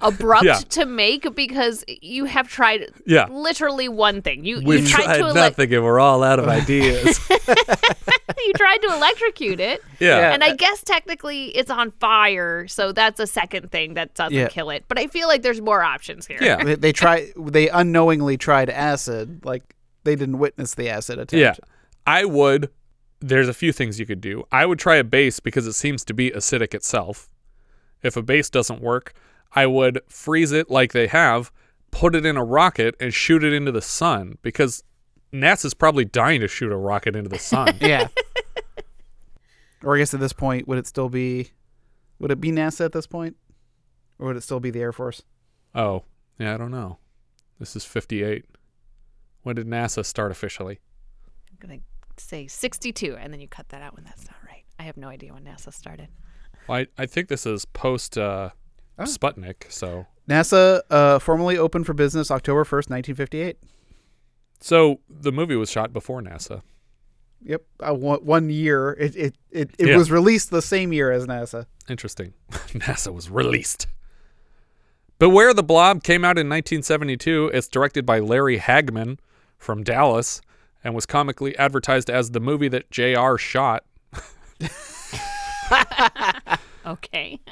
abrupt 0.00 0.44
Yeah. 0.44 0.54
to 0.54 0.86
make 0.86 1.34
because 1.34 1.84
you 1.88 2.24
have 2.24 2.48
tried 2.48 2.86
Yeah. 3.06 3.26
literally 3.30 3.88
one 3.88 4.22
thing. 4.22 4.44
You 4.44 4.62
We've 4.64 4.80
you 4.82 4.88
tried, 4.88 5.04
tried 5.04 5.18
to 5.18 5.24
ele- 5.26 5.34
nothing, 5.34 5.74
and 5.74 5.84
we're 5.84 6.00
all 6.00 6.22
out 6.22 6.38
of 6.38 6.48
ideas. 6.60 7.20
you 7.30 8.52
tried 8.54 8.78
to 8.78 8.88
electrocute 8.94 9.60
it. 9.60 9.82
Yeah. 9.98 10.18
Yeah. 10.18 10.32
And 10.32 10.42
I 10.42 10.54
guess 10.56 10.82
technically 10.82 11.46
it's 11.56 11.70
on 11.70 11.90
fire, 12.00 12.66
so 12.68 12.92
that's 12.92 13.20
a 13.20 13.26
second 13.26 13.70
thing 13.70 13.94
that 13.94 14.14
doesn't 14.14 14.32
Yeah. 14.36 14.48
kill 14.48 14.70
it. 14.70 14.84
But 14.88 14.98
I 14.98 15.06
feel 15.06 15.28
like 15.28 15.42
there's 15.42 15.60
more 15.60 15.82
options 15.82 16.26
here. 16.26 16.38
they, 16.64 16.74
they 16.76 16.92
try 16.92 17.30
they 17.36 17.68
unknowingly 17.68 18.36
tried 18.36 18.70
acid. 18.70 19.44
Like 19.44 19.74
they 20.04 20.16
didn't 20.16 20.38
witness 20.38 20.74
the 20.74 20.88
acid 20.88 21.18
attempt. 21.18 21.34
yeah, 21.34 21.54
I 22.06 22.24
would. 22.24 22.70
There's 23.20 23.48
a 23.48 23.54
few 23.54 23.70
things 23.70 24.00
you 24.00 24.06
could 24.06 24.22
do. 24.22 24.44
I 24.50 24.64
would 24.64 24.78
try 24.78 24.96
a 24.96 25.04
base 25.04 25.40
because 25.40 25.66
it 25.66 25.74
seems 25.74 26.06
to 26.06 26.14
be 26.14 26.30
acidic 26.30 26.72
itself. 26.72 27.28
If 28.02 28.16
a 28.16 28.22
base 28.22 28.48
doesn't 28.48 28.80
work, 28.80 29.12
I 29.52 29.66
would 29.66 30.00
freeze 30.08 30.52
it 30.52 30.70
like 30.70 30.92
they 30.92 31.06
have, 31.08 31.50
put 31.90 32.14
it 32.14 32.24
in 32.24 32.36
a 32.36 32.44
rocket, 32.44 32.94
and 33.00 33.12
shoot 33.12 33.42
it 33.42 33.52
into 33.52 33.72
the 33.72 33.82
sun 33.82 34.38
because 34.42 34.84
NASA's 35.32 35.74
probably 35.74 36.04
dying 36.04 36.40
to 36.40 36.48
shoot 36.48 36.72
a 36.72 36.76
rocket 36.76 37.16
into 37.16 37.28
the 37.28 37.38
sun. 37.38 37.76
yeah. 37.80 38.08
Or 39.82 39.96
I 39.96 39.98
guess 39.98 40.12
at 40.12 40.20
this 40.20 40.32
point, 40.34 40.68
would 40.68 40.78
it 40.78 40.86
still 40.86 41.08
be? 41.08 41.52
Would 42.18 42.30
it 42.30 42.40
be 42.40 42.52
NASA 42.52 42.84
at 42.84 42.92
this 42.92 43.06
point, 43.06 43.36
or 44.18 44.26
would 44.26 44.36
it 44.36 44.42
still 44.42 44.60
be 44.60 44.70
the 44.70 44.80
Air 44.80 44.92
Force? 44.92 45.22
Oh, 45.74 46.04
yeah, 46.38 46.54
I 46.54 46.58
don't 46.58 46.70
know. 46.70 46.98
This 47.58 47.74
is 47.74 47.84
58. 47.84 48.44
When 49.42 49.56
did 49.56 49.66
NASA 49.66 50.04
start 50.04 50.32
officially? 50.32 50.80
I'm 51.50 51.66
going 51.66 51.80
to 51.80 52.22
say 52.22 52.46
62 52.46 53.16
and 53.16 53.32
then 53.32 53.40
you 53.40 53.48
cut 53.48 53.70
that 53.70 53.80
out 53.80 53.94
when 53.94 54.04
that's 54.04 54.26
not 54.26 54.36
right. 54.46 54.64
I 54.78 54.82
have 54.82 54.96
no 54.98 55.08
idea 55.08 55.32
when 55.32 55.44
NASA 55.44 55.72
started. 55.72 56.08
Well, 56.68 56.80
I, 56.80 57.02
I 57.02 57.06
think 57.06 57.28
this 57.28 57.46
is 57.46 57.64
post 57.64 58.18
uh, 58.18 58.50
Oh. 59.00 59.04
Sputnik, 59.04 59.70
so 59.70 60.06
NASA 60.28 60.82
uh, 60.90 61.18
formally 61.18 61.56
opened 61.58 61.86
for 61.86 61.94
business 61.94 62.30
October 62.30 62.64
first, 62.64 62.90
nineteen 62.90 63.14
fifty-eight. 63.14 63.56
so 64.60 65.00
the 65.08 65.32
movie 65.32 65.56
was 65.56 65.70
shot 65.70 65.92
before 65.92 66.20
NASA. 66.22 66.62
Yep, 67.42 67.62
uh, 67.80 67.94
one, 67.94 68.18
one 68.24 68.50
year. 68.50 68.92
It 69.00 69.16
it 69.16 69.34
it, 69.50 69.70
it 69.78 69.88
Yeah. 69.88 69.96
was 69.96 70.10
released 70.10 70.50
the 70.50 70.60
same 70.62 70.92
year 70.92 71.10
as 71.10 71.26
NASA. 71.26 71.66
Interesting. 71.88 72.34
NASA 72.50 73.12
was 73.14 73.30
released. 73.30 73.86
Beware 75.18 75.52
the 75.54 75.62
Blob 75.62 76.02
came 76.02 76.24
out 76.24 76.38
in 76.38 76.48
1972. 76.48 77.50
It's 77.54 77.68
directed 77.68 78.04
by 78.06 78.18
Larry 78.20 78.58
Hagman 78.58 79.18
from 79.58 79.82
Dallas 79.82 80.40
and 80.84 80.94
was 80.94 81.04
comically 81.06 81.56
advertised 81.58 82.08
as 82.10 82.30
the 82.30 82.40
movie 82.40 82.68
that 82.68 82.90
JR 82.90 83.36
shot. 83.36 83.84
Okay. 86.86 87.38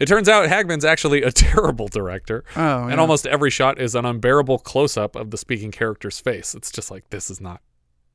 It 0.00 0.06
turns 0.08 0.28
out 0.28 0.48
Hagman's 0.48 0.84
actually 0.84 1.22
a 1.22 1.30
terrible 1.32 1.86
director. 1.86 2.42
Oh, 2.56 2.88
And 2.88 2.98
almost 2.98 3.26
every 3.26 3.50
shot 3.50 3.78
is 3.78 3.94
an 3.94 4.04
unbearable 4.06 4.58
close 4.58 4.96
up 4.96 5.14
of 5.14 5.30
the 5.30 5.36
speaking 5.36 5.70
character's 5.70 6.18
face. 6.18 6.54
It's 6.54 6.72
just 6.72 6.90
like, 6.90 7.10
this 7.10 7.30
is 7.30 7.40
not. 7.40 7.60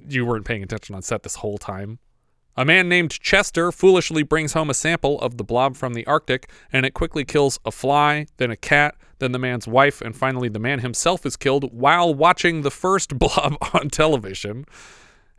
You 0.05 0.25
weren't 0.25 0.45
paying 0.45 0.63
attention 0.63 0.95
on 0.95 1.03
set 1.03 1.23
this 1.23 1.35
whole 1.35 1.57
time. 1.59 1.99
A 2.57 2.65
man 2.65 2.87
named 2.89 3.11
Chester 3.11 3.71
foolishly 3.71 4.23
brings 4.23 4.53
home 4.53 4.69
a 4.69 4.73
sample 4.73 5.19
of 5.19 5.37
the 5.37 5.43
blob 5.43 5.75
from 5.75 5.93
the 5.93 6.07
Arctic, 6.07 6.49
and 6.71 6.85
it 6.85 6.93
quickly 6.93 7.25
kills 7.25 7.59
a 7.65 7.71
fly, 7.71 8.27
then 8.37 8.49
a 8.49 8.55
cat, 8.55 8.95
then 9.19 9.33
the 9.33 9.39
man's 9.39 9.67
wife, 9.67 10.01
and 10.01 10.15
finally 10.15 10.47
the 10.47 10.59
man 10.59 10.79
himself 10.79 11.25
is 11.25 11.35
killed 11.35 11.71
while 11.73 12.13
watching 12.13 12.61
the 12.61 12.71
first 12.71 13.19
blob 13.19 13.57
on 13.73 13.89
television. 13.89 14.65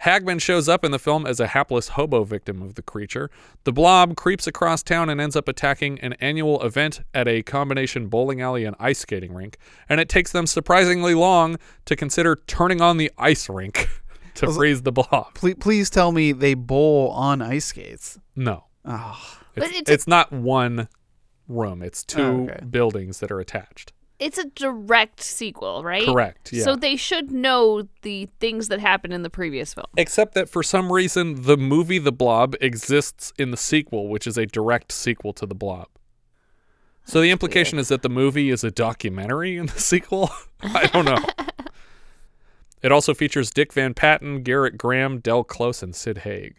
Hagman 0.05 0.40
shows 0.40 0.68
up 0.68 0.84
in 0.84 0.90
the 0.90 0.99
film 0.99 1.26
as 1.26 1.40
a 1.40 1.49
hapless 1.49 1.88
hobo 1.88 2.22
victim 2.24 2.61
of 2.62 2.74
the 2.74 2.82
creature. 2.82 3.30
The 3.64 3.72
blob 3.72 4.14
creeps 4.16 4.47
across 4.47 4.82
town 4.82 5.09
and 5.09 5.20
ends 5.20 5.36
up 5.36 5.49
attacking 5.49 5.99
an 6.01 6.12
annual 6.14 6.62
event 6.62 7.01
at 7.14 7.26
a 7.26 7.42
combination 7.42 8.09
bowling 8.09 8.40
alley 8.40 8.64
and 8.64 8.76
ice 8.78 8.99
skating 8.99 9.32
rink, 9.32 9.57
and 9.88 9.99
it 10.01 10.09
takes 10.09 10.32
them 10.32 10.47
surprisingly 10.47 11.14
long 11.14 11.57
to 11.86 11.97
consider 11.97 12.36
turning 12.47 12.80
on 12.80 12.99
the 12.99 13.11
ice 13.16 13.49
rink 13.49 13.88
to 14.34 14.53
freeze 14.53 14.82
the 14.82 14.92
blob. 14.92 15.32
Please, 15.34 15.57
please 15.59 15.88
tell 15.90 16.12
me 16.12 16.32
they 16.32 16.55
bowl 16.55 17.09
on 17.11 17.40
ice 17.40 17.64
skates. 17.66 18.18
No. 18.34 18.64
Oh. 18.84 19.18
It's, 19.57 19.66
But 19.66 19.74
it's, 19.74 19.90
it's 19.90 20.07
not 20.07 20.30
one 20.30 20.88
room, 21.49 21.82
it's 21.82 22.05
two 22.05 22.20
Oh, 22.22 22.42
okay. 22.51 22.64
buildings 22.68 23.20
that 23.20 23.30
are 23.30 23.40
attached. 23.40 23.94
It's 24.19 24.39
a 24.39 24.47
direct 24.47 25.21
sequel, 25.21 25.83
right? 25.85 26.07
Correct, 26.07 26.53
yeah. 26.53 26.64
So 26.64 26.75
they 26.75 26.97
should 26.97 27.31
know 27.31 27.89
the 28.03 28.29
things 28.41 28.69
that 28.69 28.81
happened 28.81 29.12
in 29.12 29.23
the 29.23 29.31
previous 29.31 29.75
film. 29.75 29.87
Except 29.97 30.35
that 30.35 30.49
for 30.49 30.62
some 30.62 30.93
reason, 30.93 31.43
the 31.43 31.57
movie 31.57 31.99
The 31.99 32.12
Blob 32.12 32.55
exists 32.61 33.33
in 33.39 33.51
the 33.51 33.57
sequel, 33.57 34.09
which 34.09 34.27
is 34.27 34.39
a 34.39 34.47
direct 34.47 34.93
sequel 34.93 35.33
to 35.35 35.45
The 35.45 35.55
Blob. 35.55 35.89
So 37.05 37.21
the 37.21 37.31
implication 37.31 37.79
is 37.79 37.89
that 37.89 38.03
the 38.03 38.09
movie 38.09 38.51
is 38.51 38.64
a 38.64 38.71
documentary 38.71 39.57
in 39.57 39.67
the 39.67 39.73
sequel? 39.81 40.31
I 40.62 40.87
don't 40.87 41.05
know. 41.05 41.25
it 42.83 42.91
also 42.91 43.14
features 43.14 43.51
Dick 43.51 43.73
Van 43.73 43.95
Patten, 43.95 44.43
Gerrit 44.43 44.77
Graham, 44.77 45.21
Del 45.21 45.45
Close, 45.45 45.83
and 45.83 45.95
Sid 45.95 46.19
Haig. 46.19 46.57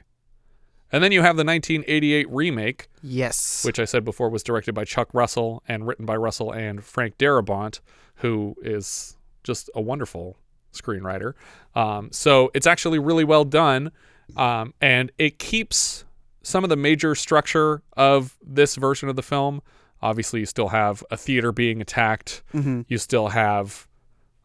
And 0.92 1.04
then 1.04 1.12
you 1.12 1.22
have 1.22 1.36
the 1.36 1.44
1988 1.44 2.30
remake, 2.30 2.88
Yes. 3.04 3.64
which 3.66 3.80
I 3.80 3.86
said 3.86 4.06
before 4.06 4.30
was 4.30 4.44
directed 4.44 4.74
by 4.74 4.86
Chuck 4.86 5.10
Russell 5.14 5.62
and 5.68 5.86
written 5.86 6.06
by 6.06 6.16
Russell 6.16 6.52
and 6.52 6.84
Frank 6.84 7.18
Darabont, 7.18 7.80
who 8.18 8.56
is 8.62 9.18
just 9.44 9.70
a 9.76 9.82
wonderful 9.82 10.38
screenwriter. 10.74 11.34
Um, 11.76 12.10
so 12.12 12.52
it's 12.54 12.68
actually 12.68 13.00
really 13.00 13.24
well 13.24 13.44
done, 13.46 13.92
um, 14.38 14.74
and 14.82 15.12
it 15.18 15.40
keeps 15.40 16.06
some 16.42 16.64
of 16.64 16.70
the 16.70 16.76
major 16.78 17.16
structure 17.16 17.82
of 17.98 18.38
this 18.42 18.76
version 18.76 19.10
of 19.10 19.16
the 19.18 19.22
film. 19.24 19.62
Obviously, 20.02 20.40
you 20.42 20.46
still 20.46 20.70
have 20.70 21.04
a 21.12 21.18
theater 21.18 21.52
being 21.52 21.82
attacked. 21.82 22.44
Mhm. 22.54 22.86
You 22.88 22.98
still 22.98 23.30
have 23.30 23.88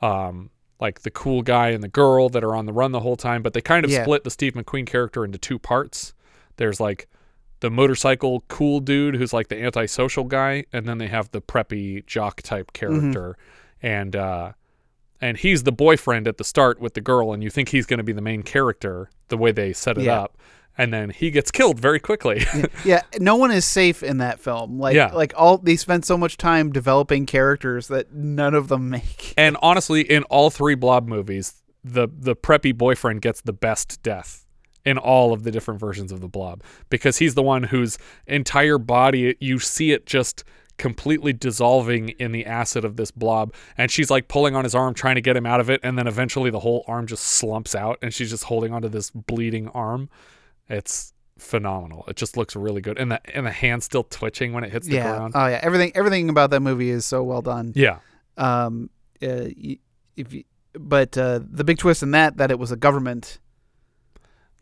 um, 0.01 0.51
like 0.81 1.03
the 1.03 1.11
cool 1.13 1.43
guy 1.43 1.69
and 1.69 1.81
the 1.85 1.87
girl 1.89 2.29
that 2.29 2.43
are 2.43 2.57
on 2.57 2.67
the 2.67 2.73
run 2.73 2.91
the 2.91 2.99
whole 2.99 3.15
time, 3.15 3.41
but 3.41 3.53
they 3.53 3.61
kind 3.61 3.85
of 3.85 3.91
Yeah. 3.93 4.03
split 4.03 4.25
the 4.25 4.31
Steve 4.31 4.55
McQueen 4.55 4.85
character 4.85 5.25
into 5.25 5.39
two 5.39 5.61
parts. 5.61 6.13
There's 6.63 6.79
like 6.79 7.09
the 7.59 7.71
motorcycle 7.71 8.45
cool 8.47 8.79
dude 8.79 9.17
who's 9.17 9.33
like 9.33 9.49
the 9.49 9.61
antisocial 9.61 10.23
guy, 10.25 10.65
and 10.73 10.87
then 10.87 10.99
they 10.99 11.09
have 11.09 11.29
the 11.33 11.41
preppy 11.43 12.07
jock 12.07 12.41
type 12.43 12.73
character, 12.73 13.37
and 13.83 14.15
uh, 14.15 14.53
and 15.21 15.37
he's 15.39 15.65
the 15.65 15.73
boyfriend 15.73 16.29
at 16.29 16.37
the 16.39 16.45
start 16.45 16.81
with 16.81 16.95
the 16.95 17.01
girl, 17.01 17.33
and 17.33 17.43
you 17.43 17.51
think 17.51 17.71
he's 17.71 17.85
going 17.87 17.99
to 17.99 18.05
be 18.05 18.13
the 18.13 18.23
main 18.23 18.45
character 18.45 19.11
the 19.27 19.37
way 19.37 19.51
they 19.51 19.73
set 19.73 19.99
it 19.99 20.05
Yeah. 20.05 20.21
up, 20.23 20.39
and 20.79 20.93
then 20.93 21.11
he 21.11 21.33
gets 21.33 21.51
killed 21.51 21.81
very 21.81 21.99
quickly. 21.99 22.45
yeah, 22.85 23.03
no 23.19 23.35
one 23.35 23.51
is 23.51 23.65
safe 23.65 24.05
in 24.05 24.19
that 24.19 24.39
film. 24.39 24.79
Like, 24.79 24.95
Yeah. 24.95 25.13
like 25.13 25.33
all 25.37 25.59
they 25.59 25.75
spend 25.77 26.05
so 26.05 26.17
much 26.17 26.37
time 26.37 26.71
developing 26.71 27.27
characters 27.27 27.89
that 27.89 28.13
none 28.13 28.55
of 28.55 28.69
them 28.69 28.89
make. 28.91 29.35
and 29.37 29.57
honestly, 29.63 30.03
in 30.03 30.23
all 30.25 30.49
three 30.51 30.77
Blob 30.77 31.09
movies, 31.09 31.55
the 31.85 32.07
the 32.17 32.37
preppy 32.37 32.73
boyfriend 32.77 33.21
gets 33.23 33.41
the 33.41 33.53
best 33.53 34.01
death 34.05 34.47
in 34.85 34.99
all 34.99 35.33
of 35.33 35.45
the 35.45 35.51
different 35.51 35.81
versions 35.81 36.13
of 36.13 36.21
the 36.21 36.29
Blob 36.29 36.63
because 36.91 37.19
he's 37.19 37.35
the 37.35 37.43
one 37.43 37.65
whose 37.65 37.99
entire 38.27 38.79
body 38.79 39.37
you 39.41 39.59
see 39.59 39.93
it 39.93 40.07
just 40.07 40.45
completely 40.79 41.33
dissolving 41.33 42.09
in 42.11 42.33
the 42.33 42.47
acid 42.47 42.85
of 42.85 42.97
this 42.97 43.11
blob 43.11 43.55
and 43.77 43.91
she's 43.91 44.11
like 44.11 44.27
pulling 44.27 44.57
on 44.57 44.65
his 44.65 44.75
arm 44.75 44.95
trying 44.95 45.15
to 45.15 45.21
get 45.21 45.37
him 45.37 45.45
out 45.45 45.61
of 45.61 45.69
it 45.69 45.79
and 45.83 45.99
then 45.99 46.07
eventually 46.07 46.51
the 46.51 46.59
whole 46.59 46.83
arm 46.89 47.07
just 47.07 47.23
slumps 47.23 47.75
out 47.75 47.99
and 48.03 48.13
she's 48.13 48.31
just 48.31 48.45
holding 48.45 48.73
onto 48.73 48.89
this 48.89 49.11
bleeding 49.11 49.69
arm 49.69 50.09
it's 50.69 51.13
phenomenal 51.39 52.05
it 52.09 52.17
just 52.17 52.37
looks 52.37 52.57
really 52.57 52.81
good 52.81 52.99
and 52.99 53.13
the 53.13 53.37
and 53.37 53.47
the 53.47 53.51
hand 53.51 53.83
still 53.83 54.03
twitching 54.05 54.53
when 54.53 54.65
it 54.65 54.73
hits 54.73 54.87
the 54.89 54.95
yeah. 54.95 55.17
ground 55.17 55.33
Oh 55.35 55.47
yeah. 55.47 55.61
Everything 55.63 55.93
everything 55.95 56.29
about 56.29 56.51
that 56.51 56.61
movie 56.61 56.91
is 56.91 57.05
so 57.05 57.23
well 57.23 57.43
done. 57.43 57.73
Yeah. 57.75 57.99
Um. 58.37 58.91
Uh, 59.23 59.49
y- 59.57 59.79
if 60.17 60.33
you, 60.33 60.45
but 60.75 61.17
uh, 61.17 61.41
the 61.49 61.65
big 61.65 61.79
twist 61.79 62.03
in 62.03 62.11
that 62.13 62.37
that 62.39 62.51
it 62.51 62.59
was 62.59 62.73
a 62.73 62.77
government. 62.77 63.39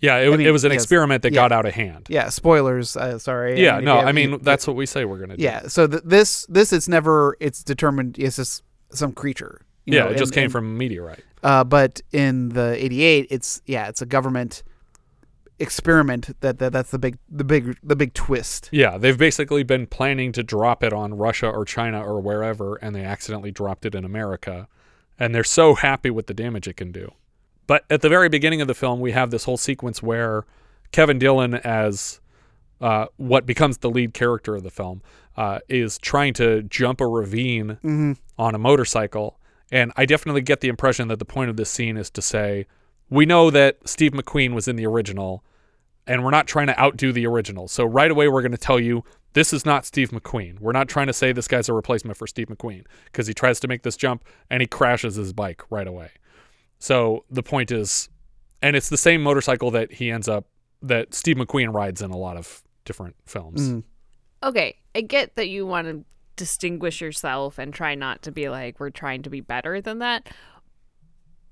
Yeah 0.01 0.17
it, 0.17 0.33
I 0.33 0.37
mean, 0.37 0.47
it 0.47 0.51
was 0.51 0.65
an 0.65 0.73
yes, 0.73 0.83
experiment 0.83 1.23
that 1.23 1.33
yeah. 1.33 1.41
got 1.43 1.53
out 1.53 1.67
of 1.67 1.75
hand 1.75 2.07
Yeah. 2.09 2.29
Spoilers. 2.31 2.97
Uh, 2.97 3.19
sorry. 3.19 3.63
Yeah, 3.63 3.79
if 3.79 3.85
no, 3.85 4.01
you 4.01 4.07
I 4.07 4.13
mean 4.13 4.39
that's 4.43 4.67
what 4.67 4.77
we 4.77 4.87
say 4.87 5.05
we're 5.05 5.19
gonna 5.19 5.37
do. 5.37 5.43
Yeah. 5.43 5.69
So 5.69 5.87
th- 5.87 6.03
this 6.05 6.47
this 6.49 6.73
it's 6.73 6.89
never 6.89 7.37
it's 7.41 7.63
determined 7.63 8.19
it's 8.19 8.37
just 8.37 8.63
some 8.91 9.13
creature. 9.13 9.63
you 9.87 9.95
yeah, 9.97 10.05
know, 10.05 10.11
it 10.11 10.19
just 10.19 10.31
and- 10.33 10.35
came 10.35 10.45
and- 10.45 10.53
from 10.53 10.67
a 10.67 10.79
meteorite. 10.79 11.25
Uh, 11.43 11.65
but 11.65 12.03
in 12.13 12.51
the 12.51 12.77
'88, 12.85 13.27
it's 13.31 13.63
yeah, 13.65 13.89
it's 13.89 14.03
a 14.03 14.07
government 14.07 14.63
experiment. 15.59 16.37
That, 16.41 16.59
that 16.59 16.73
that's 16.73 16.91
the 16.91 16.99
big 16.99 17.19
the 17.29 17.45
big 17.45 17.79
the 17.83 17.97
big 17.97 18.15
twist. 18.15 18.69
Yeah, 18.73 18.99
they've 18.99 19.17
basically 19.17 19.63
been 19.63 19.87
planning 19.87 20.33
to 20.33 20.43
drop 20.43 20.83
it 20.83 20.93
on 20.93 21.15
Russia 21.15 21.49
or 21.49 21.65
China 21.65 22.03
or 22.03 22.21
wherever, 22.21 22.77
and 22.77 22.95
they 22.95 23.05
accidentally 23.05 23.51
dropped 23.51 23.87
it 23.87 23.95
in 23.95 24.05
America, 24.05 24.69
and 25.19 25.35
they're 25.35 25.45
so 25.45 25.75
happy 25.75 26.11
with 26.11 26.27
the 26.27 26.35
damage 26.35 26.69
it 26.69 26.77
can 26.77 26.93
do. 26.93 27.13
But 27.71 27.85
at 27.89 28.01
the 28.01 28.09
very 28.09 28.29
beginning 28.29 28.61
of 28.61 28.67
the 28.67 28.75
film, 28.75 28.99
we 28.99 29.13
have 29.13 29.31
this 29.31 29.45
whole 29.45 29.57
sequence 29.57 30.03
where 30.03 30.45
Kevin 30.91 31.21
Dillon, 31.21 31.55
as 31.55 32.21
uh, 32.81 33.07
what 33.17 33.47
becomes 33.47 33.79
the 33.79 33.89
lead 33.89 34.13
character 34.13 34.57
of 34.57 34.65
the 34.65 34.73
film, 34.73 35.03
uh, 35.37 35.61
is 35.69 35.97
trying 35.97 36.35
to 36.35 36.63
jump 36.65 37.01
a 37.01 37.07
ravine 37.07 37.79
Mhm. 37.85 38.17
on 38.37 38.57
a 38.57 38.59
motorcycle. 38.59 39.39
And 39.71 39.93
I 39.97 40.05
definitely 40.05 40.41
get 40.41 40.63
the 40.63 40.67
impression 40.67 41.07
that 41.09 41.21
the 41.21 41.25
point 41.25 41.49
of 41.49 41.57
this 41.57 41.71
scene 41.71 41.97
is 41.97 42.11
to 42.11 42.21
say, 42.21 42.67
we 43.09 43.25
know 43.25 43.51
that 43.53 43.77
Steve 43.89 44.15
McQueen 44.15 44.53
was 44.53 44.67
in 44.67 44.75
the 44.75 44.87
original, 44.87 45.45
and 46.09 46.25
we're 46.25 46.31
not 46.33 46.49
trying 46.49 46.67
to 46.67 46.77
outdo 46.81 47.13
the 47.13 47.25
original. 47.25 47.69
So 47.69 47.85
right 47.85 48.11
away, 48.11 48.27
we're 48.27 48.43
going 48.43 48.51
to 48.51 48.59
tell 48.59 48.81
you 48.81 49.05
this 49.35 49.53
is 49.53 49.65
not 49.65 49.87
Steve 49.87 50.11
McQueen. 50.11 50.59
We're 50.59 50.73
not 50.73 50.89
trying 50.89 51.07
to 51.07 51.13
say 51.13 51.31
this 51.31 51.47
guy's 51.47 51.69
a 51.69 51.73
replacement 51.73 52.17
for 52.19 52.27
Steve 52.27 52.49
McQueen 52.49 52.85
because 53.05 53.29
he 53.29 53.33
tries 53.33 53.61
to 53.61 53.69
make 53.69 53.83
this 53.85 53.97
jump 53.97 54.25
and 54.51 54.61
he 54.61 54.67
crashes 54.67 55.15
his 55.15 55.33
bike 55.33 55.63
right 55.71 55.87
away. 55.87 56.11
So 56.81 57.25
the 57.31 57.43
point 57.43 57.71
is, 57.71 58.09
and 58.61 58.75
it's 58.75 58.89
the 58.89 58.97
same 58.97 59.23
motorcycle 59.23 59.71
that 59.71 59.93
he 59.93 60.11
ends 60.11 60.29
up 60.29 60.47
that 60.83 61.15
Steve 61.15 61.37
McQueen 61.37 61.73
rides 61.73 62.03
in 62.03 62.11
a 62.11 62.17
lot 62.17 62.37
of 62.37 62.63
different 62.85 63.15
films. 63.27 63.71
Mm. 63.71 63.85
Okay, 64.43 64.77
I 64.95 65.03
get 65.03 65.37
that 65.37 65.49
you 65.49 65.67
want 65.67 65.87
to 65.87 66.05
distinguish 66.37 67.03
yourself 67.03 67.59
and 67.59 67.73
try 67.73 67.95
not 67.95 68.23
to 68.23 68.33
be 68.33 68.49
like 68.49 68.81
we're 68.81 68.91
trying 68.91 69.23
to 69.23 69.31
be 69.31 69.41
better 69.41 69.81
than 69.81 69.99
that. 69.99 70.29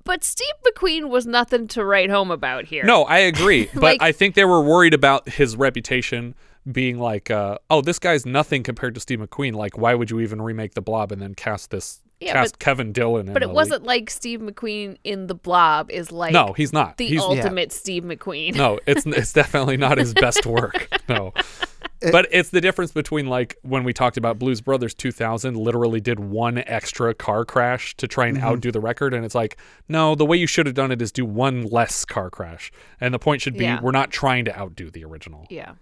But 0.05 0.25
Steve 0.25 0.49
McQueen 0.67 1.11
was 1.11 1.27
nothing 1.27 1.69
to 1.69 1.85
write 1.85 2.09
home 2.09 2.31
about 2.31 2.65
here. 2.65 2.85
No, 2.85 3.05
I 3.05 3.19
agree, 3.19 3.69
but 3.75 3.83
Like- 3.83 4.03
I 4.03 4.13
think 4.13 4.35
they 4.35 4.47
were 4.47 4.63
worried 4.63 4.95
about 4.95 5.29
his 5.29 5.57
reputation 5.57 6.35
being 6.71 6.99
like, 6.99 7.31
uh, 7.31 7.59
oh, 7.69 7.83
this 7.83 7.99
guy's 7.99 8.25
nothing 8.25 8.63
compared 8.63 8.95
to 8.95 9.01
Steve 9.01 9.21
McQueen. 9.21 9.55
Like, 9.55 9.77
why 9.77 9.95
would 9.95 10.11
you 10.11 10.21
even 10.21 10.41
remake 10.41 10.73
The 10.75 10.83
Blob 10.83 11.13
and 11.13 11.21
then 11.21 11.35
cast 11.35 11.71
this 11.71 12.01
Yeah, 12.21 12.33
cast 12.33 12.55
but- 12.55 12.59
Kevin 12.59 12.93
Dillon? 12.93 13.33
But 13.33 13.43
it 13.43 13.51
wasn't 13.51 13.85
like 13.85 14.11
Steve 14.11 14.41
McQueen 14.41 14.97
in 15.05 15.29
The 15.29 15.35
Blob 15.37 15.91
is 15.91 16.11
like 16.11 16.33
No, 16.33 16.53
he's 16.57 16.73
not. 16.73 16.97
the 16.97 17.07
He's- 17.07 17.23
Yeah. 17.23 17.43
ultimate 17.43 17.71
Steve 17.73 18.03
McQueen. 18.03 18.57
no, 18.57 18.81
it's 18.87 19.07
it's 19.07 19.33
definitely 19.33 19.77
not 19.77 19.99
his 19.99 20.15
best 20.15 20.45
work. 20.47 20.89
No. 21.09 21.33
But 22.13 22.29
it's 22.31 22.51
the 22.51 22.61
difference 22.61 22.93
between 22.93 23.27
like 23.29 23.57
when 23.63 23.83
we 23.83 23.93
talked 23.95 24.17
about 24.19 24.39
Blues 24.39 24.61
Brothers 24.61 24.93
2000 24.95 25.57
literally 25.57 26.01
did 26.01 26.21
one 26.21 26.59
extra 26.59 27.15
car 27.15 27.45
crash 27.47 27.97
to 27.97 28.07
try 28.07 28.27
and 28.27 28.37
Mhm. 28.37 28.43
outdo 28.45 28.71
the 28.71 28.79
record 28.81 29.15
and 29.15 29.25
it's 29.25 29.35
like 29.35 29.57
no 29.89 30.15
the 30.15 30.27
way 30.27 30.37
you 30.37 30.47
should 30.47 30.67
have 30.67 30.75
done 30.75 30.93
it 30.93 31.01
is 31.01 31.11
do 31.11 31.25
one 31.25 31.63
less 31.65 32.05
car 32.05 32.29
crash 32.31 32.71
and 33.01 33.15
the 33.15 33.19
point 33.19 33.41
should 33.43 33.57
be 33.57 33.65
Yeah. 33.65 33.81
we're 33.81 33.91
not 33.91 34.11
trying 34.11 34.45
to 34.45 34.57
outdo 34.57 34.91
the 34.91 35.03
original. 35.05 35.47
Yeah. 35.51 35.73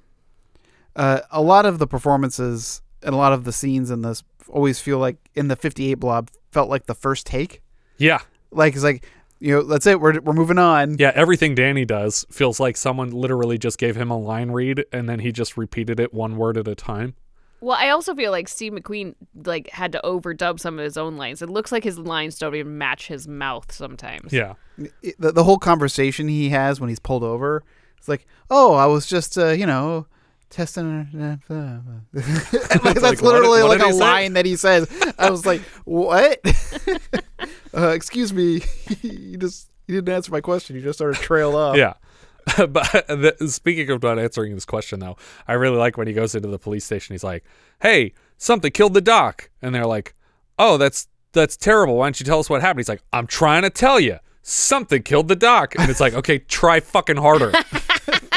Uh, 0.94 1.20
a 1.30 1.42
lot 1.42 1.66
of 1.66 1.78
the 1.78 1.86
performances 1.86 2.80
and 3.02 3.12
a 3.14 3.18
lot 3.18 3.32
of 3.32 3.44
the 3.44 3.52
scenes 3.52 3.90
in 3.90 4.02
this 4.02 4.22
always 4.48 4.80
feel 4.80 4.98
like 4.98 5.16
in 5.34 5.48
the 5.48 5.56
58 5.56 5.94
blob 5.94 6.30
felt 6.50 6.68
like 6.68 6.86
the 6.86 6.94
first 6.94 7.26
take. 7.26 7.62
Yeah. 7.98 8.20
Like 8.50 8.74
it's 8.74 8.84
like 8.84 9.06
you 9.38 9.54
know 9.54 9.62
that's 9.62 9.86
it 9.86 10.00
we're 10.00 10.20
we're 10.20 10.32
moving 10.32 10.58
on. 10.58 10.96
Yeah, 10.98 11.12
everything 11.14 11.54
Danny 11.54 11.84
does 11.84 12.24
feels 12.30 12.58
like 12.58 12.76
someone 12.76 13.10
literally 13.10 13.58
just 13.58 13.78
gave 13.78 13.96
him 13.96 14.10
a 14.10 14.18
line 14.18 14.50
read 14.50 14.84
and 14.92 15.08
then 15.08 15.20
he 15.20 15.32
just 15.32 15.56
repeated 15.56 16.00
it 16.00 16.14
one 16.14 16.36
word 16.36 16.56
at 16.56 16.68
a 16.68 16.74
time. 16.74 17.14
Well, 17.60 17.76
I 17.78 17.88
also 17.88 18.14
feel 18.14 18.30
like 18.30 18.48
Steve 18.48 18.72
McQueen 18.72 19.14
like 19.44 19.70
had 19.70 19.92
to 19.92 20.00
overdub 20.04 20.60
some 20.60 20.78
of 20.78 20.84
his 20.84 20.96
own 20.96 21.16
lines. 21.16 21.42
It 21.42 21.50
looks 21.50 21.72
like 21.72 21.84
his 21.84 21.98
lines 21.98 22.38
don't 22.38 22.54
even 22.54 22.76
match 22.78 23.08
his 23.08 23.26
mouth 23.26 23.72
sometimes. 23.72 24.32
Yeah. 24.32 24.54
The, 25.18 25.32
the 25.32 25.44
whole 25.44 25.58
conversation 25.58 26.28
he 26.28 26.50
has 26.50 26.80
when 26.80 26.88
he's 26.88 26.98
pulled 26.98 27.24
over, 27.24 27.64
it's 27.96 28.08
like, 28.08 28.26
oh, 28.50 28.74
I 28.74 28.86
was 28.86 29.06
just 29.06 29.38
uh, 29.38 29.48
you 29.48 29.66
know 29.66 30.06
testing. 30.50 31.40
Like, 32.12 32.94
that's 33.00 33.22
what- 33.22 33.22
literally 33.22 33.62
what 33.62 33.68
like 33.70 33.78
did 33.78 33.84
a 33.88 33.92
he 33.92 33.92
say? 33.94 33.98
line 34.00 34.32
that 34.34 34.46
he 34.46 34.56
says. 34.56 34.88
I 35.18 35.30
was 35.30 35.44
like, 35.46 35.60
what? 35.84 36.40
uh, 37.76 37.88
excuse 37.88 38.32
me. 38.32 38.62
you 39.02 39.36
just 39.36 39.68
you 39.86 39.94
didn't 39.96 40.14
answer 40.14 40.32
my 40.32 40.40
question. 40.40 40.76
You 40.76 40.82
just 40.82 40.98
started 40.98 41.20
trail 41.20 41.56
off. 41.56 41.76
Yeah. 41.76 41.94
but 42.56 42.84
the, 43.08 43.34
speaking 43.48 43.90
of 43.90 44.02
not 44.02 44.18
answering 44.18 44.54
this 44.54 44.64
question, 44.64 45.00
though, 45.00 45.16
I 45.48 45.54
really 45.54 45.76
like 45.78 45.96
when 45.96 46.06
he 46.06 46.12
goes 46.12 46.34
into 46.34 46.48
the 46.48 46.58
police 46.58 46.84
station. 46.84 47.12
He's 47.14 47.24
like, 47.24 47.44
"Hey, 47.82 48.12
something 48.36 48.70
killed 48.70 48.94
the 48.94 49.00
doc," 49.00 49.50
and 49.62 49.74
they're 49.74 49.86
like, 49.86 50.14
"Oh, 50.58 50.76
that's 50.76 51.08
that's 51.32 51.56
terrible. 51.56 51.96
Why 51.96 52.06
don't 52.06 52.20
you 52.20 52.24
tell 52.26 52.38
us 52.38 52.48
what 52.48 52.60
happened?" 52.60 52.78
He's 52.80 52.88
like, 52.88 53.02
"I'm 53.12 53.26
trying 53.26 53.62
to 53.62 53.70
tell 53.70 53.98
you, 53.98 54.18
something 54.42 55.02
killed 55.02 55.26
the 55.26 55.34
doc," 55.34 55.74
and 55.76 55.90
it's 55.90 55.98
like, 55.98 56.14
"Okay, 56.14 56.38
try 56.38 56.78
fucking 56.78 57.16
harder. 57.16 57.50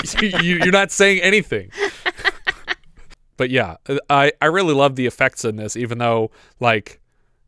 you, 0.22 0.58
you're 0.58 0.72
not 0.72 0.91
saying 0.91 1.22
anything." 1.22 1.72
but 3.38 3.50
yeah, 3.50 3.78
I 4.10 4.32
I 4.41 4.47
really 4.47 4.74
love 4.74 4.95
the 4.95 5.06
effects 5.06 5.45
in 5.45 5.56
this, 5.56 5.76
even 5.76 5.97
though 5.97 6.32
like 6.60 7.00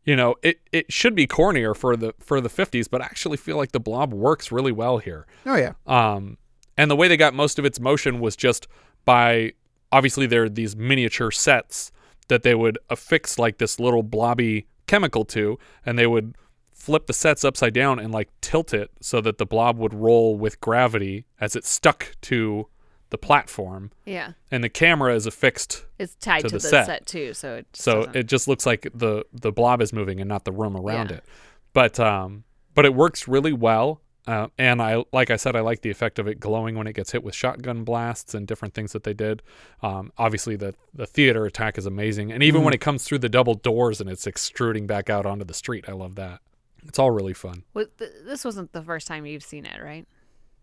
you 0.04 0.16
know 0.16 0.34
it 0.42 0.60
it 0.72 0.92
should 0.92 1.14
be 1.14 1.26
cornier 1.26 1.74
for 1.76 1.96
the 1.96 2.14
for 2.18 2.40
the 2.40 2.48
50s, 2.48 2.88
but 2.90 3.02
I 3.02 3.04
actually 3.04 3.36
feel 3.36 3.56
like 3.56 3.72
the 3.72 3.80
Blob 3.80 4.12
works 4.12 4.50
really 4.50 4.72
well 4.72 4.98
here. 4.98 5.26
Oh 5.46 5.56
yeah. 5.56 5.72
Um, 5.86 6.38
and 6.76 6.90
the 6.90 6.96
way 6.96 7.08
they 7.08 7.16
got 7.16 7.34
most 7.34 7.58
of 7.58 7.64
its 7.64 7.78
motion 7.78 8.20
was 8.20 8.36
just 8.36 8.66
by 9.04 9.52
obviously 9.92 10.26
there 10.26 10.44
are 10.44 10.48
these 10.48 10.74
miniature 10.74 11.30
sets 11.30 11.92
that 12.28 12.42
they 12.42 12.54
would 12.54 12.78
affix 12.88 13.38
like 13.38 13.58
this 13.58 13.78
little 13.78 14.02
blobby 14.02 14.66
chemical 14.86 15.24
to, 15.26 15.58
and 15.84 15.98
they 15.98 16.06
would 16.06 16.34
flip 16.82 17.06
the 17.06 17.12
sets 17.12 17.44
upside 17.44 17.72
down 17.72 17.98
and 18.00 18.12
like 18.12 18.28
tilt 18.40 18.74
it 18.74 18.90
so 19.00 19.20
that 19.20 19.38
the 19.38 19.46
blob 19.46 19.78
would 19.78 19.94
roll 19.94 20.36
with 20.36 20.60
gravity 20.60 21.24
as 21.40 21.54
it 21.54 21.64
stuck 21.64 22.16
to 22.20 22.66
the 23.10 23.18
platform. 23.18 23.92
Yeah. 24.04 24.32
And 24.50 24.64
the 24.64 24.68
camera 24.68 25.14
is 25.14 25.24
affixed 25.26 25.86
It's 25.98 26.16
tied 26.16 26.40
to, 26.42 26.48
to 26.48 26.54
the, 26.54 26.58
the 26.62 26.68
set. 26.68 26.86
set, 26.86 27.06
too, 27.06 27.34
so 27.34 27.54
it 27.56 27.66
just 27.72 27.84
so 27.84 27.94
doesn't- 28.00 28.16
it 28.16 28.26
just 28.26 28.48
looks 28.48 28.66
like 28.66 28.88
the 28.94 29.24
the 29.32 29.52
blob 29.52 29.80
is 29.80 29.92
moving 29.92 30.18
and 30.20 30.28
not 30.28 30.44
the 30.44 30.50
room 30.52 30.76
around 30.76 31.10
Yeah. 31.10 31.16
it. 31.18 31.24
But 31.72 32.00
um 32.00 32.44
but 32.74 32.84
it 32.84 32.94
works 32.94 33.28
really 33.28 33.52
well. 33.52 34.00
Uh, 34.26 34.46
and 34.58 34.80
I 34.80 35.04
like 35.12 35.30
I 35.30 35.36
said 35.36 35.54
I 35.56 35.60
like 35.60 35.82
the 35.82 35.90
effect 35.90 36.18
of 36.18 36.26
it 36.26 36.40
glowing 36.40 36.74
when 36.76 36.86
it 36.88 36.94
gets 36.94 37.12
hit 37.12 37.22
with 37.22 37.34
shotgun 37.34 37.84
blasts 37.84 38.34
and 38.34 38.46
different 38.46 38.72
things 38.74 38.92
that 38.92 39.04
they 39.04 39.14
did. 39.14 39.42
Um, 39.82 40.10
obviously 40.16 40.56
the 40.56 40.74
the 40.94 41.06
theater 41.06 41.44
attack 41.46 41.76
is 41.78 41.86
amazing, 41.86 42.32
and 42.32 42.42
even 42.42 42.62
when 42.64 42.72
Mhm. 42.72 42.76
it 42.76 42.80
comes 42.80 43.04
through 43.04 43.18
the 43.18 43.28
double 43.28 43.54
doors 43.54 44.00
and 44.00 44.08
it's 44.10 44.26
extruding 44.26 44.86
back 44.86 45.08
out 45.10 45.26
onto 45.26 45.44
the 45.44 45.54
street, 45.54 45.84
I 45.88 45.92
love 45.92 46.14
that. 46.16 46.40
It's 46.86 46.98
all 46.98 47.10
really 47.10 47.32
fun. 47.34 47.64
Well, 47.74 47.86
th- 47.98 48.10
this 48.24 48.44
wasn't 48.44 48.72
the 48.72 48.82
first 48.82 49.06
time 49.06 49.24
you've 49.26 49.42
seen 49.44 49.64
it, 49.66 49.80
right? 49.82 50.06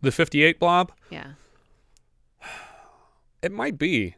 The 0.02 0.12
58 0.12 0.60
blob, 0.60 0.92
Yeah. 1.10 1.32
It 3.42 3.52
might 3.52 3.78
be. 3.78 4.16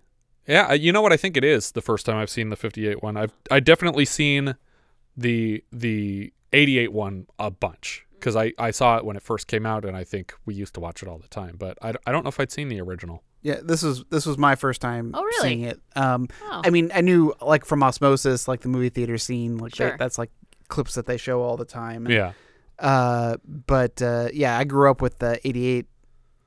Yeah, 0.47 0.67
uh, 0.69 0.73
you 0.73 0.91
know 0.91 1.01
what 1.01 1.13
I 1.13 1.17
think 1.17 1.37
it 1.37 1.43
is 1.43 1.71
the 1.73 1.81
first 1.81 2.05
time 2.07 2.17
I've 2.17 2.29
seen 2.29 2.49
the 2.49 2.55
58 2.55 3.03
one. 3.03 3.15
I've 3.17 3.33
I 3.51 3.59
definitely 3.59 4.05
seen 4.05 4.55
the 5.15 5.63
the 5.71 6.33
88 6.53 6.91
one 6.91 7.27
a 7.37 7.51
bunch 7.51 8.05
cuz 8.19 8.35
I 8.35 8.53
I 8.57 8.71
saw 8.71 8.97
it 8.97 9.05
when 9.05 9.15
it 9.15 9.21
first 9.21 9.45
came 9.47 9.65
out 9.65 9.85
and 9.85 9.95
I 9.95 10.03
think 10.03 10.33
we 10.45 10.55
used 10.55 10.73
to 10.73 10.79
watch 10.79 11.03
it 11.03 11.07
all 11.07 11.19
the 11.19 11.27
time, 11.27 11.55
but 11.59 11.77
I, 11.83 11.93
I 12.07 12.11
don't 12.11 12.23
know 12.23 12.29
if 12.29 12.39
I'd 12.39 12.51
seen 12.51 12.69
the 12.69 12.81
original. 12.81 13.23
Yeah, 13.43 13.59
this 13.63 13.83
was 13.83 14.03
this 14.09 14.25
was 14.25 14.37
my 14.39 14.55
first 14.55 14.81
time 14.81 15.11
Oh, 15.13 15.23
really? 15.23 15.49
seeing 15.49 15.61
it. 15.61 15.79
Um, 15.95 16.27
Oh. 16.43 16.61
I 16.65 16.69
mean, 16.71 16.91
I 16.93 17.01
knew 17.01 17.33
like 17.41 17.63
from 17.65 17.83
Osmosis, 17.83 18.47
like 18.47 18.61
the 18.61 18.69
movie 18.69 18.89
theater 18.89 19.17
scene, 19.19 19.57
like 19.59 19.75
Sure. 19.75 19.91
that, 19.91 19.99
that's 19.99 20.17
like 20.17 20.31
clips 20.71 20.95
that 20.95 21.05
they 21.05 21.17
show 21.17 21.43
all 21.43 21.57
the 21.57 21.65
time. 21.65 22.07
and, 22.07 22.15
Yeah. 22.15 22.31
Uh, 22.79 23.37
but 23.45 24.01
uh, 24.01 24.29
yeah, 24.33 24.57
I 24.57 24.63
grew 24.63 24.89
up 24.89 25.01
with 25.01 25.19
the 25.19 25.39
'88 25.47 25.85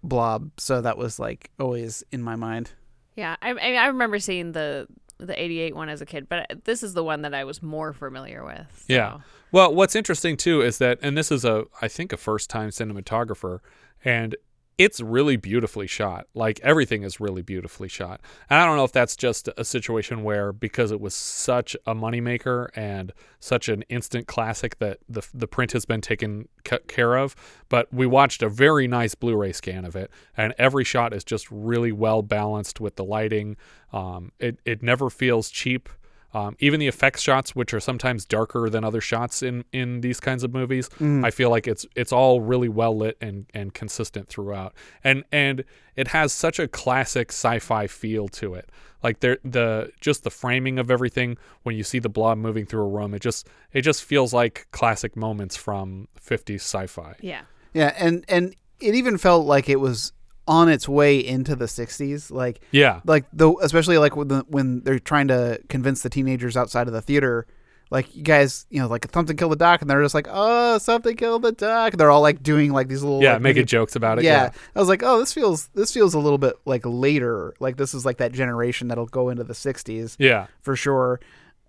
Blob, 0.03 0.51
so 0.59 0.81
that 0.81 0.99
was 0.99 1.20
like 1.20 1.51
always 1.61 2.03
in 2.11 2.22
my 2.22 2.35
mind. 2.35 2.72
Yeah, 3.14 3.37
I, 3.41 3.53
I 3.53 3.75
I 3.75 3.87
remember 3.87 4.18
seeing 4.18 4.51
the 4.51 4.89
the 5.18 5.41
88 5.41 5.77
one 5.77 5.89
as 5.89 6.01
a 6.01 6.07
kid, 6.07 6.29
but 6.29 6.64
this 6.64 6.83
is 6.83 6.95
the 6.95 7.05
one 7.05 7.22
that 7.22 7.35
I 7.35 7.45
was 7.45 7.62
more 7.62 7.93
familiar 7.93 8.45
with. 8.45 8.85
Yeah. 8.89 9.18
Well, 9.53 9.72
what's 9.72 9.95
interesting 9.95 10.37
too 10.37 10.61
is 10.61 10.79
that, 10.79 10.99
and 11.01 11.16
this 11.16 11.31
is 11.31 11.45
a, 11.45 11.64
I 11.81 11.87
think, 11.87 12.12
a 12.12 12.16
first 12.16 12.51
time 12.51 12.70
cinematographer, 12.70 13.61
and 14.05 14.35
it's 14.77 15.01
really 15.01 15.37
beautifully 15.37 15.87
shot. 15.87 16.27
Like 16.35 16.61
everything 16.61 17.03
is 17.03 17.20
really 17.20 17.43
beautifully 17.43 17.89
shot. 17.89 18.20
And 18.51 18.61
I 18.61 18.66
don't 18.66 18.77
know 18.77 18.85
if 18.85 18.93
that's 18.93 19.16
just 19.16 19.49
a 19.57 19.64
situation 19.64 20.25
where 20.25 20.53
because 20.53 20.91
it 20.91 21.01
was 21.01 21.14
such 21.14 21.77
a 21.87 21.95
moneymaker 21.95 22.68
and 22.75 23.12
such 23.41 23.68
an 23.68 23.83
instant 23.83 24.27
classic 24.27 24.79
that 24.79 24.99
the 25.09 25.27
the 25.33 25.47
print 25.47 25.72
has 25.72 25.85
been 25.85 26.01
taken 26.01 26.49
c- 26.68 26.79
care 26.89 27.16
of. 27.16 27.37
But 27.68 27.93
we 27.93 28.07
watched 28.07 28.43
a 28.43 28.49
very 28.49 28.89
nice 28.89 29.14
Blu-ray 29.14 29.53
scan 29.53 29.85
of 29.85 29.95
it, 29.97 30.11
and 30.37 30.55
every 30.59 30.85
shot 30.85 31.12
is 31.12 31.25
just 31.25 31.51
really 31.51 31.93
well 31.93 32.22
balanced 32.22 32.81
with 32.81 32.97
the 32.97 33.05
lighting. 33.05 33.57
Um, 33.93 34.33
it 34.39 34.59
it 34.64 34.83
never 34.83 35.11
feels 35.11 35.51
cheap. 35.51 35.89
Um, 36.35 36.57
even 36.59 36.80
the 36.80 36.89
effects 36.89 37.22
shots, 37.22 37.55
which 37.55 37.72
are 37.72 37.80
sometimes 37.80 38.24
darker 38.24 38.68
than 38.68 38.82
other 38.85 39.01
shots 39.01 39.43
in, 39.43 39.64
in 39.72 40.01
these 40.01 40.18
kinds 40.18 40.43
of 40.43 40.53
movies, 40.53 40.89
Mhm. 41.01 41.24
I 41.24 41.30
feel 41.30 41.49
like 41.49 41.68
it's 41.68 41.87
it's 41.95 42.12
all 42.12 42.41
really 42.41 42.68
well 42.68 42.97
lit 42.97 43.16
and, 43.20 43.47
and 43.55 43.72
consistent 43.72 44.28
throughout. 44.28 44.74
And 45.05 45.22
and 45.30 45.64
it 45.97 46.09
has 46.09 46.32
such 46.32 46.59
a 46.59 46.66
classic 46.66 47.30
sci-fi 47.30 47.87
feel 47.87 48.26
to 48.28 48.55
it. 48.55 48.68
Like 49.03 49.20
there 49.20 49.39
the 49.45 49.91
just 50.01 50.24
the 50.24 50.30
framing 50.30 50.78
of 50.78 50.91
everything 50.91 51.37
when 51.62 51.76
you 51.76 51.85
see 51.85 51.99
the 52.01 52.09
blob 52.09 52.39
moving 52.39 52.66
through 52.66 52.82
a 52.82 52.89
room, 52.89 53.14
it 53.14 53.22
just 53.22 53.47
it 53.72 53.82
just 53.82 54.03
feels 54.03 54.32
like 54.32 54.66
classic 54.72 55.14
moments 55.16 55.57
from 55.57 56.09
50s 56.20 56.62
sci-fi. 56.62 57.14
Yeah. 57.20 57.43
Yeah, 57.74 57.93
and 57.99 58.24
and 58.28 58.57
it 58.80 58.95
even 58.95 59.18
felt 59.18 59.47
like 59.47 59.68
it 59.68 59.78
was 59.80 60.12
on 60.47 60.68
its 60.68 60.88
way 60.88 61.18
into 61.18 61.57
the 61.57 61.64
60s 61.66 62.30
like 62.30 62.61
Yeah. 62.70 63.01
like 63.07 63.24
the 63.32 63.55
especially 63.62 63.97
like 63.99 64.14
when 64.16 64.28
the, 64.28 64.45
when 64.49 64.80
they're 64.82 64.99
trying 64.99 65.28
to 65.28 65.61
convince 65.68 66.03
the 66.03 66.11
teenagers 66.11 66.57
outside 66.57 66.86
of 66.86 66.92
the 66.92 67.01
theater 67.01 67.47
like 67.90 68.14
you 68.16 68.22
guys 68.22 68.66
you 68.70 68.80
know 68.80 68.86
like 68.88 69.07
something 69.12 69.36
killed 69.36 69.53
the 69.53 69.57
doc 69.57 69.80
and 69.80 69.88
they're 69.88 70.03
just 70.03 70.14
like 70.14 70.26
oh 70.30 70.78
something 70.78 71.16
killed 71.16 71.42
the 71.42 71.53
doc 71.53 71.92
they're 71.95 72.11
all 72.11 72.22
like 72.22 72.42
doing 72.42 72.72
like 72.72 72.88
these 72.88 73.03
little 73.03 73.22
Yeah, 73.22 73.34
like, 73.34 73.42
making 73.42 73.66
jokes 73.66 73.95
about 73.97 74.18
it, 74.18 74.24
yeah. 74.24 74.45
yeah. 74.45 74.51
i 74.74 74.78
was 74.80 74.88
like 74.88 75.03
oh 75.03 75.18
this 75.18 75.32
feels 75.32 75.68
this 75.74 75.92
feels 75.92 76.12
a 76.14 76.18
little 76.18 76.38
bit 76.38 76.55
like 76.66 76.82
later 76.84 77.55
like 77.61 77.76
this 77.76 77.95
is 77.95 78.05
like 78.05 78.18
that 78.18 78.32
generation 78.32 78.88
that'll 78.88 79.07
go 79.07 79.28
into 79.30 79.45
the 79.45 79.55
60s 79.55 80.16
Yeah. 80.18 80.47
for 80.61 80.76
sure 80.76 81.20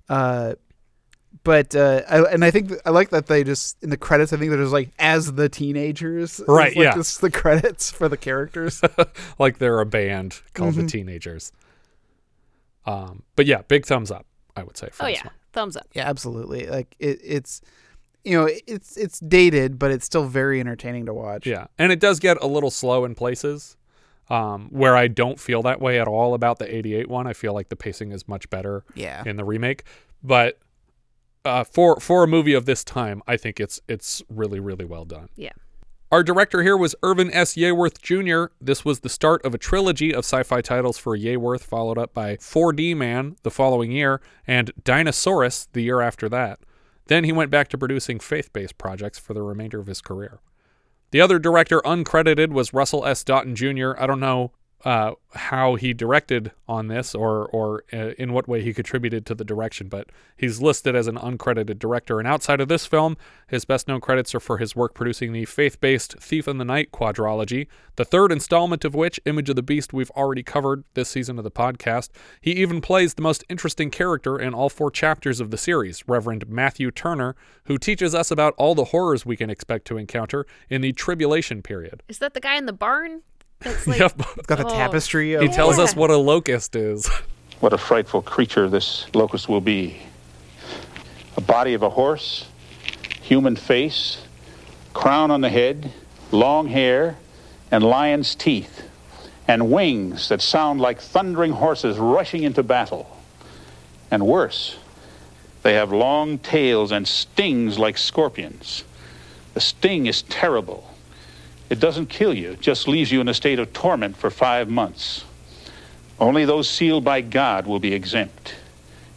uh 0.10 0.56
but 1.44 1.76
uh, 1.76 2.02
I, 2.10 2.22
and 2.32 2.44
I 2.46 2.52
think 2.52 2.72
I 2.86 2.90
like 2.92 3.10
that 3.10 3.28
they 3.28 3.44
just 3.44 3.82
in 3.84 3.90
the 3.90 3.98
credits. 3.98 4.32
I 4.34 4.38
think 4.38 4.50
they're 4.52 4.60
just 4.62 4.72
like 4.74 4.90
as 5.00 5.34
the 5.34 5.50
teenagers, 5.50 6.40
It's 6.40 6.48
Right, 6.50 6.76
Like, 6.76 6.84
yeah. 6.84 6.96
This 6.96 7.18
the 7.18 7.30
credits 7.32 7.92
for 7.92 8.08
the 8.10 8.18
characters. 8.18 8.82
like 9.40 9.58
they're 9.60 9.80
a 9.80 9.86
band 9.86 10.42
called 10.54 10.76
the 10.76 10.84
Mhm. 10.84 10.90
Teenagers. 10.92 11.52
Um, 12.86 13.24
but 13.36 13.46
yeah, 13.46 13.62
big 13.68 13.86
thumbs 13.86 14.12
up, 14.12 14.26
I 14.56 14.64
would 14.64 14.78
say. 14.78 14.90
For 14.92 15.06
Oh 15.06 15.08
yeah, 15.08 15.24
one. 15.24 15.34
thumbs 15.54 15.76
up. 15.78 15.88
Yeah, 15.94 16.08
absolutely. 16.08 16.68
Like 16.68 16.96
it, 17.00 17.20
it's 17.24 17.62
you 18.24 18.38
know 18.38 18.48
it's 18.68 18.96
it's 18.98 19.20
dated, 19.20 19.80
but 19.80 19.92
it's 19.92 20.06
still 20.06 20.26
very 20.28 20.60
entertaining 20.60 21.06
to 21.08 21.14
watch. 21.14 21.46
Yeah, 21.48 21.68
and 21.78 21.92
it 21.92 22.00
does 22.00 22.20
get 22.20 22.38
a 22.42 22.48
little 22.48 22.72
slow 22.72 23.06
in 23.06 23.16
places, 23.16 23.76
um, 24.30 24.68
where 24.72 24.96
I 24.96 25.08
don't 25.08 25.40
feel 25.40 25.62
that 25.64 25.82
way 25.82 26.00
at 26.00 26.08
all 26.08 26.34
about 26.34 26.60
the 26.60 26.74
'88 26.76 27.10
one. 27.10 27.26
I 27.28 27.34
feel 27.34 27.54
like 27.54 27.70
the 27.70 27.76
pacing 27.76 28.12
is 28.12 28.28
much 28.28 28.50
better. 28.50 28.84
Yeah. 28.94 29.24
in 29.26 29.36
the 29.38 29.44
remake, 29.46 29.84
but 30.24 30.60
uh, 31.46 31.64
for 31.64 32.00
for 32.00 32.24
a 32.24 32.28
movie 32.28 32.54
of 32.54 32.66
this 32.66 32.84
time, 32.84 33.22
I 33.28 33.38
think 33.38 33.60
it's 33.60 33.80
it's 33.88 34.22
really 34.30 34.60
really 34.60 34.86
well 34.86 35.06
done. 35.06 35.30
Yeah. 35.36 35.52
Our 36.12 36.24
director 36.24 36.62
here 36.62 36.78
was 36.78 36.96
Irvin 37.04 37.32
S. 37.34 37.56
Yeaworth 37.56 38.00
Jr. 38.02 38.54
This 38.62 38.86
was 38.86 39.00
the 39.00 39.10
start 39.10 39.44
of 39.44 39.54
a 39.54 39.58
trilogy 39.58 40.14
of 40.14 40.20
sci 40.20 40.44
fi 40.44 40.62
titles 40.62 40.98
for 40.98 41.18
Yeaworth, 41.18 41.64
followed 41.64 41.98
up 41.98 42.14
by 42.14 42.38
4D 42.38 42.96
Man 42.96 43.36
the 43.44 43.52
following 43.52 43.92
year 43.92 44.22
and 44.48 44.72
Dinosaurus 44.84 45.68
the 45.74 45.82
year 45.82 46.02
after 46.02 46.30
that. 46.30 46.60
Then 47.08 47.24
he 47.24 47.32
went 47.32 47.52
back 47.52 47.68
to 47.70 47.78
producing 47.78 48.20
faith 48.20 48.54
based 48.54 48.78
projects 48.78 49.20
for 49.20 49.34
the 49.34 49.42
remainder 49.42 49.80
of 49.80 49.88
his 49.88 50.02
career. 50.02 50.40
The 51.12 51.22
other 51.22 51.40
director 51.40 51.82
uncredited 51.82 52.50
was 52.50 52.74
Russell 52.74 53.06
S. 53.06 53.24
Doughten 53.24 53.56
Jr. 53.56 53.94
I 53.98 54.08
don't 54.08 54.20
know 54.20 54.52
uh, 54.84 55.14
how 55.34 55.76
he 55.76 55.94
directed 55.94 56.52
on 56.68 56.88
this 56.88 57.16
or 57.16 57.48
or 57.48 57.84
uh, 57.92 58.12
in 58.18 58.34
what 58.34 58.48
way 58.48 58.62
he 58.62 58.74
contributed 58.74 59.26
to 59.26 59.34
the 59.34 59.44
direction, 59.44 59.88
but 59.88 60.10
he's 60.38 60.62
listed 60.62 60.96
as 60.96 61.08
an 61.08 61.16
uncredited 61.16 61.80
director. 61.80 62.20
And 62.20 62.28
outside 62.28 62.62
of 62.62 62.68
this 62.68 62.86
film, 62.86 63.18
his 63.48 63.66
best 63.66 63.88
known 63.88 64.00
credits 64.00 64.36
are 64.36 64.40
for 64.40 64.58
his 64.58 64.76
work 64.76 64.94
producing 64.94 65.34
the 65.34 65.46
faith 65.46 65.82
based 65.82 66.20
Thief 66.20 66.48
in 66.48 66.58
the 66.58 66.66
Night 66.66 66.92
quadrology, 66.92 67.68
the 67.96 68.06
third 68.06 68.32
installment 68.32 68.86
of 68.86 68.94
which, 68.94 69.20
Image 69.26 69.50
of 69.50 69.56
the 69.56 69.64
Beast, 69.64 69.94
we've 69.94 70.12
already 70.12 70.44
covered 70.44 70.84
this 70.94 71.10
season 71.10 71.38
of 71.38 71.44
the 71.44 71.52
podcast. 71.52 72.10
He 72.40 72.52
even 72.52 72.80
plays 72.80 73.16
the 73.16 73.22
most 73.22 73.44
interesting 73.50 73.90
character 73.90 74.38
in 74.38 74.54
all 74.54 74.70
four 74.70 74.92
chapters 74.92 75.40
of 75.40 75.50
the 75.50 75.58
series, 75.58 76.08
Reverend 76.08 76.48
Matthew 76.48 76.92
Turner, 76.92 77.36
who 77.66 77.78
teaches 77.78 78.14
us 78.14 78.30
about 78.30 78.54
all 78.58 78.76
the 78.76 78.86
horrors 78.86 79.26
we 79.26 79.38
can 79.38 79.50
expect 79.50 79.86
to 79.86 79.98
encounter 79.98 80.46
in 80.70 80.82
the 80.82 80.92
tribulation 80.92 81.64
period. 81.64 82.04
Is 82.08 82.20
that 82.20 82.34
the 82.36 82.40
guy 82.40 82.56
in 82.56 82.66
the 82.68 82.74
barn? 82.74 83.24
That's 83.66 83.86
like, 83.88 84.00
Yep. 84.00 84.14
It's 84.38 84.48
got 84.48 84.58
the 84.60 84.66
Oh. 84.68 84.70
tapestry. 84.70 85.34
Of, 85.34 85.42
He 85.42 85.50
tells 85.50 85.78
us 85.78 85.96
what 85.96 86.10
a 86.10 86.18
locust 86.18 86.76
is. 86.76 87.10
What 87.60 87.74
a 87.74 87.78
frightful 87.78 88.22
creature 88.22 88.70
this 88.70 89.06
locust 89.14 89.50
will 89.50 89.62
be. 89.62 89.98
A 91.36 91.42
body 91.42 91.74
of 91.74 91.84
a 91.84 91.90
horse, 91.90 92.46
human 93.22 93.56
face, 93.58 94.22
crown 94.94 95.32
on 95.32 95.42
the 95.42 95.50
head, 95.50 95.92
long 96.32 96.68
hair, 96.68 97.18
and 97.72 97.84
lion's 97.84 98.36
teeth. 98.36 98.84
and 99.48 99.70
wings 99.72 100.30
that 100.30 100.42
sound 100.42 100.82
like 100.82 101.00
thundering 101.00 101.52
horses 101.52 102.00
rushing 102.00 102.42
into 102.42 102.64
battle. 102.64 103.06
And 104.10 104.26
worse, 104.26 104.76
they 105.62 105.74
have 105.76 105.92
long 105.94 106.40
tails 106.40 106.92
and 106.92 107.08
stings 107.08 107.78
like 107.78 107.96
scorpions. 108.00 108.84
The 109.54 109.60
sting 109.60 110.08
is 110.08 110.24
terrible. 110.24 110.90
It 111.70 111.80
doesn't 111.80 112.08
kill 112.08 112.34
you, 112.34 112.52
it 112.52 112.62
just 112.62 112.88
leaves 112.88 113.12
you 113.12 113.22
in 113.22 113.28
a 113.28 113.34
state 113.34 113.60
of 113.60 113.74
torment 113.74 114.18
for 114.18 114.30
five 114.30 114.70
months. 114.70 115.26
Only 116.20 116.46
those 116.46 116.70
sealed 116.70 117.04
by 117.04 117.22
God 117.22 117.68
will 117.68 117.80
be 117.80 117.94
exempt. 117.94 118.56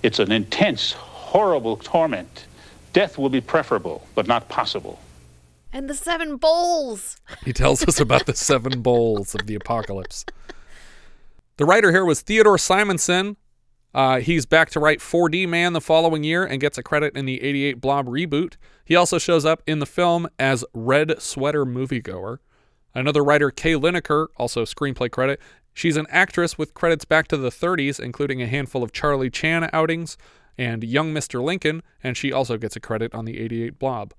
It's 0.02 0.18
an 0.18 0.32
intense, 0.32 0.92
horrible 0.92 1.76
torment. 1.76 2.46
Death 2.92 3.18
will 3.18 3.28
be 3.28 3.40
preferable, 3.40 4.06
but 4.14 4.26
not 4.26 4.48
possible. 4.48 4.98
And 5.72 5.88
the 5.88 5.94
seven 5.94 6.36
bowls. 6.36 7.16
He 7.44 7.52
tells 7.52 7.86
us 7.86 8.00
about 8.00 8.26
the 8.26 8.34
seven 8.34 8.80
bowls 8.80 9.34
of 9.34 9.46
the 9.46 9.54
apocalypse. 9.54 10.24
The 11.58 11.64
writer 11.64 11.92
here 11.92 12.04
was 12.04 12.22
Theodore 12.22 12.58
Simonson. 12.58 13.36
Uh, 13.94 14.20
he's 14.20 14.46
back 14.46 14.70
to 14.70 14.80
write 14.80 15.00
4D 15.00 15.48
Man 15.48 15.72
the 15.72 15.80
following 15.80 16.24
year 16.24 16.44
and 16.44 16.60
gets 16.60 16.78
a 16.78 16.82
credit 16.82 17.16
in 17.16 17.26
the 17.26 17.42
88 17.42 17.80
Blob 17.80 18.06
reboot. 18.06 18.54
He 18.88 18.96
also 18.96 19.18
shows 19.18 19.44
up 19.44 19.62
in 19.66 19.80
the 19.80 19.86
film 19.86 20.28
as 20.38 20.64
Red 20.72 21.20
Sweater 21.20 21.66
Moviegoer. 21.66 22.38
Another 22.94 23.22
writer, 23.22 23.50
Kay 23.50 23.74
Linaker, 23.74 24.28
also 24.38 24.64
screenplay 24.64 25.10
credit. 25.10 25.38
She's 25.74 25.98
an 25.98 26.06
actress 26.08 26.56
with 26.56 26.72
credits 26.72 27.04
back 27.04 27.28
to 27.28 27.36
the 27.36 27.50
30s, 27.50 28.00
including 28.00 28.40
a 28.40 28.46
handful 28.46 28.82
of 28.82 28.90
Charlie 28.90 29.28
Chan 29.28 29.68
outings 29.74 30.16
and 30.56 30.82
Young 30.82 31.12
Mr. 31.12 31.44
Lincoln, 31.44 31.82
and 32.02 32.16
she 32.16 32.32
also 32.32 32.56
gets 32.56 32.76
a 32.76 32.80
credit 32.80 33.14
on 33.14 33.26
the 33.26 33.38
88 33.38 33.78
Blob. 33.78 34.14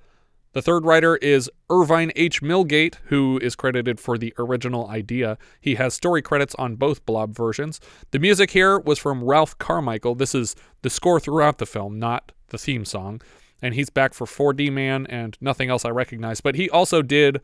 The 0.53 0.61
third 0.61 0.85
writer 0.85 1.15
is 1.15 1.49
Irvine 1.71 2.11
H. 2.15 2.43
Millgate, 2.43 2.97
who 3.05 3.39
is 3.41 3.55
credited 3.55 3.99
for 3.99 4.19
the 4.19 4.35
original 4.37 4.87
idea. 4.87 5.39
He 5.59 5.75
has 5.75 5.95
story 5.95 6.21
credits 6.21 6.53
on 6.59 6.75
both 6.75 7.07
Blob 7.07 7.35
versions. 7.35 7.79
The 8.11 8.19
music 8.19 8.51
here 8.51 8.77
was 8.77 8.99
from 8.99 9.23
Ralph 9.23 9.57
Carmichael. 9.57 10.13
This 10.13 10.35
is 10.35 10.55
the 10.83 10.91
score 10.91 11.19
throughout 11.19 11.57
the 11.57 11.65
film, 11.65 11.97
not 11.97 12.33
the 12.49 12.59
theme 12.59 12.85
song. 12.85 13.19
And 13.61 13.73
he's 13.73 13.89
back 13.89 14.13
for 14.13 14.25
4D 14.25 14.71
Man 14.71 15.05
and 15.07 15.37
nothing 15.41 15.69
else 15.69 15.83
I 15.85 15.89
recognize. 15.89 16.39
But 16.41 16.55
he 16.55 16.69
also 16.69 17.01
did 17.01 17.41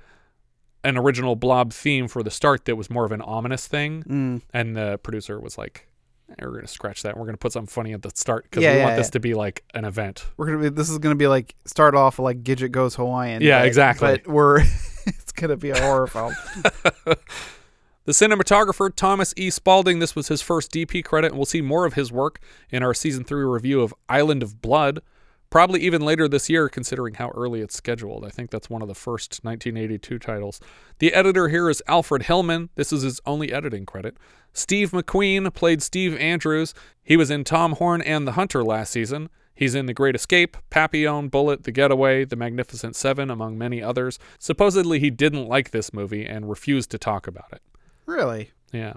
an 0.83 0.97
original 0.97 1.35
Blob 1.35 1.73
theme 1.73 2.07
for 2.07 2.23
the 2.23 2.31
start 2.31 2.65
that 2.65 2.75
was 2.75 2.89
more 2.89 3.05
of 3.05 3.11
an 3.11 3.21
ominous 3.21 3.67
thing. 3.67 4.03
Mm. 4.03 4.41
And 4.53 4.75
the 4.77 4.99
producer 5.03 5.39
was 5.39 5.57
like, 5.57 5.87
"Eh, 6.29 6.35
we're 6.41 6.51
going 6.51 6.61
to 6.61 6.67
scratch 6.67 7.01
that. 7.03 7.17
We're 7.17 7.23
going 7.25 7.33
to 7.33 7.39
put 7.39 7.51
something 7.51 7.67
funny 7.71 7.93
at 7.93 8.01
the 8.01 8.11
start 8.15 8.43
because 8.43 8.63
Yeah, 8.63 8.73
we 8.73 8.77
yeah, 8.77 8.85
want 8.85 8.97
this 8.97 9.09
to 9.11 9.19
be 9.19 9.33
like 9.33 9.63
an 9.73 9.83
event. 9.83 10.25
We're 10.37 10.45
gonna 10.45 10.59
be. 10.59 10.69
This 10.69 10.89
is 10.89 10.97
gonna 10.99 11.15
be 11.15 11.27
like 11.27 11.55
start 11.65 11.95
off 11.95 12.19
like 12.19 12.43
Gidget 12.43 12.71
goes 12.71 12.95
Hawaiian. 12.95 13.41
Yeah, 13.41 13.59
but- 13.59 13.67
exactly. 13.67 14.07
But 14.23 14.27
we're 14.27 14.59
it's 15.05 15.31
gonna 15.33 15.57
be 15.57 15.71
a 15.71 15.79
horror 15.81 16.07
film. 16.07 16.33
The 18.05 18.11
cinematographer, 18.11 18.93
Thomas 18.95 19.33
E. 19.35 19.49
Spalding, 19.49 19.97
this 19.97 20.15
was 20.15 20.27
his 20.27 20.39
first 20.39 20.71
DP 20.71 21.03
credit, 21.03 21.29
and 21.31 21.37
we'll 21.37 21.47
see 21.47 21.61
more 21.61 21.85
of 21.87 21.95
his 21.95 22.11
work 22.11 22.39
in 22.69 22.83
our 22.83 22.93
season 22.93 23.23
three 23.23 23.43
review 23.43 23.81
of 23.81 23.95
Island 24.07 24.43
of 24.43 24.61
Blood, 24.61 25.01
probably 25.55 25.79
even 25.79 26.01
later 26.01 26.27
this 26.27 26.49
year, 26.49 26.67
considering 26.67 27.13
how 27.13 27.29
early 27.29 27.61
it's 27.61 27.77
scheduled. 27.77 28.25
I 28.25 28.29
think 28.29 28.51
that's 28.51 28.69
one 28.69 28.81
of 28.81 28.89
the 28.89 28.93
first 28.93 29.39
1982 29.43 30.19
titles. 30.19 30.59
The 30.99 31.13
editor 31.13 31.47
here 31.47 31.69
is 31.69 31.81
Alfred 31.87 32.23
Hillman. 32.23 32.71
This 32.75 32.91
is 32.91 33.03
his 33.03 33.21
only 33.25 33.53
editing 33.53 33.85
credit. 33.85 34.17
Steve 34.51 34.91
McQueen 34.91 35.53
played 35.53 35.81
Steve 35.81 36.13
Andrews. 36.17 36.73
He 37.01 37.15
was 37.15 37.31
in 37.31 37.45
Tom 37.45 37.71
Horn 37.71 38.01
and 38.01 38.27
The 38.27 38.33
Hunter 38.33 38.65
last 38.65 38.91
season. 38.91 39.29
He's 39.53 39.75
in 39.75 39.85
The 39.85 39.93
Great 39.93 40.13
Escape, 40.13 40.57
Papillon, 40.69 41.29
Bullitt, 41.29 41.63
The 41.63 41.71
Getaway, 41.71 42.25
The 42.25 42.35
Magnificent 42.35 42.97
Seven, 42.97 43.31
among 43.31 43.57
many 43.57 43.81
others. 43.81 44.19
Supposedly, 44.37 44.99
he 44.99 45.09
didn't 45.09 45.47
like 45.47 45.71
this 45.71 45.93
movie 45.93 46.25
and 46.25 46.49
refused 46.49 46.91
to 46.91 46.97
talk 46.97 47.27
about 47.27 47.53
it. 47.53 47.61
really? 48.05 48.51
Yeah. 48.73 48.95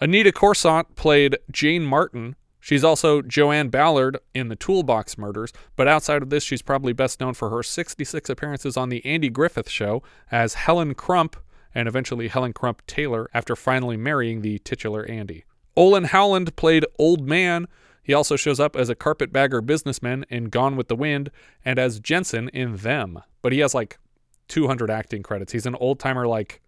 Aneta 0.00 0.30
Corsaut 0.30 0.94
played 0.94 1.38
Jane 1.50 1.84
Martin. 1.84 2.36
She's 2.64 2.84
also 2.84 3.22
Joanne 3.22 3.70
Ballard 3.70 4.18
in 4.34 4.46
the 4.48 4.54
Toolbox 4.54 5.18
Murders, 5.18 5.52
but 5.74 5.88
outside 5.88 6.22
of 6.22 6.30
this, 6.30 6.44
she's 6.44 6.62
probably 6.62 6.92
best 6.92 7.18
known 7.20 7.34
for 7.34 7.50
her 7.50 7.60
66 7.60 8.30
appearances 8.30 8.76
on 8.76 8.88
The 8.88 9.04
Andy 9.04 9.28
Griffith 9.30 9.68
Show 9.68 10.00
as 10.30 10.54
Helen 10.54 10.94
Crump 10.94 11.34
and 11.74 11.88
eventually 11.88 12.28
Helen 12.28 12.52
Crump 12.52 12.86
Taylor 12.86 13.28
after 13.34 13.56
finally 13.56 13.96
marrying 13.96 14.42
the 14.42 14.60
titular 14.60 15.04
Andy. 15.06 15.44
Olin 15.76 16.04
Howland 16.04 16.54
played 16.54 16.86
Old 17.00 17.26
Man. 17.26 17.66
He 18.00 18.14
also 18.14 18.36
shows 18.36 18.60
up 18.60 18.76
as 18.76 18.88
a 18.88 18.94
carpetbagger 18.94 19.60
businessman 19.60 20.24
in 20.30 20.44
Gone 20.44 20.76
with 20.76 20.86
the 20.86 20.94
Wind 20.96 21.32
and 21.64 21.80
as 21.80 21.98
Jensen 21.98 22.48
in 22.50 22.76
Them, 22.76 23.22
but 23.42 23.52
he 23.52 23.58
has 23.58 23.74
like 23.74 23.98
200 24.46 24.88
acting 24.88 25.24
credits. 25.24 25.52
He's 25.52 25.66
an 25.66 25.74
old 25.74 25.98
timer, 25.98 26.28
like 26.28 26.60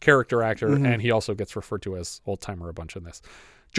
character 0.00 0.42
actor, 0.42 0.68
Mhm. 0.68 0.86
and 0.86 1.02
he 1.02 1.10
also 1.10 1.34
gets 1.34 1.54
referred 1.54 1.82
to 1.82 1.96
as 1.96 2.22
old 2.24 2.40
timer 2.40 2.68
a 2.70 2.72
bunch 2.72 2.96
in 2.96 3.04
this. 3.04 3.20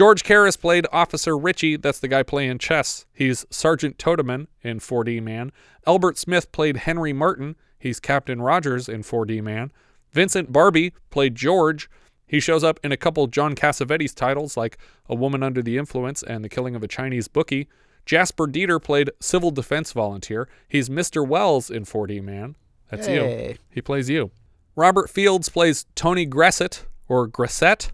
George 0.00 0.24
Karras 0.24 0.58
played 0.58 0.86
Officer 0.92 1.36
Richie. 1.36 1.76
That's 1.76 1.98
the 1.98 2.08
guy 2.08 2.22
playing 2.22 2.56
chess. 2.56 3.04
He's 3.12 3.44
Sergeant 3.50 3.98
Toteman 3.98 4.46
in 4.62 4.80
4D 4.80 5.22
Man. 5.22 5.52
Albert 5.86 6.16
Smith 6.16 6.50
played 6.52 6.78
Henry 6.78 7.12
Martin. 7.12 7.54
He's 7.78 8.00
Captain 8.00 8.40
Rogers 8.40 8.88
in 8.88 9.02
4D 9.02 9.42
Man. 9.42 9.72
Vincent 10.10 10.50
Barbi 10.50 10.94
played 11.10 11.34
George. 11.34 11.90
He 12.26 12.40
shows 12.40 12.64
up 12.64 12.80
in 12.82 12.92
a 12.92 12.96
couple 12.96 13.26
John 13.26 13.54
Cassavetes 13.54 14.14
titles 14.14 14.56
like 14.56 14.78
A 15.06 15.14
Woman 15.14 15.42
Under 15.42 15.60
the 15.60 15.76
Influence 15.76 16.22
and 16.22 16.42
The 16.42 16.48
Killing 16.48 16.74
of 16.74 16.82
a 16.82 16.88
Chinese 16.88 17.28
Bookie. 17.28 17.68
Jasper 18.06 18.46
Deeter 18.46 18.78
played 18.78 19.10
Civil 19.20 19.50
Defense 19.50 19.92
Volunteer. 19.92 20.48
He's 20.66 20.88
Mr. 20.88 21.28
Wells 21.28 21.68
in 21.68 21.84
4D 21.84 22.22
Man. 22.22 22.56
That's 22.90 23.06
you. 23.06 23.58
He 23.68 23.82
plays 23.82 24.08
you. 24.08 24.30
Robert 24.76 25.10
Fields 25.10 25.50
plays 25.50 25.84
Tony 25.94 26.26
Gressett 26.26 26.86
or 27.06 27.28
Gressett. 27.28 27.90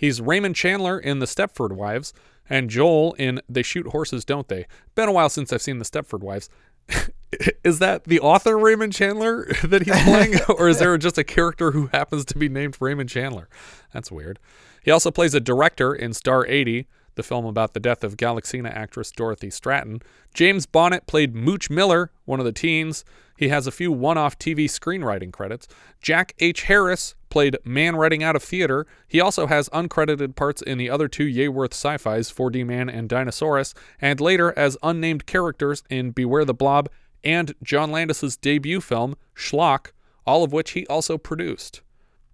He's 0.00 0.18
Raymond 0.18 0.56
Chandler 0.56 0.98
in 0.98 1.18
The 1.18 1.26
Stepford 1.26 1.72
Wives 1.72 2.14
and 2.48 2.70
Joel 2.70 3.12
in 3.18 3.42
They 3.50 3.62
Shoot 3.62 3.88
Horses, 3.88 4.24
Don't 4.24 4.48
They? 4.48 4.64
Been 4.94 5.10
a 5.10 5.12
while 5.12 5.28
since 5.28 5.52
I've 5.52 5.60
seen 5.60 5.78
The 5.78 5.84
Stepford 5.84 6.20
Wives. 6.20 6.48
is 7.62 7.80
that 7.80 8.04
the 8.04 8.18
author 8.18 8.58
Raymond 8.58 8.94
Chandler 8.94 9.44
that 9.62 9.82
he's 9.82 10.02
playing, 10.04 10.36
or 10.48 10.70
is 10.70 10.78
there 10.78 10.96
just 10.96 11.18
a 11.18 11.22
character 11.22 11.72
who 11.72 11.88
happens 11.88 12.24
to 12.24 12.38
be 12.38 12.48
named 12.48 12.78
Raymond 12.80 13.10
Chandler? 13.10 13.50
That's 13.92 14.10
weird. 14.10 14.38
He 14.82 14.90
also 14.90 15.10
plays 15.10 15.34
a 15.34 15.40
director 15.40 15.94
in 15.94 16.14
Star 16.14 16.46
80, 16.46 16.88
the 17.14 17.22
film 17.22 17.44
about 17.44 17.74
the 17.74 17.80
death 17.80 18.04
of 18.04 18.16
Galaxina 18.16 18.74
actress 18.74 19.10
Dorothy 19.10 19.48
Stratten. 19.48 20.02
James 20.34 20.66
Bonnet 20.66 21.06
played 21.06 21.34
Mooch 21.34 21.70
Miller, 21.70 22.10
one 22.24 22.38
of 22.38 22.46
the 22.46 22.52
teens. 22.52 23.04
He 23.36 23.48
has 23.48 23.66
a 23.66 23.72
few 23.72 23.90
one 23.90 24.18
off 24.18 24.38
TV 24.38 24.66
screenwriting 24.66 25.32
credits. 25.32 25.66
Jack 26.02 26.34
H. 26.38 26.62
Harris 26.62 27.14
played 27.30 27.56
Man 27.64 27.96
Writing 27.96 28.22
Out 28.22 28.36
of 28.36 28.42
Theater. 28.42 28.86
He 29.08 29.20
also 29.20 29.46
has 29.46 29.68
uncredited 29.70 30.36
parts 30.36 30.60
in 30.60 30.78
the 30.78 30.90
other 30.90 31.08
two 31.08 31.26
Yeaworth 31.26 31.72
sci 31.72 31.96
fis, 31.96 32.30
4D 32.30 32.66
Man 32.66 32.90
and 32.90 33.08
Dinosaurus, 33.08 33.74
and 34.00 34.20
later 34.20 34.52
as 34.58 34.76
unnamed 34.82 35.26
characters 35.26 35.82
in 35.88 36.10
Beware 36.10 36.44
the 36.44 36.54
Blob 36.54 36.88
and 37.24 37.54
John 37.62 37.90
Landis's 37.90 38.36
debut 38.36 38.80
film, 38.80 39.16
Schlock, 39.34 39.92
all 40.26 40.44
of 40.44 40.52
which 40.52 40.72
he 40.72 40.86
also 40.86 41.18
produced. 41.18 41.82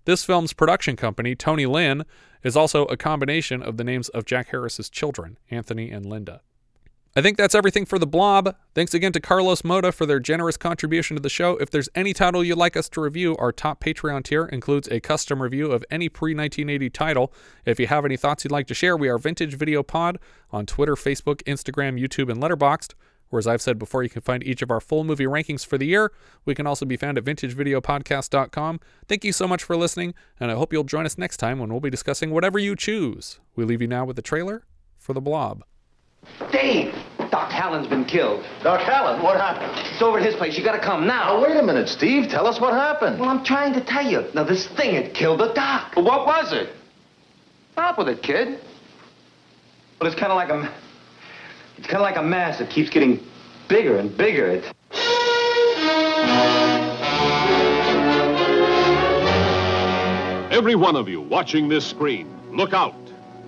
This 0.05 0.25
film's 0.25 0.53
production 0.53 0.97
company, 0.97 1.35
Tonylyn, 1.35 2.05
is 2.47 2.57
also 2.57 2.85
a 2.85 2.97
combination 2.97 3.61
of 3.61 3.77
the 3.77 3.83
names 3.83 4.09
of 4.11 4.25
Jack 4.25 4.51
Harris's 4.51 4.89
children, 4.89 5.37
Anthony 5.51 5.91
and 5.91 6.07
Linda. 6.07 6.43
I 7.17 7.21
think 7.21 7.37
that's 7.37 7.57
everything 7.57 7.87
for 7.87 7.99
the 7.99 8.07
blob. 8.07 8.55
Thanks 8.73 8.95
again 8.95 9.11
to 9.13 9.21
Carlos 9.21 9.63
Moda 9.63 9.93
for 9.93 10.07
their 10.07 10.21
generous 10.21 10.57
contribution 10.57 11.17
to 11.17 11.23
the 11.23 11.29
show. 11.29 11.57
If 11.57 11.71
there's 11.71 11.89
any 11.95 12.13
title 12.13 12.45
you'd 12.45 12.59
like 12.59 12.77
us 12.77 12.89
to 12.91 13.01
review, 13.01 13.37
our 13.39 13.51
top 13.51 13.83
Patreon 13.83 14.23
tier 14.23 14.45
includes 14.45 14.87
a 14.89 15.01
custom 15.01 15.43
review 15.43 15.73
of 15.73 15.85
any 15.91 16.09
pre 16.09 16.35
1980 16.35 16.91
title. 16.91 17.33
If 17.65 17.81
you 17.81 17.89
have 17.89 18.05
any 18.05 18.17
thoughts 18.17 18.45
you'd 18.45 18.53
like 18.53 18.69
to 18.69 18.75
share, 18.75 18.97
we 18.97 19.09
are 19.09 19.19
Vintage 19.19 19.55
Video 19.55 19.83
Pod 19.83 20.19
on 20.53 20.67
Twitter, 20.67 20.95
Facebook, 20.95 21.43
Instagram, 21.45 22.01
YouTube, 22.01 22.31
and 22.31 22.41
Letterboxd. 22.41 22.93
Or 23.31 23.39
as 23.39 23.47
I've 23.47 23.63
said 23.63 23.79
before, 23.79 24.03
you 24.03 24.09
can 24.09 24.23
find 24.23 24.45
each 24.45 24.63
of 24.63 24.71
our 24.71 24.81
full 24.81 25.05
movie 25.05 25.25
rankings 25.25 25.67
for 25.67 25.79
the 25.79 25.87
year. 25.87 26.13
We 26.45 26.55
can 26.55 26.67
also 26.67 26.85
be 26.85 26.97
found 26.97 27.19
at 27.19 27.25
vintagevideopodcast.com. 27.25 28.81
Thank 29.09 29.25
you 29.25 29.33
so 29.33 29.49
much 29.49 29.65
for 29.65 29.77
listening, 29.77 30.15
and 30.39 30.51
I 30.51 30.55
hope 30.55 30.73
you'll 30.73 30.85
join 30.85 31.07
us 31.07 31.19
next 31.19 31.39
time 31.39 31.59
when 31.59 31.71
we'll 31.71 31.81
be 31.81 31.91
discussing 31.91 32.31
whatever 32.31 32.59
you 32.59 32.77
choose. 32.77 33.41
We 33.57 33.65
leave 33.65 33.83
you 33.83 33.89
now 33.89 34.05
with 34.05 34.17
the 34.17 34.23
trailer 34.23 34.65
for 34.99 35.13
The 35.13 35.21
Blob. 35.21 35.65
Dave! 36.53 36.95
Doc 37.31 37.51
Hallen's 37.51 37.89
been 37.89 38.05
killed. 38.05 38.45
Doc 38.63 38.81
Hallen, 38.81 39.23
what 39.23 39.37
happened? 39.41 39.73
It's 39.93 40.01
over 40.01 40.19
at 40.19 40.25
his 40.25 40.35
place. 40.37 40.57
You 40.57 40.65
gotta 40.65 40.79
come 40.79 41.07
now. 41.07 41.35
Now, 41.37 41.43
wait 41.43 41.57
a 41.57 41.63
minute, 41.63 41.89
Steve. 41.89 42.29
Tell 42.29 42.47
us 42.47 42.61
what 42.61 42.73
happened. 42.73 43.19
Well, 43.19 43.29
I'm 43.29 43.45
trying 43.45 43.73
to 43.75 43.81
tell 43.81 44.09
you. 44.09 44.25
Now, 44.35 44.45
this 44.45 44.69
thing 44.69 44.95
had 44.95 45.13
killed 45.13 45.41
the 45.41 45.53
doc. 45.53 45.95
Well, 45.97 46.05
what 46.05 46.27
was 46.27 46.53
it? 46.53 46.71
Stop 47.73 47.99
with 47.99 48.09
it, 48.09 48.23
kid. 48.23 48.61
Well, 50.01 50.11
it's 50.11 50.19
kind 50.19 50.33
of 50.33 50.37
like 50.37 50.51
a... 50.51 50.73
It's 51.79 51.87
kind 51.87 51.97
of 51.97 52.03
like 52.03 52.17
a 52.17 52.23
mass 52.23 52.59
that 52.59 52.71
keeps 52.71 52.91
getting 52.91 53.25
bigger 53.69 53.99
and 53.99 54.17
bigger. 54.17 54.63
Every 60.51 60.75
one 60.75 60.97
of 60.97 61.09
you 61.09 61.21
watching 61.21 61.69
this 61.69 61.87
screen, 61.87 62.35
look 62.51 62.73
out. 62.73 62.95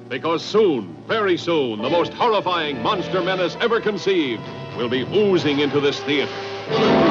Because 0.09 0.45
soon, 0.45 0.97
very 1.07 1.37
soon, 1.37 1.83
the 1.83 1.91
most 1.91 2.13
horrifying 2.13 2.83
monster 2.83 3.23
menace 3.23 3.57
ever 3.61 3.81
conceived 3.81 4.43
will 4.77 4.89
be 4.89 5.03
oozing 5.03 5.61
into 5.61 5.81
this 5.81 6.01
theater. 6.01 7.08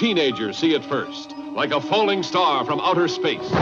Teenagers 0.00 0.56
see 0.56 0.74
it 0.74 0.82
first, 0.82 1.36
like 1.54 1.72
a 1.72 1.80
falling 1.80 2.22
star 2.22 2.64
from 2.64 2.80
outer 2.80 3.06
space. 3.06 3.38
Boy, 3.40 3.56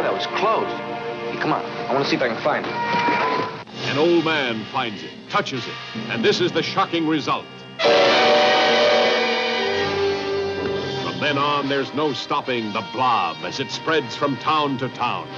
that 0.00 0.12
was 0.14 0.26
close. 0.38 0.66
Hey, 1.30 1.38
come 1.38 1.52
on. 1.52 1.62
I 1.62 1.92
want 1.92 2.02
to 2.04 2.10
see 2.10 2.16
if 2.16 2.22
I 2.22 2.28
can 2.28 2.42
find 2.42 2.64
it. 2.64 2.72
An 3.90 3.98
old 3.98 4.24
man 4.24 4.64
finds 4.72 5.02
it, 5.02 5.10
touches 5.28 5.66
it, 5.66 5.74
and 6.08 6.24
this 6.24 6.40
is 6.40 6.52
the 6.52 6.62
shocking 6.62 7.06
result. 7.06 7.44
From 11.02 11.20
then 11.20 11.36
on, 11.36 11.68
there's 11.68 11.92
no 11.92 12.14
stopping 12.14 12.72
the 12.72 12.82
blob 12.94 13.36
as 13.42 13.60
it 13.60 13.70
spreads 13.70 14.16
from 14.16 14.38
town 14.38 14.78
to 14.78 14.88
town. 14.88 15.28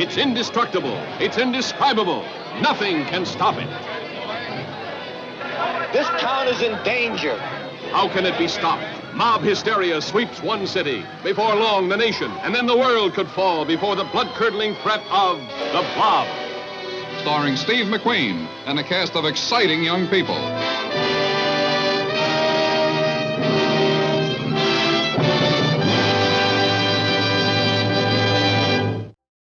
It's 0.00 0.16
indestructible. 0.16 0.96
It's 1.20 1.36
indescribable. 1.36 2.24
Nothing 2.62 3.04
can 3.04 3.26
stop 3.26 3.56
it. 3.58 3.68
This 5.92 6.06
town 6.18 6.48
is 6.48 6.62
in 6.62 6.82
danger. 6.84 7.36
How 7.92 8.08
can 8.08 8.24
it 8.24 8.38
be 8.38 8.48
stopped? 8.48 8.82
Mob 9.12 9.42
hysteria 9.42 10.00
sweeps 10.00 10.42
one 10.42 10.66
city. 10.66 11.04
Before 11.22 11.54
long, 11.54 11.90
the 11.90 11.98
nation, 11.98 12.30
and 12.40 12.54
then 12.54 12.64
the 12.64 12.78
world 12.78 13.12
could 13.12 13.28
fall 13.28 13.66
before 13.66 13.94
the 13.94 14.04
blood-curdling 14.04 14.74
threat 14.76 15.02
of 15.10 15.38
the 15.38 15.84
Blob. 15.94 16.26
Starring 17.20 17.56
Steve 17.56 17.84
McQueen 17.88 18.48
and 18.64 18.78
a 18.78 18.82
cast 18.82 19.16
of 19.16 19.26
exciting 19.26 19.82
young 19.82 20.08
people. 20.08 20.34